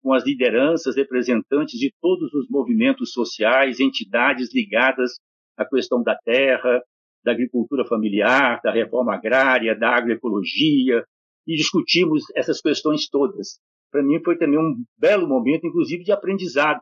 com 0.00 0.12
as 0.12 0.24
lideranças 0.24 0.94
representantes 0.94 1.76
de 1.76 1.92
todos 2.00 2.32
os 2.32 2.48
movimentos 2.48 3.10
sociais, 3.12 3.80
entidades 3.80 4.54
ligadas 4.54 5.18
à 5.56 5.64
questão 5.64 6.00
da 6.00 6.16
terra, 6.16 6.80
da 7.24 7.32
agricultura 7.32 7.84
familiar, 7.84 8.60
da 8.62 8.70
reforma 8.70 9.16
agrária, 9.16 9.76
da 9.76 9.96
agroecologia, 9.96 11.04
e 11.44 11.56
discutimos 11.56 12.22
essas 12.36 12.60
questões 12.60 13.08
todas. 13.08 13.58
Para 13.92 14.02
mim 14.02 14.20
foi 14.24 14.36
também 14.36 14.58
um 14.58 14.82
belo 14.98 15.28
momento, 15.28 15.66
inclusive 15.66 16.02
de 16.02 16.10
aprendizado. 16.10 16.80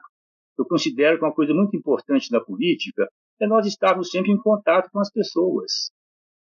Eu 0.59 0.65
considero 0.65 1.19
que 1.19 1.25
uma 1.25 1.35
coisa 1.35 1.53
muito 1.53 1.77
importante 1.77 2.31
na 2.31 2.41
política 2.41 3.07
é 3.41 3.47
nós 3.47 3.67
estarmos 3.67 4.11
sempre 4.11 4.31
em 4.31 4.39
contato 4.39 4.89
com 4.91 5.01
as 5.01 5.11
pessoas 5.13 5.91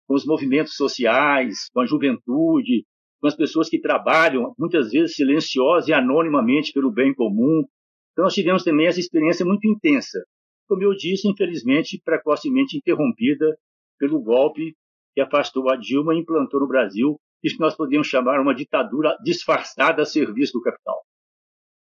com 0.07 0.15
os 0.15 0.27
movimentos 0.27 0.75
sociais, 0.75 1.71
com 1.73 1.81
a 1.81 1.87
juventude, 1.87 2.85
com 3.21 3.27
as 3.27 3.35
pessoas 3.35 3.69
que 3.71 3.81
trabalham, 3.81 4.55
muitas 4.59 4.91
vezes 4.91 5.17
silenciosas 5.17 5.89
e 5.89 5.93
anonimamente 5.93 6.73
pelo 6.73 6.93
bem 6.93 7.15
comum. 7.15 7.65
Então, 8.13 8.25
nós 8.25 8.35
tivemos 8.35 8.63
também 8.63 8.87
essa 8.87 9.01
experiência 9.01 9.47
muito 9.47 9.67
intensa. 9.67 10.23
Como 10.69 10.83
eu 10.83 10.95
disse, 10.95 11.29
infelizmente, 11.29 12.01
precocemente 12.05 12.77
interrompida 12.77 13.57
pelo 13.99 14.21
golpe 14.21 14.75
que 15.15 15.21
afastou 15.21 15.71
a 15.71 15.77
Dilma 15.77 16.15
e 16.15 16.19
implantou 16.19 16.61
no 16.61 16.69
Brasil 16.69 17.19
isso 17.43 17.57
nós 17.61 17.75
podemos 17.75 18.07
chamar 18.07 18.41
uma 18.41 18.55
ditadura 18.55 19.17
disfarçada 19.23 20.03
a 20.03 20.07
serviço 20.07 20.53
do 20.53 20.63
capital. 20.63 21.03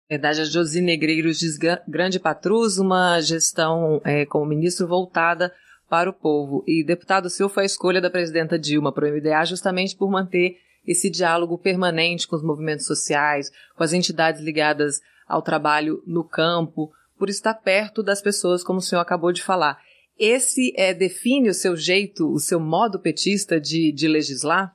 Verdade, 0.09 0.41
a 0.41 0.45
Josi 0.45 0.81
Negreiros 0.81 1.39
diz 1.39 1.59
grande 1.87 2.19
patrus, 2.19 2.79
uma 2.79 3.21
gestão 3.21 4.01
é, 4.05 4.25
como 4.25 4.47
ministro 4.47 4.87
voltada 4.87 5.53
para 5.89 6.09
o 6.09 6.15
povo. 6.15 6.65
E 6.67 6.85
deputado 6.85 7.29
seu 7.29 7.49
foi 7.49 7.65
a 7.65 7.67
escolha 7.67 8.01
da 8.01 8.11
presidenta 8.11 8.59
Dilma 8.59 8.93
para 8.93 9.07
o 9.07 9.13
MDA 9.15 9.45
justamente 9.45 9.97
por 9.97 10.11
manter 10.11 10.57
esse 10.87 11.11
diálogo 11.11 11.59
permanente 11.59 12.27
com 12.27 12.37
os 12.37 12.43
movimentos 12.43 12.87
sociais, 12.87 13.51
com 13.77 13.85
as 13.85 13.93
entidades 13.93 14.41
ligadas 14.41 15.01
ao 15.27 15.43
trabalho 15.43 16.03
no 16.07 16.25
campo, 16.25 16.91
por 17.19 17.29
estar 17.29 17.53
perto 17.53 18.03
das 18.03 18.23
pessoas, 18.23 18.65
como 18.65 18.79
o 18.79 18.83
senhor 18.83 19.03
acabou 19.03 19.33
de 19.33 19.43
falar. 19.43 19.79
Esse 20.19 20.73
é, 20.77 20.95
define 20.95 21.51
o 21.51 21.55
seu 21.55 21.77
jeito, 21.77 22.33
o 22.33 22.39
seu 22.39 22.59
modo 22.59 22.99
petista 22.99 23.61
de, 23.61 23.93
de 23.93 24.09
legislar? 24.09 24.75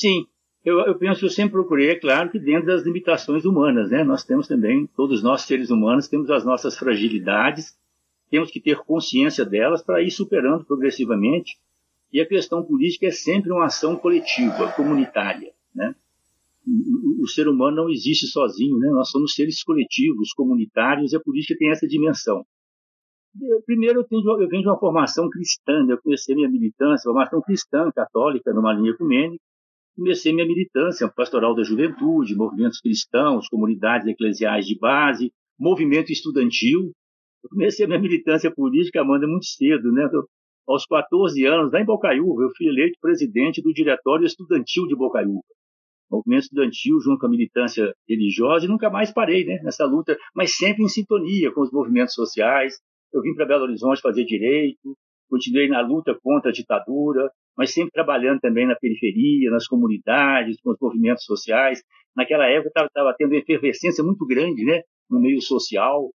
Sim, 0.00 0.26
eu, 0.64 0.78
eu, 0.80 0.98
penso 0.98 1.20
que 1.20 1.26
eu 1.26 1.30
sempre 1.30 1.52
procurei, 1.52 1.90
é 1.90 1.94
claro, 1.94 2.30
que 2.30 2.38
dentro 2.38 2.66
das 2.66 2.82
limitações 2.82 3.44
humanas, 3.44 3.90
né? 3.90 4.02
Nós 4.04 4.24
temos 4.24 4.48
também, 4.48 4.86
todos 4.96 5.22
nós 5.22 5.42
seres 5.42 5.70
humanos, 5.70 6.08
temos 6.08 6.30
as 6.30 6.44
nossas 6.44 6.78
fragilidades 6.78 7.78
temos 8.30 8.50
que 8.50 8.60
ter 8.60 8.78
consciência 8.78 9.44
delas 9.44 9.82
para 9.82 10.02
ir 10.02 10.10
superando 10.10 10.64
progressivamente. 10.64 11.58
E 12.12 12.20
a 12.20 12.26
questão 12.26 12.62
política 12.62 13.06
é 13.06 13.10
sempre 13.10 13.52
uma 13.52 13.66
ação 13.66 13.96
coletiva, 13.96 14.72
comunitária. 14.72 15.52
Né? 15.74 15.94
O, 17.20 17.26
ser 17.26 17.48
humano 17.48 17.76
não 17.76 17.90
existe 17.90 18.26
sozinho, 18.26 18.78
né? 18.78 18.88
nós 18.90 19.10
somos 19.10 19.34
seres 19.34 19.62
coletivos, 19.62 20.32
comunitários, 20.32 21.12
e 21.12 21.16
a 21.16 21.20
política 21.20 21.56
tem 21.58 21.70
essa 21.70 21.86
dimensão. 21.86 22.44
Primeiro, 23.64 24.00
eu, 24.00 24.04
tenho, 24.04 24.22
eu 24.40 24.48
venho 24.48 24.62
de 24.62 24.68
uma 24.68 24.78
formação 24.78 25.28
cristã, 25.28 25.84
né? 25.84 25.94
eu 25.94 26.02
comecei 26.02 26.34
minha 26.34 26.48
militância, 26.48 27.04
formação 27.04 27.40
cristã, 27.42 27.90
católica, 27.92 28.52
numa 28.52 28.72
linha 28.72 28.90
ecumênica, 28.90 29.42
comecei 30.00 30.32
minha 30.32 30.46
militância 30.46 31.06
pastoral 31.14 31.54
da 31.54 31.62
juventude, 31.62 32.34
movimentos 32.34 32.80
cristãos, 32.80 33.48
comunidades 33.48 34.06
eclesiais 34.06 34.64
de 34.64 34.78
base, 34.78 35.30
movimento 35.58 36.10
estudantil, 36.10 36.90
eu 37.44 37.50
comecei 37.50 37.86
minha 37.86 37.98
militância 37.98 38.50
política, 38.50 39.02
Amanda, 39.02 39.26
muito 39.26 39.44
cedo, 39.44 39.92
né? 39.92 40.08
Eu, 40.10 40.24
aos 40.66 40.86
14 40.86 41.44
anos, 41.46 41.72
lá 41.72 41.80
em 41.80 41.84
Bocaiúva, 41.84 42.42
eu 42.42 42.50
fui 42.56 42.66
eleito 42.66 42.98
presidente 43.00 43.60
do 43.60 43.72
Diretório 43.72 44.24
Estudantil 44.24 44.86
de 44.86 44.96
Bocaiúva. 44.96 45.42
movimento 46.10 46.44
estudantil 46.44 46.98
junto 47.00 47.18
com 47.18 47.26
a 47.26 47.30
militância 47.30 47.92
religiosa 48.08 48.64
e 48.64 48.68
nunca 48.68 48.88
mais 48.88 49.12
parei 49.12 49.44
né, 49.44 49.60
nessa 49.62 49.84
luta, 49.84 50.16
mas 50.34 50.56
sempre 50.56 50.82
em 50.82 50.88
sintonia 50.88 51.52
com 51.52 51.60
os 51.60 51.70
movimentos 51.70 52.14
sociais. 52.14 52.74
Eu 53.12 53.20
vim 53.20 53.34
para 53.34 53.46
Belo 53.46 53.64
Horizonte 53.64 54.00
fazer 54.00 54.24
direito, 54.24 54.96
continuei 55.28 55.68
na 55.68 55.80
luta 55.80 56.16
contra 56.22 56.50
a 56.50 56.52
ditadura, 56.52 57.30
mas 57.60 57.74
sempre 57.74 57.92
trabalhando 57.92 58.40
também 58.40 58.66
na 58.66 58.74
periferia, 58.74 59.50
nas 59.50 59.66
comunidades, 59.66 60.56
com 60.62 60.70
os 60.70 60.78
movimentos 60.80 61.24
sociais. 61.24 61.82
Naquela 62.16 62.46
época 62.46 62.70
estava 62.86 63.14
tendo 63.18 63.32
uma 63.32 63.38
efervescência 63.38 64.02
muito 64.02 64.26
grande 64.26 64.64
né, 64.64 64.80
no 65.10 65.20
meio 65.20 65.42
social, 65.42 66.10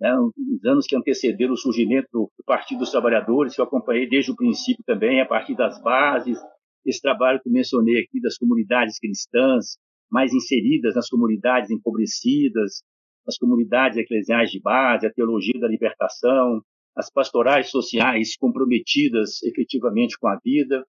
né, 0.00 0.12
os 0.18 0.64
anos 0.64 0.88
que 0.88 0.96
antecederam 0.96 1.52
o 1.52 1.56
surgimento 1.56 2.08
do 2.12 2.44
Partido 2.44 2.80
dos 2.80 2.90
Trabalhadores, 2.90 3.54
que 3.54 3.60
eu 3.60 3.66
acompanhei 3.66 4.08
desde 4.08 4.32
o 4.32 4.34
princípio 4.34 4.82
também, 4.84 5.20
a 5.20 5.26
partir 5.26 5.54
das 5.54 5.80
bases, 5.80 6.36
esse 6.84 7.00
trabalho 7.00 7.40
que 7.40 7.48
mencionei 7.48 8.02
aqui 8.02 8.20
das 8.20 8.36
comunidades 8.36 8.98
cristãs, 8.98 9.76
mais 10.10 10.34
inseridas 10.34 10.96
nas 10.96 11.08
comunidades 11.08 11.70
empobrecidas, 11.70 12.82
nas 13.24 13.38
comunidades 13.38 13.96
eclesiais 13.96 14.50
de 14.50 14.60
base, 14.60 15.06
a 15.06 15.12
teologia 15.12 15.60
da 15.60 15.68
libertação, 15.68 16.60
as 16.96 17.10
pastorais 17.10 17.70
sociais 17.70 18.36
comprometidas 18.36 19.42
efetivamente 19.42 20.18
com 20.18 20.28
a 20.28 20.38
vida. 20.44 20.84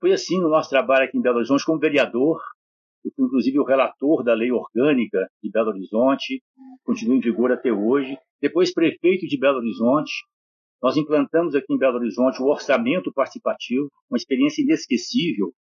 Foi 0.00 0.12
assim 0.12 0.40
no 0.40 0.48
nosso 0.48 0.70
trabalho 0.70 1.04
aqui 1.04 1.16
em 1.16 1.22
Belo 1.22 1.36
Horizonte 1.36 1.64
como 1.64 1.78
vereador, 1.78 2.40
eu 3.04 3.10
fui 3.16 3.26
inclusive 3.26 3.58
o 3.58 3.64
relator 3.64 4.22
da 4.22 4.32
lei 4.32 4.52
orgânica 4.52 5.18
de 5.42 5.50
Belo 5.50 5.70
Horizonte, 5.70 6.40
continua 6.84 7.16
em 7.16 7.20
vigor 7.20 7.50
até 7.50 7.72
hoje. 7.72 8.16
Depois 8.40 8.72
prefeito 8.72 9.26
de 9.26 9.38
Belo 9.38 9.58
Horizonte, 9.58 10.12
nós 10.80 10.96
implantamos 10.96 11.54
aqui 11.54 11.72
em 11.72 11.78
Belo 11.78 11.96
Horizonte 11.96 12.40
o 12.40 12.46
orçamento 12.46 13.12
participativo, 13.12 13.90
uma 14.08 14.16
experiência 14.16 14.62
inesquecível. 14.62 15.52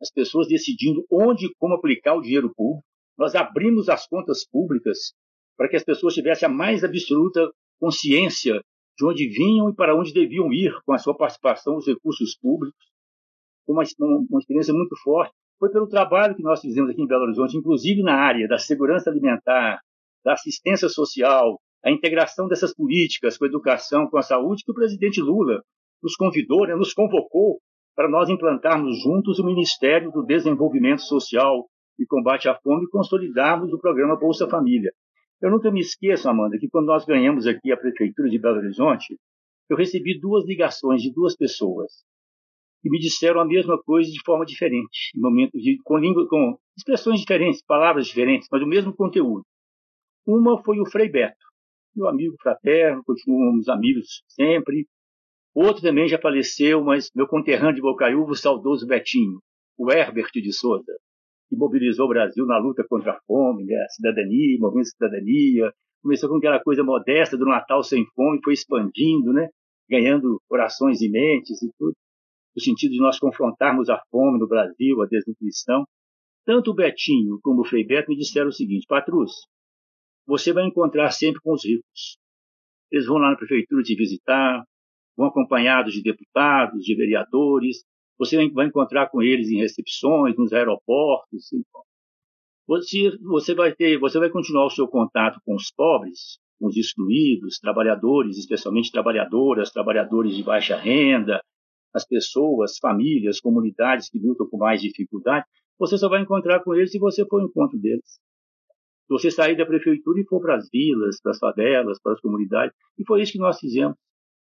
As 0.00 0.10
pessoas 0.10 0.48
decidindo 0.48 1.04
onde 1.10 1.46
e 1.46 1.54
como 1.58 1.74
aplicar 1.74 2.14
o 2.14 2.22
dinheiro 2.22 2.52
público. 2.54 2.84
Nós 3.18 3.34
abrimos 3.34 3.88
as 3.88 4.06
contas 4.06 4.46
públicas 4.48 5.12
para 5.56 5.68
que 5.68 5.76
as 5.76 5.84
pessoas 5.84 6.14
tivessem 6.14 6.46
a 6.46 6.52
mais 6.52 6.84
absoluta 6.84 7.50
consciência 7.80 8.62
de 8.98 9.06
onde 9.06 9.28
vinham 9.28 9.70
e 9.70 9.74
para 9.74 9.96
onde 9.96 10.12
deviam 10.12 10.52
ir 10.52 10.72
com 10.84 10.92
a 10.92 10.98
sua 10.98 11.16
participação 11.16 11.74
nos 11.74 11.86
recursos 11.86 12.36
públicos. 12.36 12.84
Uma, 13.66 13.84
uma 14.28 14.40
experiência 14.40 14.74
muito 14.74 14.96
forte. 15.02 15.32
Foi 15.58 15.70
pelo 15.70 15.86
trabalho 15.86 16.34
que 16.34 16.42
nós 16.42 16.60
fizemos 16.60 16.90
aqui 16.90 17.00
em 17.00 17.06
Belo 17.06 17.22
Horizonte, 17.22 17.56
inclusive 17.56 18.02
na 18.02 18.14
área 18.14 18.48
da 18.48 18.58
segurança 18.58 19.08
alimentar, 19.08 19.80
da 20.24 20.32
assistência 20.32 20.88
social, 20.88 21.60
a 21.84 21.90
integração 21.90 22.48
dessas 22.48 22.74
políticas 22.74 23.38
com 23.38 23.44
a 23.44 23.48
educação, 23.48 24.08
com 24.08 24.18
a 24.18 24.22
saúde, 24.22 24.64
que 24.64 24.72
o 24.72 24.74
presidente 24.74 25.20
Lula 25.20 25.62
nos 26.02 26.16
convidou, 26.16 26.66
né, 26.66 26.74
nos 26.74 26.92
convocou 26.92 27.60
para 27.94 28.08
nós 28.08 28.28
implantarmos 28.28 29.00
juntos 29.00 29.38
o 29.38 29.44
Ministério 29.44 30.10
do 30.10 30.24
Desenvolvimento 30.24 31.02
Social 31.02 31.68
e 31.98 32.06
Combate 32.06 32.48
à 32.48 32.54
Fome 32.54 32.84
e 32.84 32.90
consolidarmos 32.90 33.72
o 33.72 33.78
programa 33.78 34.16
Bolsa 34.16 34.48
Família. 34.48 34.92
Eu 35.40 35.50
nunca 35.50 35.70
me 35.70 35.80
esqueço, 35.80 36.28
Amanda, 36.28 36.58
que 36.58 36.68
quando 36.68 36.86
nós 36.86 37.04
ganhamos 37.04 37.46
aqui 37.46 37.70
a 37.70 37.76
Prefeitura 37.76 38.28
de 38.28 38.38
Belo 38.38 38.58
Horizonte, 38.58 39.16
eu 39.70 39.76
recebi 39.76 40.18
duas 40.18 40.44
ligações 40.44 41.00
de 41.00 41.12
duas 41.12 41.36
pessoas 41.36 41.92
que 42.82 42.90
me 42.90 42.98
disseram 42.98 43.40
a 43.40 43.44
mesma 43.44 43.80
coisa 43.82 44.10
de 44.10 44.20
forma 44.24 44.44
diferente, 44.44 45.10
em 45.16 45.20
momentos 45.20 45.60
de, 45.60 45.78
com, 45.84 45.96
língua, 45.96 46.28
com 46.28 46.58
expressões 46.76 47.20
diferentes, 47.20 47.62
palavras 47.62 48.06
diferentes, 48.06 48.48
mas 48.50 48.62
o 48.62 48.66
mesmo 48.66 48.94
conteúdo. 48.94 49.44
Uma 50.26 50.62
foi 50.62 50.80
o 50.80 50.86
Frei 50.86 51.08
Beto, 51.08 51.36
meu 51.94 52.08
amigo 52.08 52.36
fraterno, 52.40 53.02
continuamos 53.04 53.68
amigos 53.68 54.22
sempre. 54.28 54.86
Outro 55.54 55.82
também 55.82 56.08
já 56.08 56.18
faleceu, 56.18 56.82
mas 56.82 57.10
meu 57.14 57.26
conterrâneo 57.26 57.74
de 57.74 57.80
Bocaiúva, 57.80 58.32
o 58.32 58.36
saudoso 58.36 58.86
Betinho, 58.86 59.40
o 59.76 59.90
Herbert 59.90 60.30
de 60.32 60.52
Souza, 60.52 60.92
que 61.48 61.56
mobilizou 61.56 62.06
o 62.06 62.08
Brasil 62.08 62.46
na 62.46 62.58
luta 62.58 62.84
contra 62.88 63.12
a 63.12 63.20
fome, 63.26 63.64
né, 63.64 63.76
a 63.76 63.88
cidadania, 63.88 64.58
movimento 64.60 64.88
cidadania. 64.88 65.72
Começou 66.02 66.28
com 66.28 66.36
aquela 66.36 66.60
coisa 66.60 66.84
modesta 66.84 67.36
do 67.36 67.44
Natal 67.44 67.82
sem 67.82 68.04
fome, 68.14 68.40
foi 68.44 68.52
expandindo, 68.52 69.32
né, 69.32 69.48
ganhando 69.88 70.40
corações 70.48 71.00
e 71.00 71.08
mentes 71.08 71.62
e 71.62 71.70
tudo, 71.78 71.94
no 72.54 72.62
sentido 72.62 72.92
de 72.92 73.00
nós 73.00 73.18
confrontarmos 73.18 73.88
a 73.88 74.00
fome 74.10 74.38
no 74.38 74.46
Brasil, 74.46 75.00
a 75.02 75.06
desnutrição. 75.06 75.84
Tanto 76.44 76.70
o 76.70 76.74
Betinho 76.74 77.38
como 77.42 77.62
o 77.62 77.64
Frei 77.64 77.84
Beto 77.84 78.10
me 78.10 78.16
disseram 78.16 78.48
o 78.48 78.52
seguinte, 78.52 78.86
Patrus, 78.88 79.32
você 80.26 80.52
vai 80.52 80.66
encontrar 80.66 81.10
sempre 81.10 81.40
com 81.40 81.52
os 81.52 81.64
ricos. 81.64 82.18
Eles 82.90 83.06
vão 83.06 83.18
lá 83.18 83.30
na 83.30 83.36
prefeitura 83.36 83.82
te 83.82 83.94
visitar, 83.94 84.62
vão 85.16 85.28
acompanhados 85.28 85.92
de 85.92 86.02
deputados, 86.02 86.84
de 86.84 86.94
vereadores. 86.94 87.84
Você 88.18 88.48
vai 88.50 88.66
encontrar 88.66 89.08
com 89.08 89.22
eles 89.22 89.48
em 89.48 89.58
recepções, 89.58 90.36
nos 90.36 90.52
aeroportos. 90.52 91.44
Assim. 91.44 91.62
Você, 92.66 93.16
você 93.22 93.54
vai 93.54 93.74
ter, 93.74 93.98
você 93.98 94.18
vai 94.18 94.28
continuar 94.28 94.66
o 94.66 94.70
seu 94.70 94.88
contato 94.88 95.40
com 95.44 95.54
os 95.54 95.70
pobres, 95.70 96.38
com 96.58 96.66
os 96.66 96.76
excluídos, 96.76 97.58
trabalhadores, 97.58 98.36
especialmente 98.36 98.90
trabalhadoras, 98.90 99.70
trabalhadores 99.70 100.34
de 100.36 100.42
baixa 100.42 100.76
renda, 100.76 101.40
as 101.94 102.06
pessoas, 102.06 102.78
famílias, 102.78 103.40
comunidades 103.40 104.10
que 104.10 104.18
lutam 104.18 104.48
com 104.48 104.58
mais 104.58 104.80
dificuldade. 104.80 105.46
Você 105.78 105.96
só 105.96 106.08
vai 106.08 106.20
encontrar 106.20 106.62
com 106.62 106.74
eles 106.74 106.90
se 106.90 106.98
você 106.98 107.24
for 107.26 107.40
ao 107.40 107.46
encontro 107.46 107.78
deles 107.78 108.18
você 109.08 109.30
sair 109.30 109.56
da 109.56 109.64
prefeitura 109.64 110.20
e 110.20 110.24
for 110.26 110.40
para 110.40 110.56
as 110.56 110.68
vilas, 110.70 111.20
para 111.20 111.32
as 111.32 111.38
favelas, 111.38 111.98
para 112.00 112.12
as 112.12 112.20
comunidades. 112.20 112.76
E 112.98 113.04
foi 113.06 113.22
isso 113.22 113.32
que 113.32 113.38
nós 113.38 113.58
fizemos. 113.58 113.96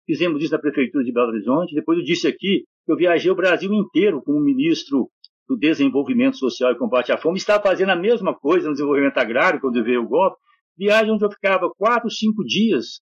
Fizemos 0.05 0.43
isso 0.43 0.53
na 0.53 0.59
prefeitura 0.59 1.05
de 1.05 1.13
Belo 1.13 1.29
Horizonte. 1.29 1.75
Depois 1.75 1.99
eu 1.99 2.05
disse 2.05 2.27
aqui 2.27 2.65
eu 2.93 2.97
viajei 2.97 3.31
o 3.31 3.37
Brasil 3.37 3.73
inteiro 3.73 4.23
como 4.23 4.41
ministro 4.41 5.09
do 5.49 5.57
Desenvolvimento 5.57 6.37
Social 6.37 6.73
e 6.73 6.79
Combate 6.79 7.11
à 7.11 7.17
Fome. 7.17 7.39
Estava 7.39 7.63
fazendo 7.63 7.91
a 7.91 7.97
mesma 7.97 8.35
coisa 8.35 8.69
no 8.69 8.75
desenvolvimento 8.75 9.19
agrário 9.19 9.61
quando 9.61 9.83
veio 9.83 10.03
o 10.03 10.09
golpe. 10.09 10.37
Viagem 10.77 11.13
onde 11.13 11.25
eu 11.25 11.31
ficava 11.31 11.71
quatro, 11.77 12.11
cinco 12.11 12.45
dias 12.45 13.01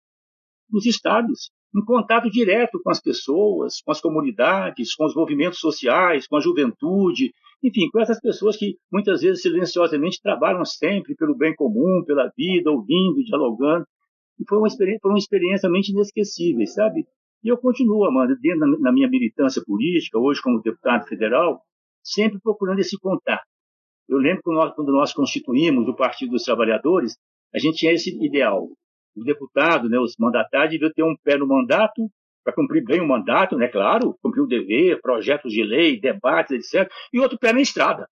nos 0.70 0.86
estados, 0.86 1.50
em 1.74 1.84
contato 1.84 2.30
direto 2.30 2.80
com 2.82 2.90
as 2.90 3.00
pessoas, 3.00 3.80
com 3.84 3.90
as 3.90 4.00
comunidades, 4.00 4.94
com 4.94 5.04
os 5.04 5.14
movimentos 5.14 5.58
sociais, 5.58 6.26
com 6.26 6.36
a 6.36 6.40
juventude, 6.40 7.32
enfim, 7.62 7.88
com 7.90 8.00
essas 8.00 8.20
pessoas 8.20 8.56
que 8.56 8.76
muitas 8.90 9.20
vezes 9.20 9.42
silenciosamente 9.42 10.20
trabalham 10.22 10.64
sempre 10.64 11.14
pelo 11.14 11.36
bem 11.36 11.54
comum, 11.54 12.02
pela 12.06 12.30
vida, 12.36 12.70
ouvindo, 12.70 13.22
dialogando. 13.24 13.84
E 14.38 14.44
foi 14.48 14.58
uma 14.58 14.68
experiência, 14.68 15.00
foi 15.02 15.10
uma 15.10 15.18
experiência 15.18 15.66
realmente 15.68 15.90
inesquecível, 15.90 16.66
sabe? 16.66 17.06
E 17.42 17.48
eu 17.48 17.58
continuo, 17.58 18.04
Amanda, 18.04 18.36
dentro 18.40 18.60
da, 18.60 18.66
na 18.78 18.92
minha 18.92 19.08
militância 19.08 19.62
política, 19.64 20.18
hoje 20.18 20.40
como 20.42 20.62
deputado 20.62 21.06
federal, 21.06 21.60
sempre 22.02 22.40
procurando 22.40 22.80
esse 22.80 22.98
contato. 22.98 23.44
Eu 24.08 24.18
lembro 24.18 24.42
que 24.42 24.52
nós, 24.52 24.74
quando 24.74 24.92
nós 24.92 25.12
constituímos 25.12 25.88
o 25.88 25.94
Partido 25.94 26.30
dos 26.32 26.44
Trabalhadores, 26.44 27.16
a 27.54 27.58
gente 27.58 27.78
tinha 27.78 27.92
esse 27.92 28.10
ideal. 28.24 28.68
O 29.16 29.24
deputado, 29.24 29.88
né, 29.88 29.98
os 29.98 30.14
mandatários, 30.18 30.72
deviam 30.72 30.92
ter 30.92 31.02
um 31.02 31.16
pé 31.24 31.36
no 31.36 31.46
mandato 31.46 32.08
para 32.44 32.54
cumprir 32.54 32.84
bem 32.84 33.00
o 33.00 33.08
mandato, 33.08 33.56
né, 33.56 33.66
claro, 33.66 34.16
cumprir 34.22 34.42
o 34.42 34.46
dever, 34.46 35.00
projetos 35.00 35.52
de 35.52 35.64
lei, 35.64 35.98
debates, 35.98 36.52
etc. 36.52 36.88
E 37.12 37.18
outro 37.18 37.38
pé 37.38 37.52
na 37.52 37.60
estrada, 37.60 38.06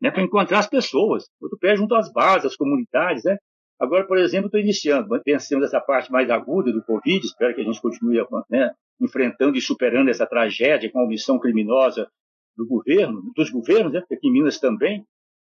né, 0.00 0.10
para 0.10 0.22
encontrar 0.22 0.60
as 0.60 0.68
pessoas. 0.68 1.24
Outro 1.40 1.58
pé 1.58 1.76
junto 1.76 1.94
às 1.94 2.10
bases, 2.10 2.46
às 2.46 2.56
comunidades, 2.56 3.24
né. 3.24 3.36
Agora, 3.80 4.06
por 4.06 4.18
exemplo, 4.18 4.46
estou 4.46 4.60
iniciando, 4.60 5.08
pensando 5.24 5.64
essa 5.64 5.80
parte 5.80 6.10
mais 6.10 6.30
aguda 6.30 6.72
do 6.72 6.84
Covid, 6.84 7.24
espero 7.24 7.54
que 7.54 7.60
a 7.60 7.64
gente 7.64 7.80
continue 7.80 8.18
né, 8.48 8.72
enfrentando 9.00 9.56
e 9.56 9.60
superando 9.60 10.08
essa 10.08 10.26
tragédia 10.26 10.90
com 10.90 11.00
a 11.00 11.04
omissão 11.04 11.38
criminosa 11.38 12.08
do 12.56 12.66
governo, 12.66 13.32
dos 13.34 13.50
governos, 13.50 13.92
né, 13.92 14.00
aqui 14.00 14.28
em 14.28 14.32
Minas 14.32 14.60
também, 14.60 15.04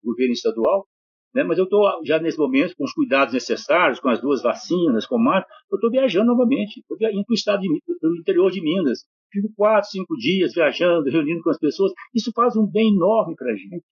governo 0.04 0.34
estadual, 0.34 0.88
né? 1.36 1.44
Mas 1.44 1.58
eu 1.58 1.66
estou 1.66 1.86
já 2.06 2.18
nesse 2.18 2.38
momento 2.38 2.74
com 2.78 2.86
os 2.86 2.94
cuidados 2.94 3.34
necessários, 3.34 4.00
com 4.00 4.08
as 4.08 4.22
duas 4.22 4.42
vacinas, 4.42 5.06
com 5.06 5.18
o 5.18 5.36
eu 5.36 5.76
estou 5.76 5.92
viajando 5.92 6.28
novamente, 6.28 6.80
estou 6.80 6.98
indo 7.12 7.26
para 7.26 8.10
o 8.10 8.16
interior 8.16 8.50
de 8.50 8.62
Minas. 8.62 9.00
Fico 9.30 9.52
quatro, 9.54 9.90
cinco 9.90 10.16
dias 10.16 10.54
viajando, 10.54 11.10
reunindo 11.10 11.44
com 11.44 11.50
as 11.50 11.60
pessoas. 11.60 11.92
Isso 12.14 12.32
faz 12.34 12.56
um 12.56 12.66
bem 12.66 12.96
enorme 12.96 13.36
para 13.36 13.52
a 13.52 13.56
gente, 13.56 13.84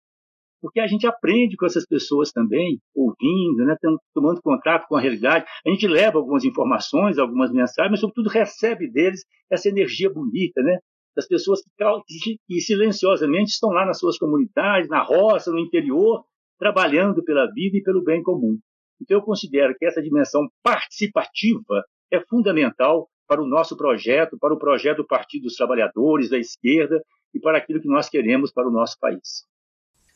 porque 0.63 0.79
a 0.79 0.87
gente 0.87 1.05
aprende 1.05 1.57
com 1.57 1.65
essas 1.65 1.85
pessoas 1.85 2.31
também, 2.31 2.79
ouvindo, 2.95 3.65
né? 3.65 3.75
tomando 4.13 4.41
contato 4.41 4.87
com 4.87 4.95
a 4.95 5.01
realidade. 5.01 5.43
A 5.67 5.69
gente 5.69 5.85
leva 5.85 6.17
algumas 6.17 6.45
informações, 6.45 7.17
algumas 7.17 7.51
mensagens, 7.51 7.91
mas 7.91 7.99
sobretudo 7.99 8.29
recebe 8.29 8.89
deles 8.89 9.25
essa 9.51 9.67
energia 9.67 10.09
bonita, 10.09 10.63
né? 10.63 10.77
das 11.13 11.27
pessoas 11.27 11.59
que, 12.07 12.37
que 12.47 12.61
silenciosamente 12.61 13.51
estão 13.51 13.71
lá 13.71 13.85
nas 13.85 13.99
suas 13.99 14.17
comunidades, 14.17 14.87
na 14.87 15.03
roça, 15.03 15.51
no 15.51 15.59
interior, 15.59 16.23
trabalhando 16.57 17.21
pela 17.25 17.45
vida 17.51 17.77
e 17.77 17.83
pelo 17.83 18.01
bem 18.01 18.23
comum. 18.23 18.57
Então, 19.01 19.17
eu 19.17 19.21
considero 19.21 19.75
que 19.77 19.85
essa 19.85 20.01
dimensão 20.01 20.47
participativa 20.63 21.83
é 22.09 22.21
fundamental 22.21 23.09
para 23.27 23.43
o 23.43 23.45
nosso 23.45 23.75
projeto, 23.75 24.37
para 24.39 24.53
o 24.53 24.57
projeto 24.57 24.97
do 24.97 25.07
Partido 25.07 25.43
dos 25.43 25.55
Trabalhadores, 25.55 26.29
da 26.29 26.39
esquerda 26.39 27.03
e 27.33 27.39
para 27.39 27.57
aquilo 27.57 27.81
que 27.81 27.87
nós 27.89 28.07
queremos 28.07 28.53
para 28.53 28.69
o 28.69 28.71
nosso 28.71 28.95
país. 28.97 29.45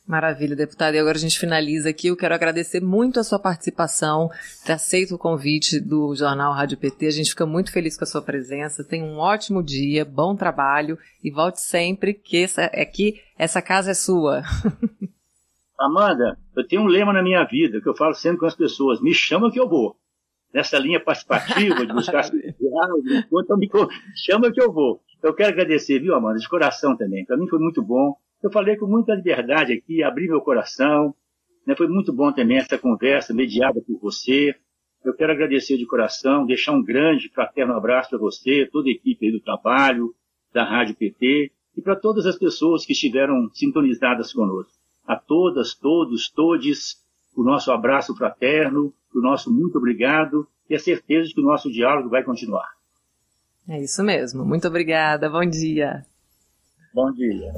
Maravilha, 0.08 0.56
deputado. 0.56 0.94
E 0.94 0.98
agora 0.98 1.18
a 1.18 1.20
gente 1.20 1.38
finaliza 1.38 1.90
aqui. 1.90 2.06
Eu 2.06 2.16
quero 2.16 2.34
agradecer 2.34 2.80
muito 2.80 3.20
a 3.20 3.22
sua 3.22 3.38
participação, 3.38 4.30
ter 4.64 4.72
aceito 4.72 5.14
o 5.14 5.18
convite 5.18 5.78
do 5.78 6.14
Jornal 6.14 6.54
Rádio 6.54 6.78
PT. 6.78 7.06
A 7.08 7.10
gente 7.10 7.28
fica 7.28 7.44
muito 7.44 7.70
feliz 7.70 7.94
com 7.94 8.04
a 8.04 8.06
sua 8.06 8.22
presença. 8.22 8.82
Tenha 8.82 9.04
um 9.04 9.18
ótimo 9.18 9.62
dia, 9.62 10.06
bom 10.06 10.34
trabalho 10.34 10.98
e 11.22 11.30
volte 11.30 11.60
sempre, 11.60 12.14
que 12.14 12.42
essa, 12.42 12.64
aqui, 12.64 13.20
essa 13.38 13.60
casa 13.60 13.90
é 13.90 13.94
sua. 13.94 14.42
Amanda, 15.78 16.38
eu 16.56 16.66
tenho 16.66 16.80
um 16.80 16.86
lema 16.86 17.12
na 17.12 17.22
minha 17.22 17.44
vida 17.44 17.78
que 17.78 17.88
eu 17.88 17.94
falo 17.94 18.14
sempre 18.14 18.38
com 18.38 18.46
as 18.46 18.56
pessoas: 18.56 19.02
me 19.02 19.12
chama 19.12 19.52
que 19.52 19.60
eu 19.60 19.68
vou. 19.68 19.94
Nessa 20.54 20.78
linha 20.78 20.98
participativa 20.98 21.86
de 21.86 21.92
buscar 21.92 22.24
então 22.32 23.58
me 23.58 23.68
chama 24.24 24.50
que 24.50 24.62
eu 24.62 24.72
vou. 24.72 25.02
Eu 25.22 25.34
quero 25.34 25.50
agradecer, 25.50 25.98
viu, 25.98 26.14
Amanda, 26.14 26.38
de 26.38 26.48
coração 26.48 26.96
também. 26.96 27.26
Para 27.26 27.36
mim 27.36 27.46
foi 27.46 27.58
muito 27.58 27.82
bom. 27.82 28.16
Eu 28.42 28.50
falei 28.50 28.76
com 28.76 28.86
muita 28.86 29.14
liberdade 29.14 29.72
aqui, 29.72 30.02
abri 30.02 30.28
meu 30.28 30.40
coração. 30.40 31.14
Né? 31.66 31.74
Foi 31.76 31.88
muito 31.88 32.12
bom 32.12 32.32
também 32.32 32.58
essa 32.58 32.78
conversa 32.78 33.34
mediada 33.34 33.80
por 33.80 33.98
você. 33.98 34.54
Eu 35.04 35.14
quero 35.14 35.32
agradecer 35.32 35.76
de 35.76 35.86
coração, 35.86 36.46
deixar 36.46 36.72
um 36.72 36.82
grande 36.82 37.28
fraterno 37.28 37.74
abraço 37.74 38.10
para 38.10 38.18
você, 38.18 38.68
toda 38.70 38.88
a 38.88 38.92
equipe 38.92 39.30
do 39.30 39.40
trabalho, 39.40 40.14
da 40.52 40.64
Rádio 40.64 40.96
PT 40.96 41.52
e 41.76 41.82
para 41.82 41.94
todas 41.94 42.26
as 42.26 42.36
pessoas 42.36 42.84
que 42.84 42.92
estiveram 42.92 43.48
sintonizadas 43.52 44.32
conosco. 44.32 44.72
A 45.06 45.16
todas, 45.16 45.74
todos, 45.74 46.28
todes, 46.28 46.96
o 47.36 47.42
nosso 47.42 47.70
abraço 47.70 48.14
fraterno, 48.16 48.92
o 49.14 49.20
nosso 49.20 49.52
muito 49.52 49.78
obrigado 49.78 50.46
e 50.68 50.74
a 50.74 50.78
certeza 50.78 51.28
de 51.28 51.34
que 51.34 51.40
o 51.40 51.44
nosso 51.44 51.70
diálogo 51.70 52.08
vai 52.08 52.22
continuar. 52.22 52.68
É 53.68 53.80
isso 53.80 54.02
mesmo. 54.02 54.44
Muito 54.44 54.66
obrigada. 54.66 55.30
Bom 55.30 55.44
dia. 55.44 56.04
Bom 56.92 57.12
dia. 57.12 57.52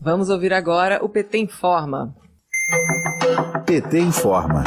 Vamos 0.00 0.28
ouvir 0.28 0.52
agora 0.52 1.02
o 1.02 1.08
PT 1.08 1.38
Informa. 1.38 2.14
PT 3.64 3.98
Informa. 4.00 4.62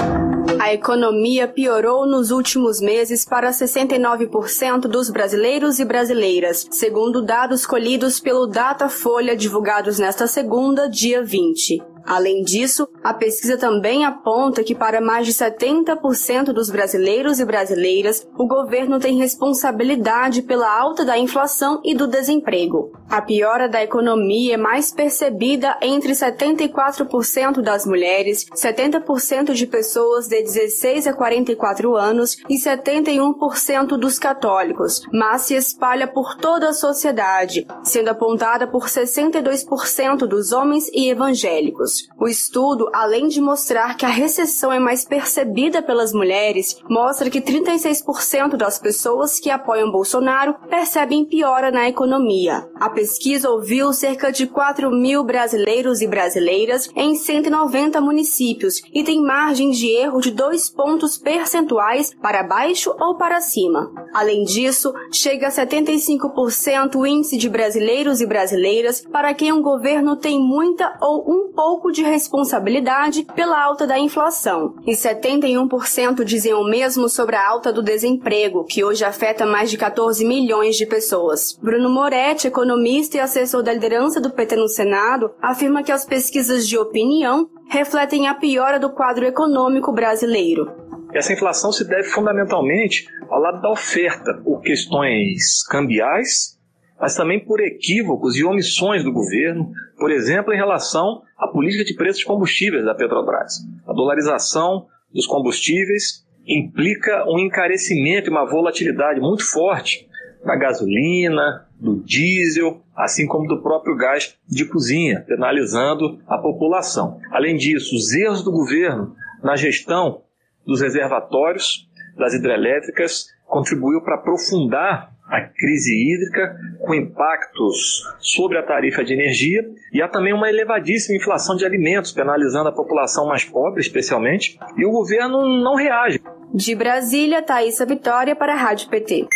A 0.59 0.73
economia 0.73 1.47
piorou 1.47 2.05
nos 2.05 2.31
últimos 2.31 2.81
meses 2.81 3.23
para 3.23 3.51
69% 3.51 4.81
dos 4.81 5.09
brasileiros 5.09 5.79
e 5.79 5.85
brasileiras, 5.85 6.67
segundo 6.71 7.23
dados 7.23 7.65
colhidos 7.65 8.19
pelo 8.19 8.45
Datafolha 8.45 9.35
divulgados 9.35 9.99
nesta 9.99 10.27
segunda, 10.27 10.89
dia 10.89 11.23
20. 11.23 11.81
Além 12.05 12.43
disso, 12.43 12.87
a 13.03 13.13
pesquisa 13.13 13.57
também 13.57 14.05
aponta 14.05 14.63
que 14.63 14.75
para 14.75 15.01
mais 15.01 15.25
de 15.25 15.33
70% 15.33 16.51
dos 16.53 16.69
brasileiros 16.69 17.39
e 17.39 17.45
brasileiras, 17.45 18.27
o 18.37 18.47
governo 18.47 18.99
tem 18.99 19.17
responsabilidade 19.17 20.41
pela 20.41 20.69
alta 20.69 21.05
da 21.05 21.17
inflação 21.17 21.81
e 21.83 21.93
do 21.93 22.07
desemprego. 22.07 22.91
A 23.09 23.21
piora 23.21 23.67
da 23.67 23.83
economia 23.83 24.53
é 24.53 24.57
mais 24.57 24.91
percebida 24.91 25.77
entre 25.81 26.13
74% 26.13 27.61
das 27.61 27.85
mulheres, 27.85 28.45
70% 28.55 29.53
de 29.53 29.65
pessoas 29.65 30.27
de 30.27 30.41
16 30.41 31.07
a 31.07 31.13
44 31.13 31.95
anos 31.95 32.37
e 32.49 32.55
71% 32.55 33.97
dos 33.97 34.19
católicos, 34.19 35.01
mas 35.11 35.43
se 35.43 35.55
espalha 35.55 36.07
por 36.07 36.35
toda 36.35 36.69
a 36.69 36.73
sociedade, 36.73 37.65
sendo 37.83 38.09
apontada 38.09 38.67
por 38.67 38.87
62% 38.87 40.27
dos 40.27 40.51
homens 40.51 40.87
e 40.93 41.09
evangélicos. 41.09 41.88
O 42.19 42.27
estudo, 42.27 42.89
além 42.93 43.27
de 43.27 43.39
mostrar 43.39 43.95
que 43.95 44.05
a 44.05 44.09
recessão 44.09 44.71
é 44.71 44.79
mais 44.79 45.05
percebida 45.05 45.81
pelas 45.81 46.13
mulheres, 46.13 46.77
mostra 46.89 47.29
que 47.29 47.41
36% 47.41 48.55
das 48.55 48.77
pessoas 48.77 49.39
que 49.39 49.49
apoiam 49.49 49.91
Bolsonaro 49.91 50.55
percebem 50.69 51.25
piora 51.25 51.71
na 51.71 51.87
economia. 51.87 52.67
A 52.75 52.89
pesquisa 52.89 53.49
ouviu 53.49 53.93
cerca 53.93 54.31
de 54.31 54.47
4 54.47 54.91
mil 54.91 55.23
brasileiros 55.23 56.01
e 56.01 56.07
brasileiras 56.07 56.89
em 56.95 57.15
190 57.15 58.01
municípios 58.01 58.81
e 58.93 59.03
tem 59.03 59.21
margem 59.21 59.71
de 59.71 59.87
erro 59.87 60.19
de 60.19 60.31
dois 60.31 60.69
pontos 60.69 61.17
percentuais 61.17 62.13
para 62.21 62.43
baixo 62.43 62.93
ou 62.99 63.15
para 63.15 63.39
cima. 63.41 63.91
Além 64.13 64.43
disso, 64.43 64.93
chega 65.11 65.47
a 65.47 65.51
75% 65.51 66.95
o 66.95 67.05
índice 67.05 67.37
de 67.37 67.49
brasileiros 67.49 68.21
e 68.21 68.25
brasileiras 68.25 69.01
para 69.01 69.33
quem 69.33 69.51
um 69.51 69.61
governo 69.61 70.15
tem 70.15 70.39
muita 70.39 70.97
ou 71.01 71.29
um 71.29 71.53
pouco 71.53 71.78
de 71.91 72.03
responsabilidade 72.03 73.23
pela 73.35 73.63
alta 73.63 73.87
da 73.87 73.97
inflação. 73.97 74.75
E 74.85 74.91
71% 74.91 76.23
dizem 76.23 76.53
o 76.53 76.63
mesmo 76.63 77.07
sobre 77.07 77.35
a 77.35 77.47
alta 77.47 77.71
do 77.71 77.81
desemprego, 77.81 78.65
que 78.65 78.83
hoje 78.83 79.05
afeta 79.05 79.45
mais 79.45 79.71
de 79.71 79.77
14 79.77 80.25
milhões 80.25 80.75
de 80.75 80.85
pessoas. 80.85 81.57
Bruno 81.61 81.89
Moretti, 81.89 82.47
economista 82.47 83.17
e 83.17 83.19
assessor 83.19 83.63
da 83.63 83.73
liderança 83.73 84.19
do 84.19 84.29
PT 84.29 84.55
no 84.55 84.67
Senado, 84.67 85.31
afirma 85.41 85.83
que 85.83 85.91
as 85.91 86.05
pesquisas 86.05 86.67
de 86.67 86.77
opinião 86.77 87.49
refletem 87.69 88.27
a 88.27 88.35
piora 88.35 88.79
do 88.79 88.89
quadro 88.89 89.25
econômico 89.25 89.93
brasileiro. 89.93 90.89
Essa 91.13 91.33
inflação 91.33 91.71
se 91.71 91.87
deve 91.87 92.03
fundamentalmente 92.03 93.07
ao 93.29 93.39
lado 93.39 93.61
da 93.61 93.71
oferta, 93.71 94.39
por 94.43 94.61
questões 94.61 95.63
cambiais, 95.67 96.58
mas 96.99 97.15
também 97.15 97.39
por 97.43 97.59
equívocos 97.59 98.35
e 98.35 98.43
omissões 98.43 99.03
do 99.03 99.11
governo, 99.11 99.71
por 99.97 100.11
exemplo, 100.11 100.53
em 100.53 100.57
relação 100.57 101.21
à 101.37 101.47
política 101.47 101.85
de 101.85 101.95
preços 101.95 102.19
de 102.19 102.25
combustíveis 102.25 102.83
da 102.83 102.93
Petrobras. 102.93 103.65
A 103.87 103.93
dolarização 103.93 104.87
dos 105.13 105.25
combustíveis 105.25 106.25
implica 106.45 107.25
um 107.27 107.39
encarecimento 107.39 108.27
e 108.27 108.31
uma 108.31 108.49
volatilidade 108.49 109.19
muito 109.19 109.43
forte 109.43 110.07
da 110.43 110.55
gasolina, 110.55 111.67
do 111.79 112.01
diesel, 112.03 112.81
assim 112.95 113.27
como 113.27 113.47
do 113.47 113.61
próprio 113.61 113.95
gás 113.95 114.35
de 114.47 114.65
cozinha, 114.65 115.23
penalizando 115.27 116.19
a 116.27 116.37
população. 116.37 117.19
Além 117.31 117.55
disso, 117.55 117.95
os 117.95 118.13
erros 118.13 118.43
do 118.43 118.51
governo 118.51 119.15
na 119.41 119.55
gestão 119.55 120.21
dos 120.65 120.81
reservatórios 120.81 121.87
das 122.17 122.33
hidrelétricas 122.33 123.27
contribuiu 123.47 124.01
para 124.01 124.15
aprofundar 124.15 125.13
a 125.29 125.41
crise 125.41 125.93
hídrica, 125.93 126.57
com 126.79 126.93
impactos 126.93 128.03
sobre 128.19 128.57
a 128.57 128.63
tarifa 128.63 129.03
de 129.03 129.13
energia, 129.13 129.63
e 129.93 130.01
há 130.01 130.07
também 130.07 130.33
uma 130.33 130.49
elevadíssima 130.49 131.17
inflação 131.17 131.55
de 131.55 131.65
alimentos, 131.65 132.11
penalizando 132.11 132.69
a 132.69 132.71
população 132.71 133.27
mais 133.27 133.45
pobre, 133.45 133.81
especialmente, 133.81 134.59
e 134.75 134.85
o 134.85 134.91
governo 134.91 135.61
não 135.61 135.75
reage. 135.75 136.19
De 136.53 136.73
Brasília, 136.73 137.41
Thaisa 137.41 137.85
Vitória 137.85 138.35
para 138.35 138.53
a 138.53 138.57
Rádio 138.57 138.89
PT. 138.89 139.27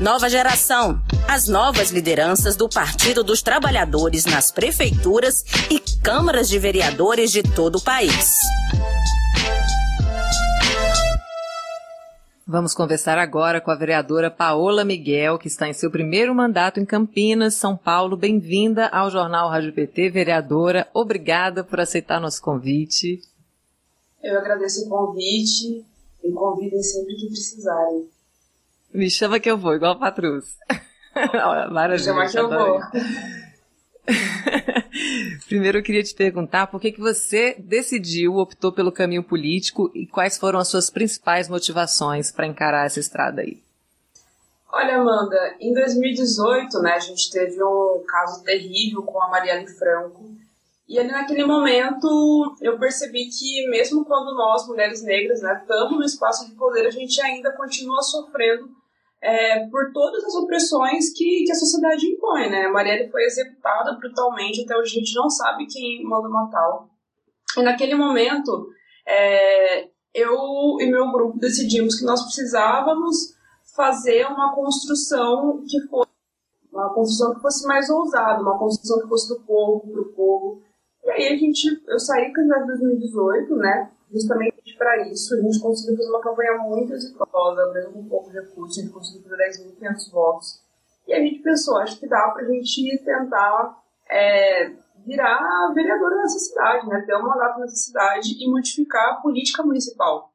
Nova 0.00 0.28
geração. 0.28 1.00
As 1.28 1.48
novas 1.48 1.90
lideranças 1.90 2.56
do 2.56 2.68
Partido 2.68 3.24
dos 3.24 3.42
Trabalhadores 3.42 4.24
nas 4.24 4.50
prefeituras 4.50 5.44
e 5.70 5.80
câmaras 6.02 6.48
de 6.48 6.58
vereadores 6.58 7.32
de 7.32 7.42
todo 7.42 7.76
o 7.76 7.80
país. 7.80 8.38
Vamos 12.50 12.72
conversar 12.72 13.18
agora 13.18 13.60
com 13.60 13.70
a 13.70 13.74
vereadora 13.74 14.30
Paola 14.30 14.82
Miguel, 14.82 15.36
que 15.36 15.48
está 15.48 15.68
em 15.68 15.74
seu 15.74 15.90
primeiro 15.90 16.34
mandato 16.34 16.80
em 16.80 16.84
Campinas, 16.86 17.52
São 17.52 17.76
Paulo. 17.76 18.16
Bem-vinda 18.16 18.86
ao 18.86 19.10
Jornal 19.10 19.50
Rádio 19.50 19.70
PT, 19.70 20.08
vereadora. 20.08 20.88
Obrigada 20.94 21.62
por 21.62 21.78
aceitar 21.78 22.18
nosso 22.18 22.40
convite. 22.40 23.20
Eu 24.22 24.38
agradeço 24.38 24.86
o 24.86 24.88
convite 24.88 25.84
e 26.24 26.32
convidem 26.32 26.82
sempre 26.82 27.16
que 27.16 27.26
precisarem. 27.26 28.08
Me 28.94 29.10
chama 29.10 29.38
que 29.38 29.50
eu 29.50 29.58
vou, 29.58 29.74
igual 29.74 29.92
a 29.92 29.98
Patrus. 29.98 30.56
Maravilha. 31.70 32.14
Me 32.14 32.28
chama 32.30 32.30
que 32.30 32.38
eu 32.38 32.48
vou. 32.48 32.80
Primeiro 35.46 35.78
eu 35.78 35.82
queria 35.82 36.02
te 36.02 36.14
perguntar 36.14 36.66
por 36.66 36.80
que, 36.80 36.92
que 36.92 37.00
você 37.00 37.54
decidiu, 37.58 38.36
optou 38.36 38.72
pelo 38.72 38.92
caminho 38.92 39.22
político 39.22 39.90
e 39.94 40.06
quais 40.06 40.38
foram 40.38 40.58
as 40.58 40.68
suas 40.68 40.90
principais 40.90 41.48
motivações 41.48 42.32
para 42.32 42.46
encarar 42.46 42.86
essa 42.86 43.00
estrada 43.00 43.42
aí? 43.42 43.62
Olha, 44.70 44.98
Amanda, 44.98 45.56
em 45.60 45.72
2018, 45.72 46.78
né, 46.80 46.92
a 46.92 46.98
gente 46.98 47.30
teve 47.30 47.62
um 47.62 48.04
caso 48.06 48.42
terrível 48.44 49.02
com 49.02 49.22
a 49.22 49.28
Marielle 49.28 49.66
Franco. 49.66 50.30
E 50.86 50.98
ali 50.98 51.10
naquele 51.10 51.44
momento 51.44 52.56
eu 52.60 52.78
percebi 52.78 53.28
que 53.28 53.68
mesmo 53.68 54.04
quando 54.04 54.34
nós, 54.34 54.66
mulheres 54.66 55.02
negras, 55.02 55.40
né, 55.42 55.58
estamos 55.60 55.98
no 55.98 56.04
espaço 56.04 56.46
de 56.46 56.54
poder, 56.54 56.86
a 56.86 56.90
gente 56.90 57.20
ainda 57.20 57.52
continua 57.52 58.02
sofrendo 58.02 58.70
é, 59.22 59.66
por 59.66 59.92
todas 59.92 60.24
as 60.24 60.34
opressões 60.34 61.12
que, 61.12 61.44
que 61.44 61.52
a 61.52 61.56
sociedade 61.56 62.06
impõe, 62.06 62.50
né? 62.50 62.68
Marielle 62.68 63.10
foi 63.10 63.24
executada 63.24 63.96
brutalmente, 63.98 64.62
até 64.62 64.76
hoje 64.76 64.96
a 64.96 65.00
gente 65.00 65.14
não 65.14 65.28
sabe 65.28 65.66
quem 65.66 66.04
manda 66.04 66.28
matá-la. 66.28 66.86
E 67.56 67.62
naquele 67.62 67.94
momento, 67.94 68.68
é, 69.06 69.88
eu 70.14 70.76
e 70.80 70.86
meu 70.90 71.10
grupo 71.10 71.38
decidimos 71.38 71.98
que 71.98 72.04
nós 72.04 72.22
precisávamos 72.22 73.34
fazer 73.74 74.26
uma 74.26 74.54
construção 74.54 75.64
que 75.68 75.80
fosse 75.88 76.08
uma 76.70 76.94
construção 76.94 77.34
que 77.34 77.40
fosse 77.40 77.66
mais 77.66 77.90
ousada, 77.90 78.40
uma 78.40 78.58
construção 78.58 79.00
que 79.00 79.08
fosse 79.08 79.28
do 79.28 79.40
povo, 79.40 79.90
para 79.90 80.00
o 80.00 80.12
povo. 80.12 80.62
E 81.02 81.10
aí 81.10 81.28
a 81.28 81.36
gente, 81.36 81.82
eu 81.88 81.98
saí 81.98 82.30
candidata 82.30 82.64
em 82.64 82.66
2018, 82.66 83.56
né? 83.56 83.90
justamente 84.12 84.57
para 84.76 85.08
isso. 85.08 85.34
A 85.34 85.40
gente 85.40 85.60
conseguiu 85.60 85.96
fazer 85.96 86.10
uma 86.10 86.20
campanha 86.20 86.58
muito 86.58 86.92
exitosa, 86.92 87.72
mesmo 87.72 87.92
com 87.92 88.08
pouco 88.08 88.30
recurso, 88.30 88.80
a 88.80 88.82
gente 88.82 88.92
conseguiu 88.92 89.22
fazer 89.22 89.64
10.500 89.80 90.10
votos. 90.12 90.60
E 91.06 91.14
a 91.14 91.20
gente 91.20 91.40
pensou, 91.40 91.78
acho 91.78 91.98
que 91.98 92.08
dá 92.08 92.28
para 92.28 92.42
a 92.42 92.52
gente 92.52 93.02
tentar 93.04 93.78
é, 94.10 94.70
virar 95.06 95.72
vereadora 95.74 96.16
nessa 96.16 96.38
cidade, 96.38 96.86
né? 96.86 97.02
ter 97.06 97.16
um 97.16 97.22
mandato 97.22 97.60
nessa 97.60 97.76
cidade 97.76 98.36
e 98.38 98.50
modificar 98.50 99.14
a 99.14 99.20
política 99.20 99.62
municipal. 99.62 100.30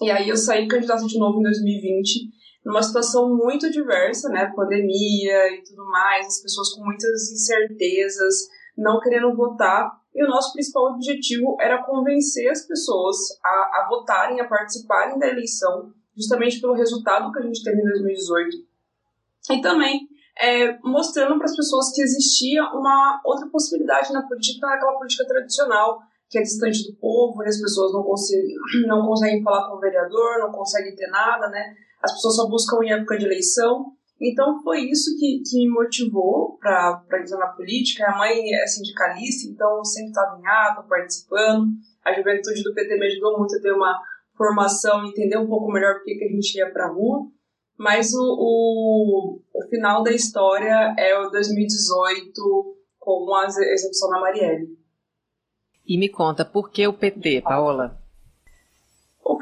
E 0.00 0.10
aí 0.10 0.28
eu 0.28 0.36
saí 0.36 0.66
candidata 0.66 1.04
de 1.06 1.18
novo 1.18 1.38
em 1.38 1.42
2020, 1.44 2.30
numa 2.64 2.82
situação 2.82 3.36
muito 3.36 3.70
diversa, 3.70 4.28
né, 4.28 4.52
pandemia 4.54 5.54
e 5.54 5.62
tudo 5.62 5.84
mais, 5.86 6.26
as 6.26 6.42
pessoas 6.42 6.74
com 6.74 6.84
muitas 6.84 7.30
incertezas, 7.30 8.48
não 8.76 9.00
querendo 9.00 9.34
votar, 9.36 9.90
e 10.14 10.24
o 10.24 10.28
nosso 10.28 10.52
principal 10.52 10.92
objetivo 10.92 11.56
era 11.60 11.82
convencer 11.82 12.50
as 12.50 12.66
pessoas 12.66 13.16
a, 13.42 13.48
a 13.48 13.86
votarem, 13.88 14.40
a 14.40 14.48
participarem 14.48 15.18
da 15.18 15.28
eleição, 15.28 15.92
justamente 16.16 16.60
pelo 16.60 16.74
resultado 16.74 17.32
que 17.32 17.38
a 17.38 17.42
gente 17.42 17.62
teve 17.62 17.80
em 17.80 17.84
2018. 17.84 18.56
E 19.50 19.60
também 19.60 20.08
é, 20.38 20.78
mostrando 20.82 21.36
para 21.36 21.46
as 21.46 21.56
pessoas 21.56 21.92
que 21.94 22.02
existia 22.02 22.64
uma 22.72 23.20
outra 23.24 23.48
possibilidade 23.48 24.12
na 24.12 24.22
política, 24.22 24.66
naquela 24.66 24.98
política 24.98 25.26
tradicional, 25.26 26.00
que 26.28 26.38
é 26.38 26.42
distante 26.42 26.90
do 26.90 26.96
povo, 26.96 27.42
as 27.42 27.60
pessoas 27.60 27.92
não 27.92 28.02
conseguem, 28.02 28.56
não 28.86 29.06
conseguem 29.06 29.42
falar 29.42 29.68
com 29.68 29.76
o 29.76 29.80
vereador, 29.80 30.38
não 30.38 30.52
conseguem 30.52 30.94
ter 30.94 31.08
nada, 31.08 31.48
né? 31.48 31.74
As 32.02 32.12
pessoas 32.14 32.36
só 32.36 32.48
buscam 32.48 32.82
em 32.82 32.92
época 32.92 33.18
de 33.18 33.26
eleição. 33.26 33.92
Então 34.22 34.62
foi 34.62 34.82
isso 34.82 35.18
que, 35.18 35.42
que 35.44 35.58
me 35.58 35.68
motivou 35.68 36.56
para 36.58 37.02
entrar 37.20 37.38
na 37.38 37.48
política. 37.48 38.06
A 38.06 38.18
mãe 38.18 38.54
é 38.54 38.66
sindicalista, 38.68 39.50
então 39.50 39.84
sempre 39.84 40.10
estava 40.10 40.38
em 40.38 40.46
ato, 40.46 40.88
participando. 40.88 41.66
A 42.04 42.12
juventude 42.12 42.62
do 42.62 42.72
PT 42.72 42.98
me 42.98 43.06
ajudou 43.06 43.36
muito 43.36 43.56
a 43.56 43.60
ter 43.60 43.72
uma 43.72 44.00
formação, 44.36 45.04
entender 45.04 45.36
um 45.36 45.48
pouco 45.48 45.72
melhor 45.72 45.94
por 45.94 46.04
que 46.04 46.24
a 46.24 46.28
gente 46.28 46.56
ia 46.56 46.70
para 46.70 46.86
a 46.86 46.92
rua. 46.92 47.26
Mas 47.76 48.14
o, 48.14 48.22
o, 48.22 49.40
o, 49.52 49.68
final 49.68 50.04
da 50.04 50.12
história 50.12 50.94
é 50.96 51.18
o 51.18 51.28
2018 51.28 52.76
com 53.00 53.34
a 53.34 53.46
execução 53.46 54.08
da 54.08 54.20
Marielle. 54.20 54.68
E 55.84 55.98
me 55.98 56.08
conta, 56.08 56.44
por 56.44 56.70
que 56.70 56.86
o 56.86 56.92
PT, 56.92 57.42
Paola? 57.42 58.00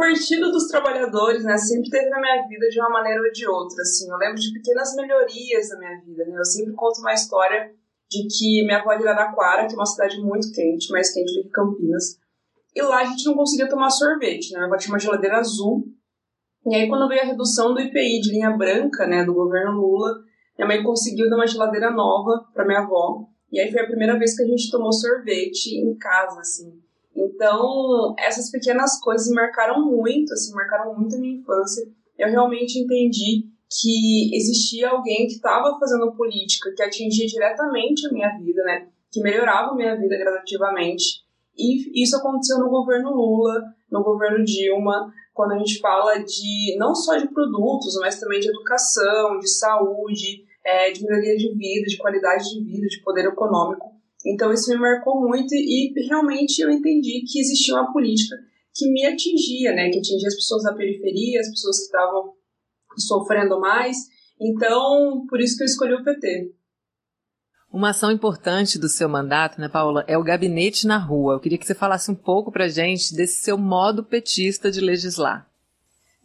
Partido 0.01 0.51
dos 0.51 0.67
Trabalhadores, 0.69 1.45
né, 1.45 1.57
sempre 1.57 1.91
teve 1.91 2.09
na 2.09 2.21
minha 2.21 2.47
vida 2.49 2.69
de 2.69 2.81
uma 2.81 2.91
maneira 2.91 3.21
ou 3.21 3.31
de 3.31 3.47
outra, 3.47 3.83
assim. 3.83 4.11
Eu 4.11 4.17
lembro 4.17 4.41
de 4.41 4.53
pequenas 4.53 4.95
melhorias 4.97 5.69
na 5.69 5.79
minha 5.79 6.01
vida, 6.01 6.25
né? 6.25 6.39
Eu 6.39 6.45
sempre 6.45 6.73
conto 6.73 7.01
uma 7.01 7.13
história 7.13 7.73
de 8.11 8.27
que 8.27 8.65
minha 8.65 8.79
avó 8.79 8.93
é 8.93 8.99
de 8.99 9.07
Araraquara, 9.07 9.67
que 9.67 9.75
é 9.75 9.77
uma 9.77 9.87
cidade 9.87 10.21
muito 10.21 10.51
quente, 10.53 10.91
mais 10.91 11.13
quente 11.13 11.33
do 11.35 11.43
que 11.43 11.51
Campinas. 11.51 12.19
E 12.75 12.83
lá 12.83 13.03
a 13.03 13.05
gente 13.05 13.25
não 13.27 13.35
conseguia 13.35 13.69
tomar 13.69 13.91
sorvete, 13.91 14.53
né? 14.53 14.59
Minha 14.59 14.67
avó 14.67 14.77
tinha 14.77 14.93
uma 14.93 14.99
geladeira 14.99 15.39
azul 15.39 15.85
e 16.67 16.75
aí, 16.75 16.89
quando 16.89 17.09
veio 17.09 17.23
a 17.23 17.25
redução 17.25 17.73
do 17.73 17.81
IPI 17.81 18.21
de 18.21 18.33
linha 18.33 18.51
branca, 18.51 19.07
né, 19.07 19.25
do 19.25 19.33
governo 19.33 19.81
Lula, 19.81 20.23
minha 20.59 20.69
mãe 20.69 20.83
conseguiu 20.83 21.29
dar 21.31 21.37
uma 21.37 21.47
geladeira 21.47 21.91
nova 21.91 22.47
para 22.53 22.67
minha 22.67 22.81
avó. 22.81 23.27
E 23.51 23.59
aí 23.59 23.73
foi 23.73 23.81
a 23.81 23.87
primeira 23.87 24.19
vez 24.19 24.37
que 24.37 24.43
a 24.43 24.47
gente 24.47 24.71
tomou 24.71 24.93
sorvete 24.93 25.75
em 25.75 25.97
casa, 25.97 26.39
assim. 26.41 26.79
Então, 27.15 28.15
essas 28.19 28.51
pequenas 28.51 28.99
coisas 29.01 29.29
marcaram 29.33 29.85
muito, 29.85 30.33
assim, 30.33 30.55
marcaram 30.55 30.95
muito 30.95 31.17
a 31.17 31.19
minha 31.19 31.39
infância. 31.39 31.87
Eu 32.19 32.29
realmente 32.29 32.79
entendi 32.79 33.47
que 33.71 34.35
existia 34.35 34.91
alguém 34.91 35.27
que 35.27 35.35
estava 35.35 35.79
fazendo 35.79 36.13
política 36.13 36.73
que 36.77 36.83
atingia 36.83 37.27
diretamente 37.27 38.07
a 38.07 38.13
minha 38.13 38.37
vida, 38.39 38.63
né? 38.65 38.89
Que 39.11 39.21
melhorava 39.21 39.71
a 39.71 39.75
minha 39.75 39.97
vida 39.97 40.17
gradativamente. 40.17 41.25
E 41.57 42.03
isso 42.03 42.17
aconteceu 42.17 42.59
no 42.59 42.71
governo 42.71 43.15
Lula, 43.15 43.63
no 43.91 44.03
governo 44.03 44.45
Dilma, 44.45 45.13
quando 45.35 45.53
a 45.53 45.59
gente 45.59 45.79
fala 45.79 46.19
de 46.19 46.77
não 46.79 46.95
só 46.95 47.17
de 47.17 47.29
produtos, 47.29 47.97
mas 48.01 48.19
também 48.19 48.41
de 48.41 48.49
educação, 48.49 49.39
de 49.39 49.49
saúde, 49.49 50.45
é, 50.65 50.91
de 50.91 51.05
melhoria 51.05 51.37
de 51.37 51.55
vida, 51.55 51.87
de 51.87 51.97
qualidade 51.97 52.51
de 52.51 52.65
vida, 52.65 52.87
de 52.87 53.01
poder 53.03 53.27
econômico. 53.27 54.00
Então 54.27 54.53
isso 54.53 54.71
me 54.71 54.77
marcou 54.77 55.21
muito 55.21 55.55
e 55.55 55.93
realmente 56.09 56.61
eu 56.61 56.71
entendi 56.71 57.25
que 57.27 57.41
existia 57.41 57.75
uma 57.75 57.93
política 57.93 58.37
que 58.75 58.91
me 58.91 59.05
atingia, 59.05 59.73
né, 59.73 59.91
que 59.91 59.99
atingia 59.99 60.29
as 60.29 60.37
pessoas 60.37 60.63
da 60.63 60.75
periferia, 60.75 61.41
as 61.41 61.49
pessoas 61.49 61.79
que 61.79 61.85
estavam 61.85 62.35
sofrendo 62.99 63.59
mais. 63.61 63.97
Então, 64.41 65.27
por 65.29 65.41
isso 65.41 65.57
que 65.57 65.63
eu 65.63 65.67
escolhi 65.67 65.95
o 65.95 66.05
PT. 66.05 66.53
Uma 67.73 67.91
ação 67.91 68.11
importante 68.11 68.79
do 68.79 68.89
seu 68.89 69.09
mandato, 69.09 69.61
né, 69.61 69.69
Paula, 69.69 70.05
é 70.09 70.19
o 70.19 70.25
gabinete 70.25 70.87
na 70.87 70.99
rua. 70.99 71.35
Eu 71.35 71.41
queria 71.41 71.59
que 71.59 71.67
você 71.67 71.75
falasse 71.75 72.11
um 72.11 72.15
pouco 72.15 72.51
pra 72.51 72.69
gente 72.69 73.15
desse 73.15 73.43
seu 73.43 73.57
modo 73.57 74.05
petista 74.05 74.71
de 74.71 74.81
legislar. 74.81 75.49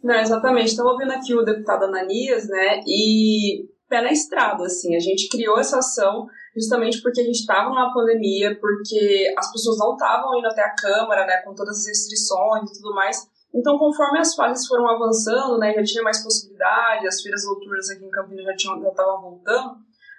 Não, 0.02 0.14
exatamente. 0.14 0.68
Estava 0.68 0.90
ouvindo 0.90 1.12
aqui 1.12 1.34
o 1.34 1.44
deputado 1.44 1.84
Ananias, 1.84 2.48
né, 2.48 2.80
e 2.86 3.68
pé 3.88 4.02
na 4.02 4.12
estrada, 4.12 4.64
assim. 4.64 4.96
A 4.96 5.00
gente 5.00 5.28
criou 5.28 5.58
essa 5.58 5.78
ação 5.78 6.26
justamente 6.56 7.02
porque 7.02 7.20
a 7.20 7.24
gente 7.24 7.40
estava 7.40 7.68
numa 7.68 7.92
pandemia, 7.92 8.58
porque 8.58 9.32
as 9.36 9.52
pessoas 9.52 9.78
não 9.78 9.92
estavam 9.92 10.38
indo 10.38 10.46
até 10.46 10.62
a 10.62 10.74
Câmara, 10.74 11.26
né, 11.26 11.42
com 11.44 11.54
todas 11.54 11.78
as 11.78 11.86
restrições 11.86 12.70
e 12.70 12.74
tudo 12.80 12.94
mais. 12.94 13.28
Então, 13.54 13.78
conforme 13.78 14.18
as 14.18 14.34
fases 14.34 14.66
foram 14.66 14.88
avançando, 14.88 15.58
né, 15.58 15.74
já 15.74 15.82
tinha 15.84 16.02
mais 16.02 16.22
possibilidade, 16.22 17.06
as 17.06 17.20
feiras 17.20 17.44
noturnas 17.44 17.90
aqui 17.90 18.04
em 18.04 18.10
Campinas 18.10 18.44
já 18.44 18.52
estavam 18.52 19.20
voltando, 19.20 19.76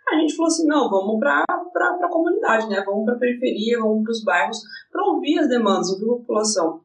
a 0.09 0.15
gente 0.15 0.35
falou 0.35 0.47
assim, 0.47 0.65
não, 0.65 0.89
vamos 0.89 1.19
para 1.19 1.43
a 1.49 2.09
comunidade, 2.09 2.69
né? 2.69 2.81
Vamos 2.85 3.03
para 3.03 3.15
a 3.15 3.19
periferia, 3.19 3.77
vamos 3.77 4.03
para 4.03 4.11
os 4.11 4.23
bairros, 4.23 4.61
para 4.89 5.03
ouvir 5.05 5.37
as 5.37 5.49
demandas, 5.49 5.89
ouvir 5.89 6.05
a 6.05 6.17
população. 6.19 6.81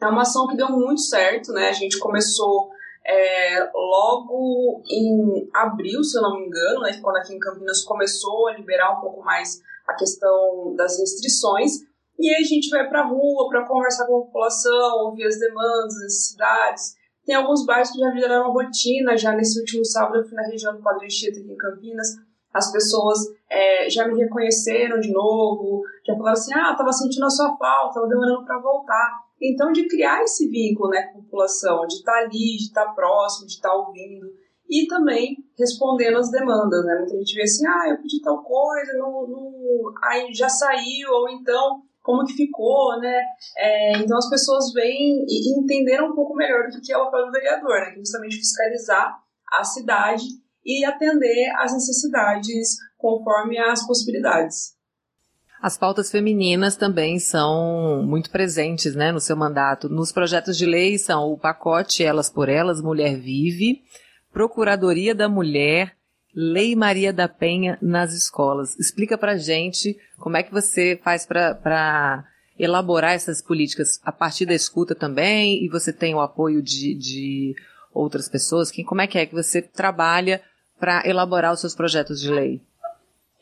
É 0.00 0.06
uma 0.06 0.22
ação 0.22 0.46
que 0.46 0.56
deu 0.56 0.68
muito 0.68 1.00
certo, 1.00 1.52
né? 1.52 1.68
A 1.68 1.72
gente 1.72 1.98
começou 1.98 2.70
é, 3.06 3.70
logo 3.74 4.82
em 4.90 5.48
abril, 5.52 6.02
se 6.02 6.16
eu 6.16 6.22
não 6.22 6.38
me 6.38 6.46
engano, 6.46 6.80
né? 6.80 6.98
Quando 7.02 7.16
aqui 7.16 7.34
em 7.34 7.38
Campinas 7.38 7.84
começou 7.84 8.48
a 8.48 8.54
liberar 8.54 8.96
um 8.96 9.00
pouco 9.00 9.22
mais 9.22 9.60
a 9.86 9.94
questão 9.94 10.74
das 10.76 10.98
restrições. 10.98 11.72
E 12.18 12.28
aí 12.28 12.42
a 12.42 12.46
gente 12.46 12.70
vai 12.70 12.88
para 12.88 13.00
a 13.00 13.06
rua 13.06 13.48
para 13.48 13.66
conversar 13.66 14.06
com 14.06 14.16
a 14.16 14.24
população, 14.24 15.06
ouvir 15.06 15.26
as 15.26 15.38
demandas, 15.38 15.96
as 15.96 16.02
necessidades. 16.02 16.94
Tem 17.26 17.34
alguns 17.34 17.64
bairros 17.66 17.90
que 17.90 17.98
já 17.98 18.10
viraram 18.10 18.52
rotina, 18.52 19.16
já 19.16 19.32
nesse 19.32 19.58
último 19.58 19.84
sábado 19.84 20.18
eu 20.18 20.24
fui 20.24 20.34
na 20.34 20.46
região 20.46 20.74
do 20.74 20.82
Padre 20.82 21.06
Anchieta, 21.06 21.40
aqui 21.40 21.50
em 21.50 21.56
Campinas, 21.56 22.08
as 22.52 22.70
pessoas 22.70 23.18
é, 23.50 23.90
já 23.90 24.06
me 24.06 24.16
reconheceram 24.16 25.00
de 25.00 25.10
novo, 25.10 25.82
já 26.06 26.14
falaram 26.14 26.32
assim, 26.34 26.54
ah, 26.54 26.70
estava 26.70 26.92
sentindo 26.92 27.24
a 27.24 27.30
sua 27.30 27.56
falta, 27.56 27.88
estava 27.88 28.06
demorando 28.06 28.44
para 28.44 28.60
voltar. 28.60 29.23
Então, 29.40 29.72
de 29.72 29.86
criar 29.88 30.22
esse 30.22 30.48
vínculo 30.48 30.90
né, 30.90 31.02
com 31.12 31.18
a 31.18 31.22
população, 31.22 31.86
de 31.86 31.96
estar 31.96 32.12
tá 32.12 32.18
ali, 32.18 32.56
de 32.56 32.64
estar 32.64 32.86
tá 32.86 32.92
próximo, 32.92 33.46
de 33.46 33.54
estar 33.54 33.70
tá 33.70 33.76
ouvindo, 33.76 34.26
e 34.68 34.86
também 34.86 35.36
respondendo 35.58 36.18
as 36.18 36.30
demandas, 36.30 36.84
né? 36.84 36.96
Muita 36.98 37.16
gente 37.16 37.34
vê 37.34 37.42
assim, 37.42 37.66
ah, 37.66 37.88
eu 37.90 37.98
pedi 37.98 38.20
tal 38.22 38.42
coisa, 38.42 38.92
não, 38.94 39.26
não, 39.26 39.92
aí 40.02 40.32
já 40.32 40.48
saiu, 40.48 41.10
ou 41.10 41.28
então, 41.28 41.82
como 42.02 42.24
que 42.24 42.34
ficou, 42.34 42.98
né? 42.98 43.20
É, 43.56 43.98
então, 43.98 44.16
as 44.16 44.28
pessoas 44.28 44.72
vêm 44.72 45.24
e 45.28 45.58
entenderam 45.58 46.10
um 46.10 46.14
pouco 46.14 46.34
melhor 46.34 46.68
do 46.70 46.80
que 46.80 46.92
é 46.92 46.96
o 46.96 47.04
papel 47.04 47.26
do 47.26 47.32
vereador, 47.32 47.80
né? 47.80 47.90
Que 47.90 47.96
é 47.96 48.04
justamente 48.04 48.36
fiscalizar 48.36 49.18
a 49.52 49.64
cidade 49.64 50.24
e 50.64 50.84
atender 50.84 51.52
às 51.56 51.72
necessidades 51.72 52.76
conforme 52.96 53.58
as 53.58 53.86
possibilidades. 53.86 54.73
As 55.64 55.78
pautas 55.78 56.10
femininas 56.10 56.76
também 56.76 57.18
são 57.18 58.02
muito 58.02 58.28
presentes 58.28 58.94
né, 58.94 59.10
no 59.10 59.18
seu 59.18 59.34
mandato. 59.34 59.88
Nos 59.88 60.12
projetos 60.12 60.58
de 60.58 60.66
lei 60.66 60.98
são 60.98 61.32
o 61.32 61.38
pacote 61.38 62.04
Elas 62.04 62.28
por 62.28 62.50
Elas, 62.50 62.82
Mulher 62.82 63.16
Vive, 63.16 63.82
Procuradoria 64.30 65.14
da 65.14 65.26
Mulher, 65.26 65.96
Lei 66.34 66.76
Maria 66.76 67.14
da 67.14 67.30
Penha 67.30 67.78
nas 67.80 68.12
escolas. 68.12 68.78
Explica 68.78 69.16
pra 69.16 69.38
gente 69.38 69.96
como 70.18 70.36
é 70.36 70.42
que 70.42 70.52
você 70.52 71.00
faz 71.02 71.24
para 71.24 72.26
elaborar 72.58 73.14
essas 73.14 73.40
políticas 73.40 73.98
a 74.04 74.12
partir 74.12 74.44
da 74.44 74.52
escuta 74.52 74.94
também, 74.94 75.64
e 75.64 75.68
você 75.70 75.94
tem 75.94 76.14
o 76.14 76.20
apoio 76.20 76.60
de, 76.60 76.94
de 76.94 77.54
outras 77.90 78.28
pessoas. 78.28 78.70
Como 78.84 79.00
é 79.00 79.06
que 79.06 79.16
é 79.16 79.24
que 79.24 79.34
você 79.34 79.62
trabalha 79.62 80.42
para 80.78 81.08
elaborar 81.08 81.54
os 81.54 81.60
seus 81.60 81.74
projetos 81.74 82.20
de 82.20 82.30
lei? 82.30 82.60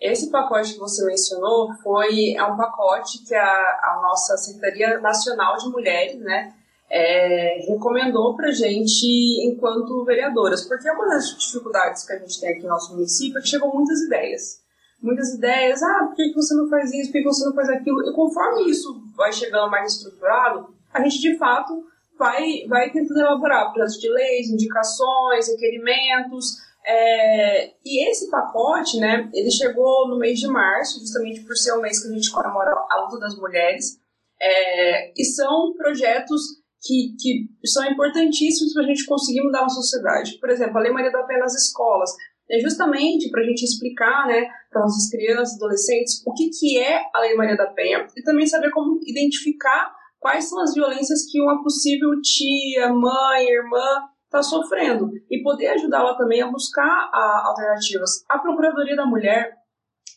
Esse 0.02 0.30
pacote 0.30 0.72
que 0.72 0.80
você 0.80 1.04
mencionou 1.06 1.72
foi 1.74 2.34
é 2.34 2.42
um 2.42 2.56
pacote 2.56 3.24
que 3.24 3.32
a, 3.36 3.40
a 3.44 4.00
nossa 4.02 4.36
Secretaria 4.36 4.98
Nacional 4.98 5.56
de 5.56 5.68
Mulheres, 5.68 6.18
né, 6.18 6.52
é, 6.90 7.64
recomendou 7.68 8.34
para 8.34 8.50
gente 8.50 9.06
enquanto 9.46 10.04
vereadoras, 10.04 10.66
porque 10.66 10.90
uma 10.90 11.06
das 11.06 11.38
dificuldades 11.38 12.04
que 12.04 12.12
a 12.14 12.18
gente 12.18 12.40
tem 12.40 12.50
aqui 12.50 12.64
no 12.64 12.70
nosso 12.70 12.92
município 12.92 13.38
é 13.38 13.42
que 13.42 13.48
chegam 13.48 13.72
muitas 13.72 14.00
ideias. 14.00 14.60
Muitas 15.00 15.34
ideias, 15.34 15.80
ah, 15.84 16.06
por 16.06 16.16
que 16.16 16.34
você 16.34 16.54
não 16.54 16.68
faz 16.68 16.92
isso, 16.92 17.12
por 17.12 17.18
que 17.18 17.24
você 17.24 17.44
não 17.44 17.54
faz 17.54 17.68
aquilo? 17.68 18.02
E 18.02 18.12
conforme 18.12 18.68
isso 18.68 19.00
vai 19.16 19.32
chegando 19.32 19.70
mais 19.70 19.94
estruturado, 19.94 20.74
a 20.92 21.00
gente 21.00 21.20
de 21.20 21.38
fato 21.38 21.84
vai, 22.18 22.66
vai 22.68 22.90
tentando 22.90 23.20
elaborar 23.20 23.72
projetos 23.72 24.00
de 24.00 24.08
leis, 24.08 24.48
indicações, 24.48 25.46
requerimentos, 25.48 26.56
é, 26.84 27.74
e 27.84 28.08
esse 28.08 28.28
pacote, 28.30 28.98
né, 28.98 29.30
ele 29.32 29.50
chegou 29.50 30.08
no 30.08 30.18
mês 30.18 30.38
de 30.38 30.48
março, 30.48 30.98
justamente 31.00 31.40
por 31.42 31.56
ser 31.56 31.72
o 31.72 31.80
mês 31.80 32.02
que 32.02 32.08
a 32.08 32.14
gente 32.14 32.30
comemora 32.30 32.72
a 32.90 33.02
luta 33.02 33.18
das 33.18 33.36
mulheres, 33.36 34.00
é, 34.40 35.12
e 35.16 35.24
são 35.24 35.72
projetos 35.74 36.40
que, 36.80 37.14
que 37.18 37.48
são 37.68 37.84
importantíssimos 37.86 38.72
para 38.74 38.82
a 38.82 38.86
gente 38.86 39.06
conseguir 39.06 39.42
mudar 39.42 39.64
a 39.64 39.68
sociedade. 39.68 40.38
Por 40.40 40.50
exemplo, 40.50 40.78
a 40.78 40.80
Lei 40.80 40.92
Maria 40.92 41.12
da 41.12 41.22
Penha 41.22 41.38
nas 41.38 41.54
escolas, 41.54 42.10
é 42.50 42.58
justamente 42.58 43.30
para 43.30 43.40
a 43.40 43.44
gente 43.44 43.62
explicar 43.64 44.26
né, 44.26 44.46
para 44.70 44.82
nossas 44.82 45.08
crianças, 45.08 45.56
adolescentes, 45.56 46.22
o 46.26 46.34
que, 46.34 46.50
que 46.50 46.78
é 46.78 47.00
a 47.14 47.20
Lei 47.20 47.34
Maria 47.34 47.56
da 47.56 47.66
Penha 47.66 48.06
e 48.16 48.22
também 48.22 48.46
saber 48.46 48.70
como 48.70 48.98
identificar 49.06 49.94
quais 50.18 50.48
são 50.48 50.60
as 50.60 50.74
violências 50.74 51.30
que 51.30 51.40
uma 51.40 51.62
possível 51.62 52.10
tia, 52.20 52.92
mãe, 52.92 53.46
irmã 53.48 54.08
está 54.32 54.42
sofrendo 54.42 55.10
e 55.30 55.42
poder 55.42 55.68
ajudá-la 55.68 56.16
também 56.16 56.40
a 56.40 56.50
buscar 56.50 56.88
a, 57.12 57.42
alternativas. 57.48 58.24
A 58.28 58.38
Procuradoria 58.38 58.96
da 58.96 59.04
Mulher 59.04 59.54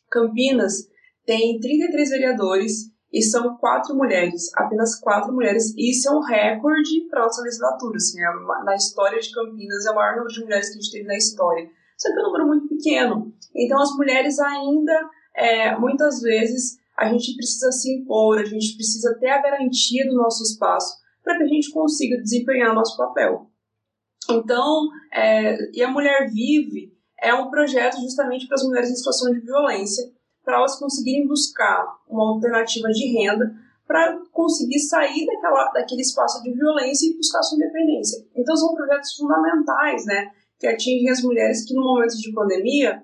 Campinas 0.10 0.88
tem 1.26 1.60
33 1.60 2.10
vereadores 2.10 2.96
e 3.12 3.22
são 3.22 3.58
quatro 3.58 3.96
mulheres, 3.96 4.52
apenas 4.56 5.00
quatro 5.00 5.34
mulheres, 5.34 5.74
e 5.78 5.92
isso 5.92 6.10
é 6.10 6.12
um 6.12 6.22
recorde 6.22 7.08
para 7.10 7.22
a 7.22 7.26
nossa 7.26 7.42
legislatura. 7.42 7.98
Assim, 7.98 8.20
é 8.22 8.64
na 8.64 8.76
história 8.76 9.20
de 9.20 9.32
Campinas 9.32 9.86
é 9.86 9.92
o 9.92 9.96
maior 9.96 10.16
número 10.16 10.34
de 10.34 10.44
mulheres 10.44 10.68
que 10.70 10.78
a 10.78 10.82
gente 10.82 10.92
teve 10.92 11.08
na 11.08 11.16
história. 11.16 11.70
Só 11.98 12.10
que 12.10 12.20
é 12.20 12.22
um 12.22 12.26
número 12.26 12.48
muito 12.48 12.68
pequeno. 12.68 13.34
Então, 13.56 13.82
as 13.82 13.92
mulheres 13.96 14.38
ainda, 14.40 15.10
é, 15.34 15.78
muitas 15.78 16.22
vezes, 16.22 16.78
a 16.98 17.08
gente 17.08 17.36
precisa 17.36 17.72
se 17.72 17.94
impor, 17.94 18.40
a 18.40 18.46
gente 18.46 18.76
precisa 18.76 19.18
ter 19.18 19.30
a 19.30 19.42
garantia 19.42 20.06
do 20.08 20.16
nosso 20.16 20.44
espaço 20.44 20.98
para 21.24 21.38
que 21.38 21.44
a 21.44 21.48
gente 21.48 21.72
consiga 21.72 22.22
desempenhar 22.22 22.76
nosso 22.76 22.98
papel. 22.98 23.50
Então, 24.30 24.90
é, 25.12 25.58
e 25.72 25.84
a 25.84 25.90
Mulher 25.90 26.30
Vive 26.32 26.94
é 27.22 27.34
um 27.34 27.50
projeto 27.50 28.00
justamente 28.02 28.48
para 28.48 28.56
as 28.56 28.64
mulheres 28.64 28.90
em 28.90 28.96
situação 28.96 29.32
de 29.32 29.40
violência, 29.40 30.12
para 30.44 30.58
elas 30.58 30.78
conseguirem 30.78 31.28
buscar 31.28 31.86
uma 32.08 32.34
alternativa 32.34 32.88
de 32.90 33.18
renda 33.18 33.52
para 33.88 34.18
conseguir 34.32 34.80
sair 34.80 35.26
daquela, 35.26 35.72
daquele 35.72 36.02
espaço 36.02 36.42
de 36.42 36.52
violência 36.52 37.08
e 37.08 37.18
buscar 37.18 37.42
sua 37.44 37.58
independência. 37.58 38.26
Então, 38.36 38.56
são 38.56 38.74
projetos 38.74 39.16
fundamentais, 39.16 40.06
né, 40.06 40.32
que 40.60 40.68
atingem 40.68 41.10
as 41.10 41.22
mulheres 41.22 41.66
que, 41.66 41.74
no 41.74 41.84
momento 41.84 42.18
de 42.18 42.34
pandemia, 42.34 43.04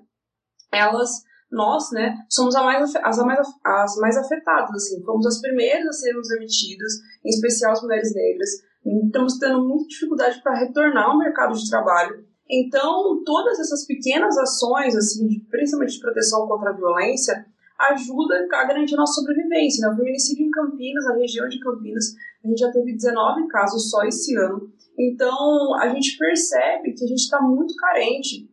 elas, 0.72 1.24
nós, 1.52 1.92
né, 1.92 2.16
somos 2.30 2.56
as 2.56 2.64
mais, 2.64 2.96
as 2.96 3.18
mais, 3.20 3.48
as 3.64 3.96
mais 3.98 4.18
afetadas, 4.18 4.74
assim, 4.74 5.04
fomos 5.04 5.26
as 5.26 5.40
primeiras 5.40 5.88
a 5.88 5.94
sermos 5.94 6.28
demitidas, 6.30 6.94
em 7.24 7.30
especial 7.30 7.74
as 7.74 7.82
mulheres 7.82 8.14
negras. 8.16 8.50
Estamos 8.86 9.38
tendo 9.38 9.62
muita 9.62 9.88
dificuldade 9.88 10.42
para 10.42 10.60
retornar 10.60 11.10
ao 11.10 11.18
mercado 11.18 11.54
de 11.54 11.70
trabalho 11.70 12.26
então, 12.54 13.24
todas 13.24 13.58
essas 13.62 13.86
pequenas 13.86 14.38
ações, 14.38 14.94
assim, 14.94 15.40
principalmente 15.50 15.94
de 15.94 16.02
proteção 16.02 16.46
contra 16.50 16.72
a 16.72 16.76
violência, 16.76 17.46
ajuda 17.80 18.46
a 18.52 18.66
garantir 18.66 18.94
a 18.96 18.98
nossa 18.98 19.22
sobrevivência. 19.22 19.88
Né? 19.88 19.94
O 19.94 19.96
feminicídio 19.96 20.46
em 20.46 20.52
Campinas, 20.52 21.06
na 21.06 21.16
região 21.16 21.48
de 21.48 21.60
Campinas, 21.60 22.14
a 22.44 22.48
gente 22.50 22.60
já 22.60 22.70
teve 22.70 22.94
19 22.94 23.48
casos 23.48 23.90
só 23.90 24.04
esse 24.04 24.36
ano. 24.36 24.70
Então, 25.00 25.76
a 25.76 25.88
gente 25.88 26.18
percebe 26.18 26.94
que 26.94 27.06
a 27.06 27.08
gente 27.08 27.22
está 27.22 27.42
muito 27.42 27.74
carente 27.76 28.52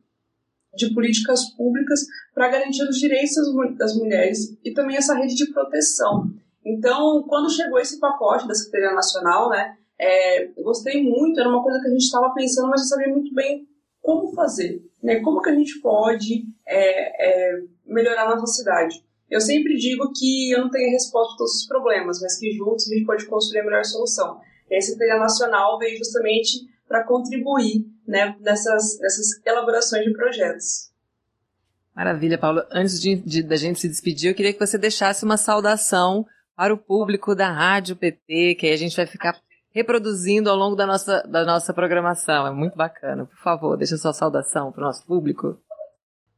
de 0.76 0.94
políticas 0.94 1.50
públicas 1.56 2.06
para 2.32 2.48
garantir 2.50 2.84
os 2.84 2.98
direitos 2.98 3.34
das 3.76 3.96
mulheres 3.96 4.56
e 4.64 4.72
também 4.72 4.96
essa 4.96 5.14
rede 5.14 5.34
de 5.34 5.50
proteção. 5.52 6.30
Então, 6.64 7.24
quando 7.26 7.50
chegou 7.50 7.80
esse 7.80 7.98
pacote 7.98 8.46
da 8.46 8.54
Secretaria 8.54 8.94
Nacional, 8.94 9.50
né, 9.50 9.76
é, 10.01 10.46
gostei 10.62 11.03
muito, 11.03 11.40
era 11.40 11.49
uma 11.49 11.62
coisa 11.62 11.80
que 11.80 11.88
a 11.88 11.90
gente 11.90 12.05
estava 12.05 12.32
pensando, 12.32 12.68
mas 12.68 12.82
não 12.82 12.88
sabia 12.88 13.12
muito 13.12 13.34
bem 13.34 13.66
como 14.01 14.32
fazer, 14.32 14.82
né? 15.03 15.20
Como 15.20 15.42
que 15.42 15.51
a 15.51 15.55
gente 15.55 15.80
pode 15.80 16.44
é, 16.66 17.53
é, 17.53 17.62
melhorar 17.84 18.24
a 18.24 18.36
nossa 18.36 18.46
cidade? 18.46 19.05
Eu 19.28 19.40
sempre 19.40 19.76
digo 19.76 20.11
que 20.16 20.53
eu 20.53 20.61
não 20.61 20.70
tenho 20.70 20.90
resposta 20.90 21.30
para 21.30 21.38
todos 21.38 21.61
os 21.61 21.66
problemas, 21.66 22.20
mas 22.22 22.38
que 22.38 22.51
juntos 22.53 22.90
a 22.90 22.94
gente 22.94 23.05
pode 23.05 23.26
construir 23.26 23.61
a 23.61 23.64
melhor 23.64 23.84
solução. 23.84 24.40
E 24.70 24.76
a 24.76 24.80
Secretaria 24.80 25.18
Nacional 25.18 25.78
veio 25.78 25.99
justamente 25.99 26.66
para 26.86 27.05
contribuir 27.05 27.86
né, 28.07 28.34
nessas, 28.40 28.99
nessas 29.01 29.44
elaborações 29.44 30.05
de 30.05 30.12
projetos. 30.12 30.90
Maravilha, 31.94 32.38
Paulo. 32.38 32.62
Antes 32.70 33.01
de, 33.01 33.16
de, 33.16 33.42
da 33.42 33.57
gente 33.57 33.80
se 33.80 33.88
despedir, 33.88 34.30
eu 34.30 34.34
queria 34.34 34.53
que 34.53 34.64
você 34.64 34.78
deixasse 34.78 35.24
uma 35.24 35.36
saudação 35.36 36.24
para 36.57 36.72
o 36.72 36.78
público 36.78 37.34
da 37.34 37.51
Rádio 37.51 37.96
PT, 37.96 38.55
que 38.55 38.66
aí 38.66 38.72
a 38.72 38.76
gente 38.78 38.96
vai 38.96 39.07
ficar 39.07 39.38
reproduzindo 39.70 40.50
ao 40.50 40.56
longo 40.56 40.76
da 40.76 40.86
nossa, 40.86 41.22
da 41.22 41.44
nossa 41.44 41.72
programação. 41.72 42.46
É 42.46 42.50
muito 42.50 42.76
bacana. 42.76 43.26
Por 43.26 43.38
favor, 43.38 43.76
deixa 43.76 43.96
sua 43.96 44.12
saudação 44.12 44.72
para 44.72 44.82
o 44.82 44.86
nosso 44.86 45.06
público. 45.06 45.58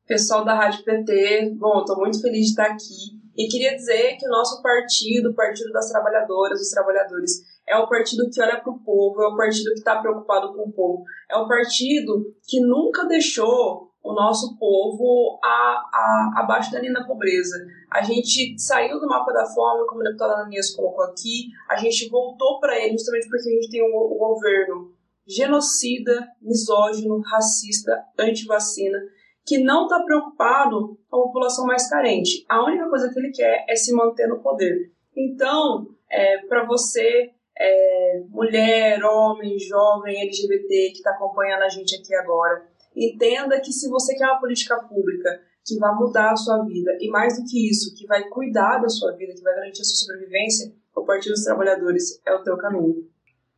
Pessoal 0.06 0.44
da 0.44 0.54
Rádio 0.54 0.84
PT, 0.84 1.54
bom, 1.56 1.80
estou 1.80 1.96
muito 1.96 2.20
feliz 2.20 2.46
de 2.46 2.50
estar 2.50 2.66
aqui. 2.66 3.20
E 3.36 3.48
queria 3.48 3.74
dizer 3.76 4.16
que 4.16 4.26
o 4.26 4.30
nosso 4.30 4.60
partido, 4.60 5.30
o 5.30 5.34
Partido 5.34 5.72
das 5.72 5.88
Trabalhadoras, 5.88 6.58
dos 6.58 6.70
Trabalhadores, 6.70 7.40
é 7.66 7.76
o 7.76 7.88
partido 7.88 8.28
que 8.28 8.42
olha 8.42 8.60
para 8.60 8.72
o 8.72 8.80
povo, 8.80 9.22
é 9.22 9.28
o 9.28 9.36
partido 9.36 9.72
que 9.72 9.78
está 9.78 10.00
preocupado 10.00 10.52
com 10.52 10.68
o 10.68 10.72
povo, 10.72 11.04
é 11.30 11.36
o 11.36 11.46
partido 11.46 12.34
que 12.46 12.60
nunca 12.60 13.04
deixou 13.04 13.89
o 14.02 14.12
nosso 14.14 14.56
povo 14.58 15.38
a, 15.42 15.48
a, 15.48 16.32
abaixo 16.36 16.72
da 16.72 16.80
linha 16.80 16.92
da 16.92 17.04
pobreza. 17.04 17.56
A 17.90 18.02
gente 18.02 18.58
saiu 18.58 18.98
do 18.98 19.06
mapa 19.06 19.32
da 19.32 19.46
fome, 19.46 19.86
como 19.86 20.00
a 20.00 20.04
deputada 20.04 20.34
Ananias 20.34 20.74
colocou 20.74 21.04
aqui, 21.04 21.48
a 21.68 21.76
gente 21.76 22.08
voltou 22.08 22.60
para 22.60 22.78
ele 22.78 22.96
justamente 22.96 23.28
porque 23.28 23.48
a 23.48 23.52
gente 23.52 23.70
tem 23.70 23.82
um, 23.82 23.96
um 23.96 24.18
governo 24.18 24.92
genocida, 25.26 26.28
misógino, 26.40 27.20
racista, 27.20 28.04
anti-vacina, 28.18 28.98
que 29.46 29.58
não 29.58 29.84
está 29.84 30.02
preocupado 30.02 30.98
com 31.08 31.16
a 31.16 31.22
população 31.24 31.66
mais 31.66 31.88
carente. 31.88 32.44
A 32.48 32.64
única 32.64 32.88
coisa 32.88 33.12
que 33.12 33.18
ele 33.18 33.32
quer 33.32 33.64
é 33.68 33.76
se 33.76 33.92
manter 33.94 34.26
no 34.28 34.40
poder. 34.40 34.92
Então, 35.16 35.88
é, 36.10 36.38
para 36.46 36.64
você, 36.64 37.30
é, 37.58 38.22
mulher, 38.28 39.02
homem, 39.04 39.58
jovem, 39.58 40.20
LGBT 40.22 40.90
que 40.90 40.98
está 40.98 41.10
acompanhando 41.10 41.62
a 41.62 41.68
gente 41.68 41.94
aqui 41.96 42.14
agora, 42.14 42.66
Entenda 42.94 43.60
que 43.60 43.72
se 43.72 43.88
você 43.88 44.14
quer 44.14 44.26
uma 44.26 44.40
política 44.40 44.76
pública 44.82 45.40
que 45.64 45.78
vai 45.78 45.94
mudar 45.94 46.32
a 46.32 46.36
sua 46.36 46.64
vida, 46.64 46.90
e 47.00 47.08
mais 47.10 47.38
do 47.38 47.44
que 47.44 47.70
isso, 47.70 47.94
que 47.94 48.06
vai 48.06 48.28
cuidar 48.28 48.78
da 48.78 48.88
sua 48.88 49.12
vida, 49.12 49.34
que 49.34 49.42
vai 49.42 49.54
garantir 49.54 49.82
a 49.82 49.84
sua 49.84 50.06
sobrevivência, 50.06 50.72
o 50.94 51.04
Partido 51.04 51.32
dos 51.32 51.44
Trabalhadores 51.44 52.20
é 52.26 52.34
o 52.34 52.42
teu 52.42 52.56
caminho. 52.56 53.08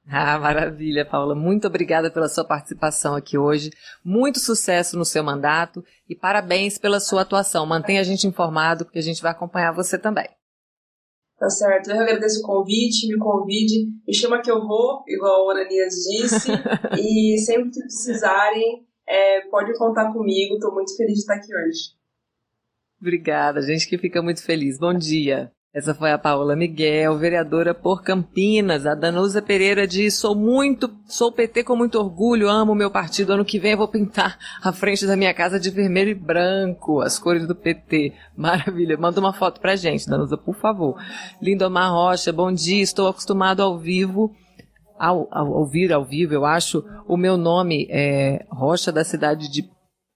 Ah, 0.08 0.38
maravilha, 0.38 1.06
Paula. 1.06 1.34
Muito 1.34 1.66
obrigada 1.66 2.10
pela 2.10 2.28
sua 2.28 2.44
participação 2.44 3.14
aqui 3.14 3.38
hoje. 3.38 3.70
Muito 4.04 4.40
sucesso 4.40 4.98
no 4.98 5.04
seu 5.04 5.22
mandato 5.22 5.84
e 6.08 6.14
parabéns 6.14 6.76
pela 6.76 6.98
sua 6.98 7.22
atuação. 7.22 7.64
Mantenha 7.64 8.00
a 8.00 8.04
gente 8.04 8.26
informado, 8.26 8.84
porque 8.84 8.98
a 8.98 9.02
gente 9.02 9.22
vai 9.22 9.30
acompanhar 9.30 9.72
você 9.72 9.96
também. 9.96 10.28
Tá 11.38 11.48
certo. 11.48 11.90
Eu 11.90 12.00
agradeço 12.00 12.40
o 12.40 12.46
convite, 12.46 13.08
me 13.08 13.18
convide, 13.18 13.88
me 14.06 14.14
chama 14.14 14.42
que 14.42 14.50
eu 14.50 14.66
vou, 14.66 15.02
igual 15.08 15.46
o 15.46 15.50
Ananias 15.50 15.94
disse, 15.94 16.50
e 16.98 17.38
sempre 17.38 17.70
que 17.70 17.80
precisarem, 17.80 18.86
é, 19.06 19.42
pode 19.48 19.76
contar 19.76 20.12
comigo, 20.12 20.54
estou 20.54 20.72
muito 20.72 20.96
feliz 20.96 21.14
de 21.14 21.20
estar 21.20 21.34
aqui 21.34 21.54
hoje. 21.54 22.02
Obrigada, 23.00 23.60
gente 23.62 23.88
que 23.88 23.98
fica 23.98 24.22
muito 24.22 24.42
feliz. 24.42 24.78
Bom 24.78 24.94
dia. 24.94 25.50
Essa 25.74 25.94
foi 25.94 26.12
a 26.12 26.18
Paola 26.18 26.54
Miguel, 26.54 27.16
vereadora 27.16 27.72
por 27.74 28.02
Campinas. 28.02 28.84
A 28.84 28.94
Danusa 28.94 29.40
Pereira 29.40 29.86
diz: 29.86 30.14
sou 30.14 30.36
muito, 30.36 30.94
sou 31.06 31.32
PT 31.32 31.64
com 31.64 31.74
muito 31.74 31.98
orgulho, 31.98 32.50
amo 32.50 32.74
meu 32.74 32.90
partido. 32.90 33.32
Ano 33.32 33.44
que 33.44 33.58
vem 33.58 33.72
eu 33.72 33.78
vou 33.78 33.88
pintar 33.88 34.38
a 34.62 34.70
frente 34.70 35.06
da 35.06 35.16
minha 35.16 35.32
casa 35.32 35.58
de 35.58 35.70
vermelho 35.70 36.10
e 36.10 36.14
branco, 36.14 37.00
as 37.00 37.18
cores 37.18 37.46
do 37.46 37.54
PT. 37.54 38.12
Maravilha. 38.36 38.98
Manda 38.98 39.18
uma 39.18 39.32
foto 39.32 39.62
pra 39.62 39.74
gente, 39.74 40.06
Danusa, 40.06 40.36
por 40.36 40.54
favor. 40.56 40.94
Lindomar 41.40 41.90
Rocha, 41.90 42.30
bom 42.34 42.52
dia. 42.52 42.82
Estou 42.82 43.08
acostumado 43.08 43.62
ao 43.62 43.78
vivo 43.78 44.36
ao, 45.02 45.26
ao 45.32 45.50
ouvir 45.50 45.92
ao 45.92 46.04
vivo, 46.04 46.32
eu 46.32 46.46
acho, 46.46 46.84
o 47.08 47.16
meu 47.16 47.36
nome 47.36 47.88
é 47.90 48.46
Rocha, 48.48 48.92
da 48.92 49.02
cidade 49.02 49.50
de 49.50 49.68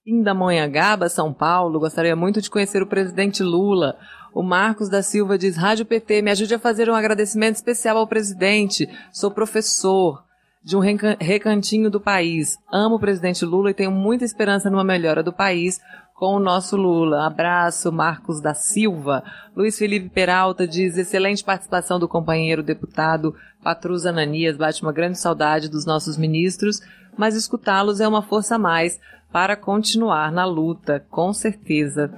Pindamonhangaba, 0.05 1.09
São 1.09 1.34
Paulo. 1.34 1.80
Gostaria 1.80 2.14
muito 2.14 2.41
de 2.41 2.49
conhecer 2.49 2.80
o 2.80 2.87
presidente 2.87 3.43
Lula. 3.43 3.99
O 4.32 4.45
Marcos 4.45 4.89
da 4.89 5.03
Silva 5.03 5.37
diz: 5.37 5.57
Rádio 5.57 5.84
PT, 5.84 6.22
me 6.22 6.30
ajude 6.30 6.55
a 6.55 6.59
fazer 6.61 6.89
um 6.89 6.95
agradecimento 6.95 7.57
especial 7.57 7.97
ao 7.97 8.07
presidente. 8.07 8.89
Sou 9.11 9.28
professor 9.28 10.22
de 10.62 10.76
um 10.76 10.80
recantinho 10.80 11.91
do 11.91 12.01
país. 12.01 12.57
Amo 12.72 12.95
o 12.95 13.01
presidente 13.01 13.45
Lula 13.45 13.70
e 13.70 13.74
tenho 13.74 13.91
muita 13.91 14.24
esperança 14.24 14.70
numa 14.70 14.84
melhora 14.84 15.20
do 15.20 15.32
país 15.32 15.80
com 16.16 16.34
o 16.34 16.40
nosso 16.40 16.76
Lula. 16.76 17.26
Abraço, 17.26 17.92
Marcos 17.92 18.40
da 18.40 18.54
Silva. 18.54 19.22
Luiz 19.54 19.78
Felipe 19.78 20.08
Peralta 20.08 20.66
diz: 20.66 20.96
excelente 20.96 21.44
participação 21.44 22.00
do 22.00 22.08
companheiro 22.08 22.62
deputado 22.62 23.36
Patrus 23.62 24.06
Ananias. 24.06 24.56
Bate 24.56 24.82
uma 24.82 24.92
grande 24.92 25.18
saudade 25.18 25.68
dos 25.68 25.84
nossos 25.84 26.16
ministros, 26.16 26.80
mas 27.16 27.36
escutá-los 27.36 28.00
é 28.00 28.08
uma 28.08 28.22
força 28.22 28.56
a 28.56 28.58
mais 28.58 28.98
para 29.30 29.54
continuar 29.54 30.32
na 30.32 30.46
luta, 30.46 31.04
com 31.10 31.32
certeza. 31.32 32.10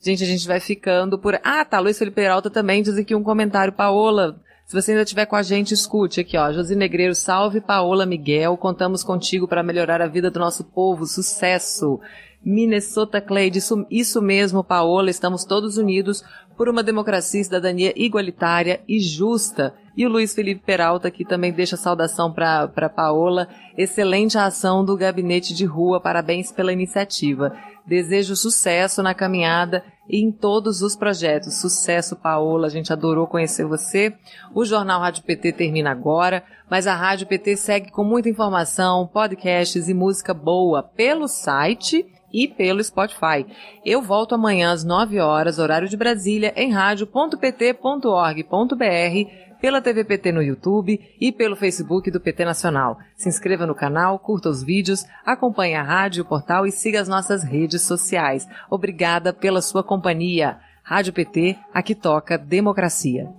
Gente, 0.00 0.24
a 0.24 0.26
gente 0.26 0.46
vai 0.46 0.58
ficando 0.58 1.18
por. 1.18 1.40
Ah, 1.42 1.64
tá. 1.64 1.78
Luiz 1.78 1.96
Felipe 1.96 2.16
Peralta 2.16 2.50
também 2.50 2.82
diz 2.82 2.98
aqui 2.98 3.14
um 3.14 3.22
comentário. 3.22 3.72
Paola, 3.72 4.36
se 4.66 4.74
você 4.74 4.90
ainda 4.90 5.04
estiver 5.04 5.26
com 5.26 5.36
a 5.36 5.42
gente, 5.42 5.72
escute 5.72 6.20
aqui, 6.20 6.36
ó. 6.36 6.52
Josi 6.52 6.74
Negreiro, 6.74 7.14
salve 7.14 7.60
Paola 7.60 8.04
Miguel. 8.04 8.56
Contamos 8.56 9.04
contigo 9.04 9.46
para 9.46 9.62
melhorar 9.62 10.02
a 10.02 10.08
vida 10.08 10.30
do 10.30 10.40
nosso 10.40 10.64
povo. 10.64 11.06
Sucesso! 11.06 12.00
Minnesota 12.44 13.20
Cleide, 13.20 13.58
isso, 13.58 13.86
isso 13.90 14.20
mesmo, 14.20 14.62
Paola, 14.62 15.08
estamos 15.08 15.44
todos 15.44 15.78
unidos 15.78 16.22
por 16.56 16.68
uma 16.68 16.82
democracia 16.82 17.40
e 17.40 17.44
cidadania 17.44 17.92
igualitária 17.96 18.80
e 18.86 19.00
justa. 19.00 19.74
E 19.96 20.04
o 20.04 20.08
Luiz 20.08 20.34
Felipe 20.34 20.62
Peralta 20.64 21.08
aqui 21.08 21.24
também 21.24 21.52
deixa 21.52 21.76
saudação 21.76 22.32
para 22.32 22.88
Paola. 22.88 23.48
Excelente 23.78 24.36
ação 24.36 24.84
do 24.84 24.96
Gabinete 24.96 25.54
de 25.54 25.64
Rua, 25.64 26.00
parabéns 26.00 26.52
pela 26.52 26.72
iniciativa. 26.72 27.56
Desejo 27.86 28.34
sucesso 28.34 29.02
na 29.02 29.14
caminhada 29.14 29.84
e 30.08 30.20
em 30.20 30.32
todos 30.32 30.82
os 30.82 30.96
projetos. 30.96 31.60
Sucesso, 31.60 32.16
Paola, 32.16 32.66
a 32.66 32.70
gente 32.70 32.92
adorou 32.92 33.26
conhecer 33.26 33.64
você. 33.64 34.14
O 34.54 34.64
Jornal 34.64 35.00
Rádio 35.00 35.22
PT 35.22 35.52
termina 35.52 35.90
agora, 35.90 36.42
mas 36.68 36.86
a 36.86 36.94
Rádio 36.94 37.26
PT 37.26 37.56
segue 37.56 37.90
com 37.90 38.04
muita 38.04 38.28
informação, 38.28 39.06
podcasts 39.06 39.88
e 39.88 39.94
música 39.94 40.34
boa 40.34 40.82
pelo 40.82 41.28
site 41.28 42.13
e 42.34 42.48
pelo 42.48 42.82
Spotify. 42.82 43.46
Eu 43.84 44.02
volto 44.02 44.34
amanhã 44.34 44.72
às 44.72 44.82
9 44.82 45.20
horas, 45.20 45.60
horário 45.60 45.88
de 45.88 45.96
Brasília, 45.96 46.52
em 46.56 46.72
rádio.pt.org.br, 46.72 49.30
pela 49.60 49.80
TVPT 49.80 50.32
no 50.32 50.42
YouTube 50.42 51.00
e 51.18 51.32
pelo 51.32 51.56
Facebook 51.56 52.10
do 52.10 52.20
PT 52.20 52.44
Nacional. 52.44 52.98
Se 53.16 53.28
inscreva 53.28 53.64
no 53.64 53.74
canal, 53.74 54.18
curta 54.18 54.48
os 54.48 54.62
vídeos, 54.62 55.06
acompanhe 55.24 55.76
a 55.76 55.82
rádio, 55.82 56.24
o 56.24 56.26
portal 56.26 56.66
e 56.66 56.72
siga 56.72 57.00
as 57.00 57.08
nossas 57.08 57.44
redes 57.44 57.82
sociais. 57.82 58.46
Obrigada 58.68 59.32
pela 59.32 59.62
sua 59.62 59.84
companhia. 59.84 60.58
Rádio 60.82 61.14
PT, 61.14 61.56
aqui 61.72 61.94
toca 61.94 62.36
democracia. 62.36 63.30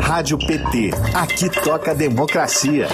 Rádio 0.00 0.38
PT, 0.38 0.90
aqui 1.14 1.50
toca 1.62 1.94
democracia. 1.94 2.88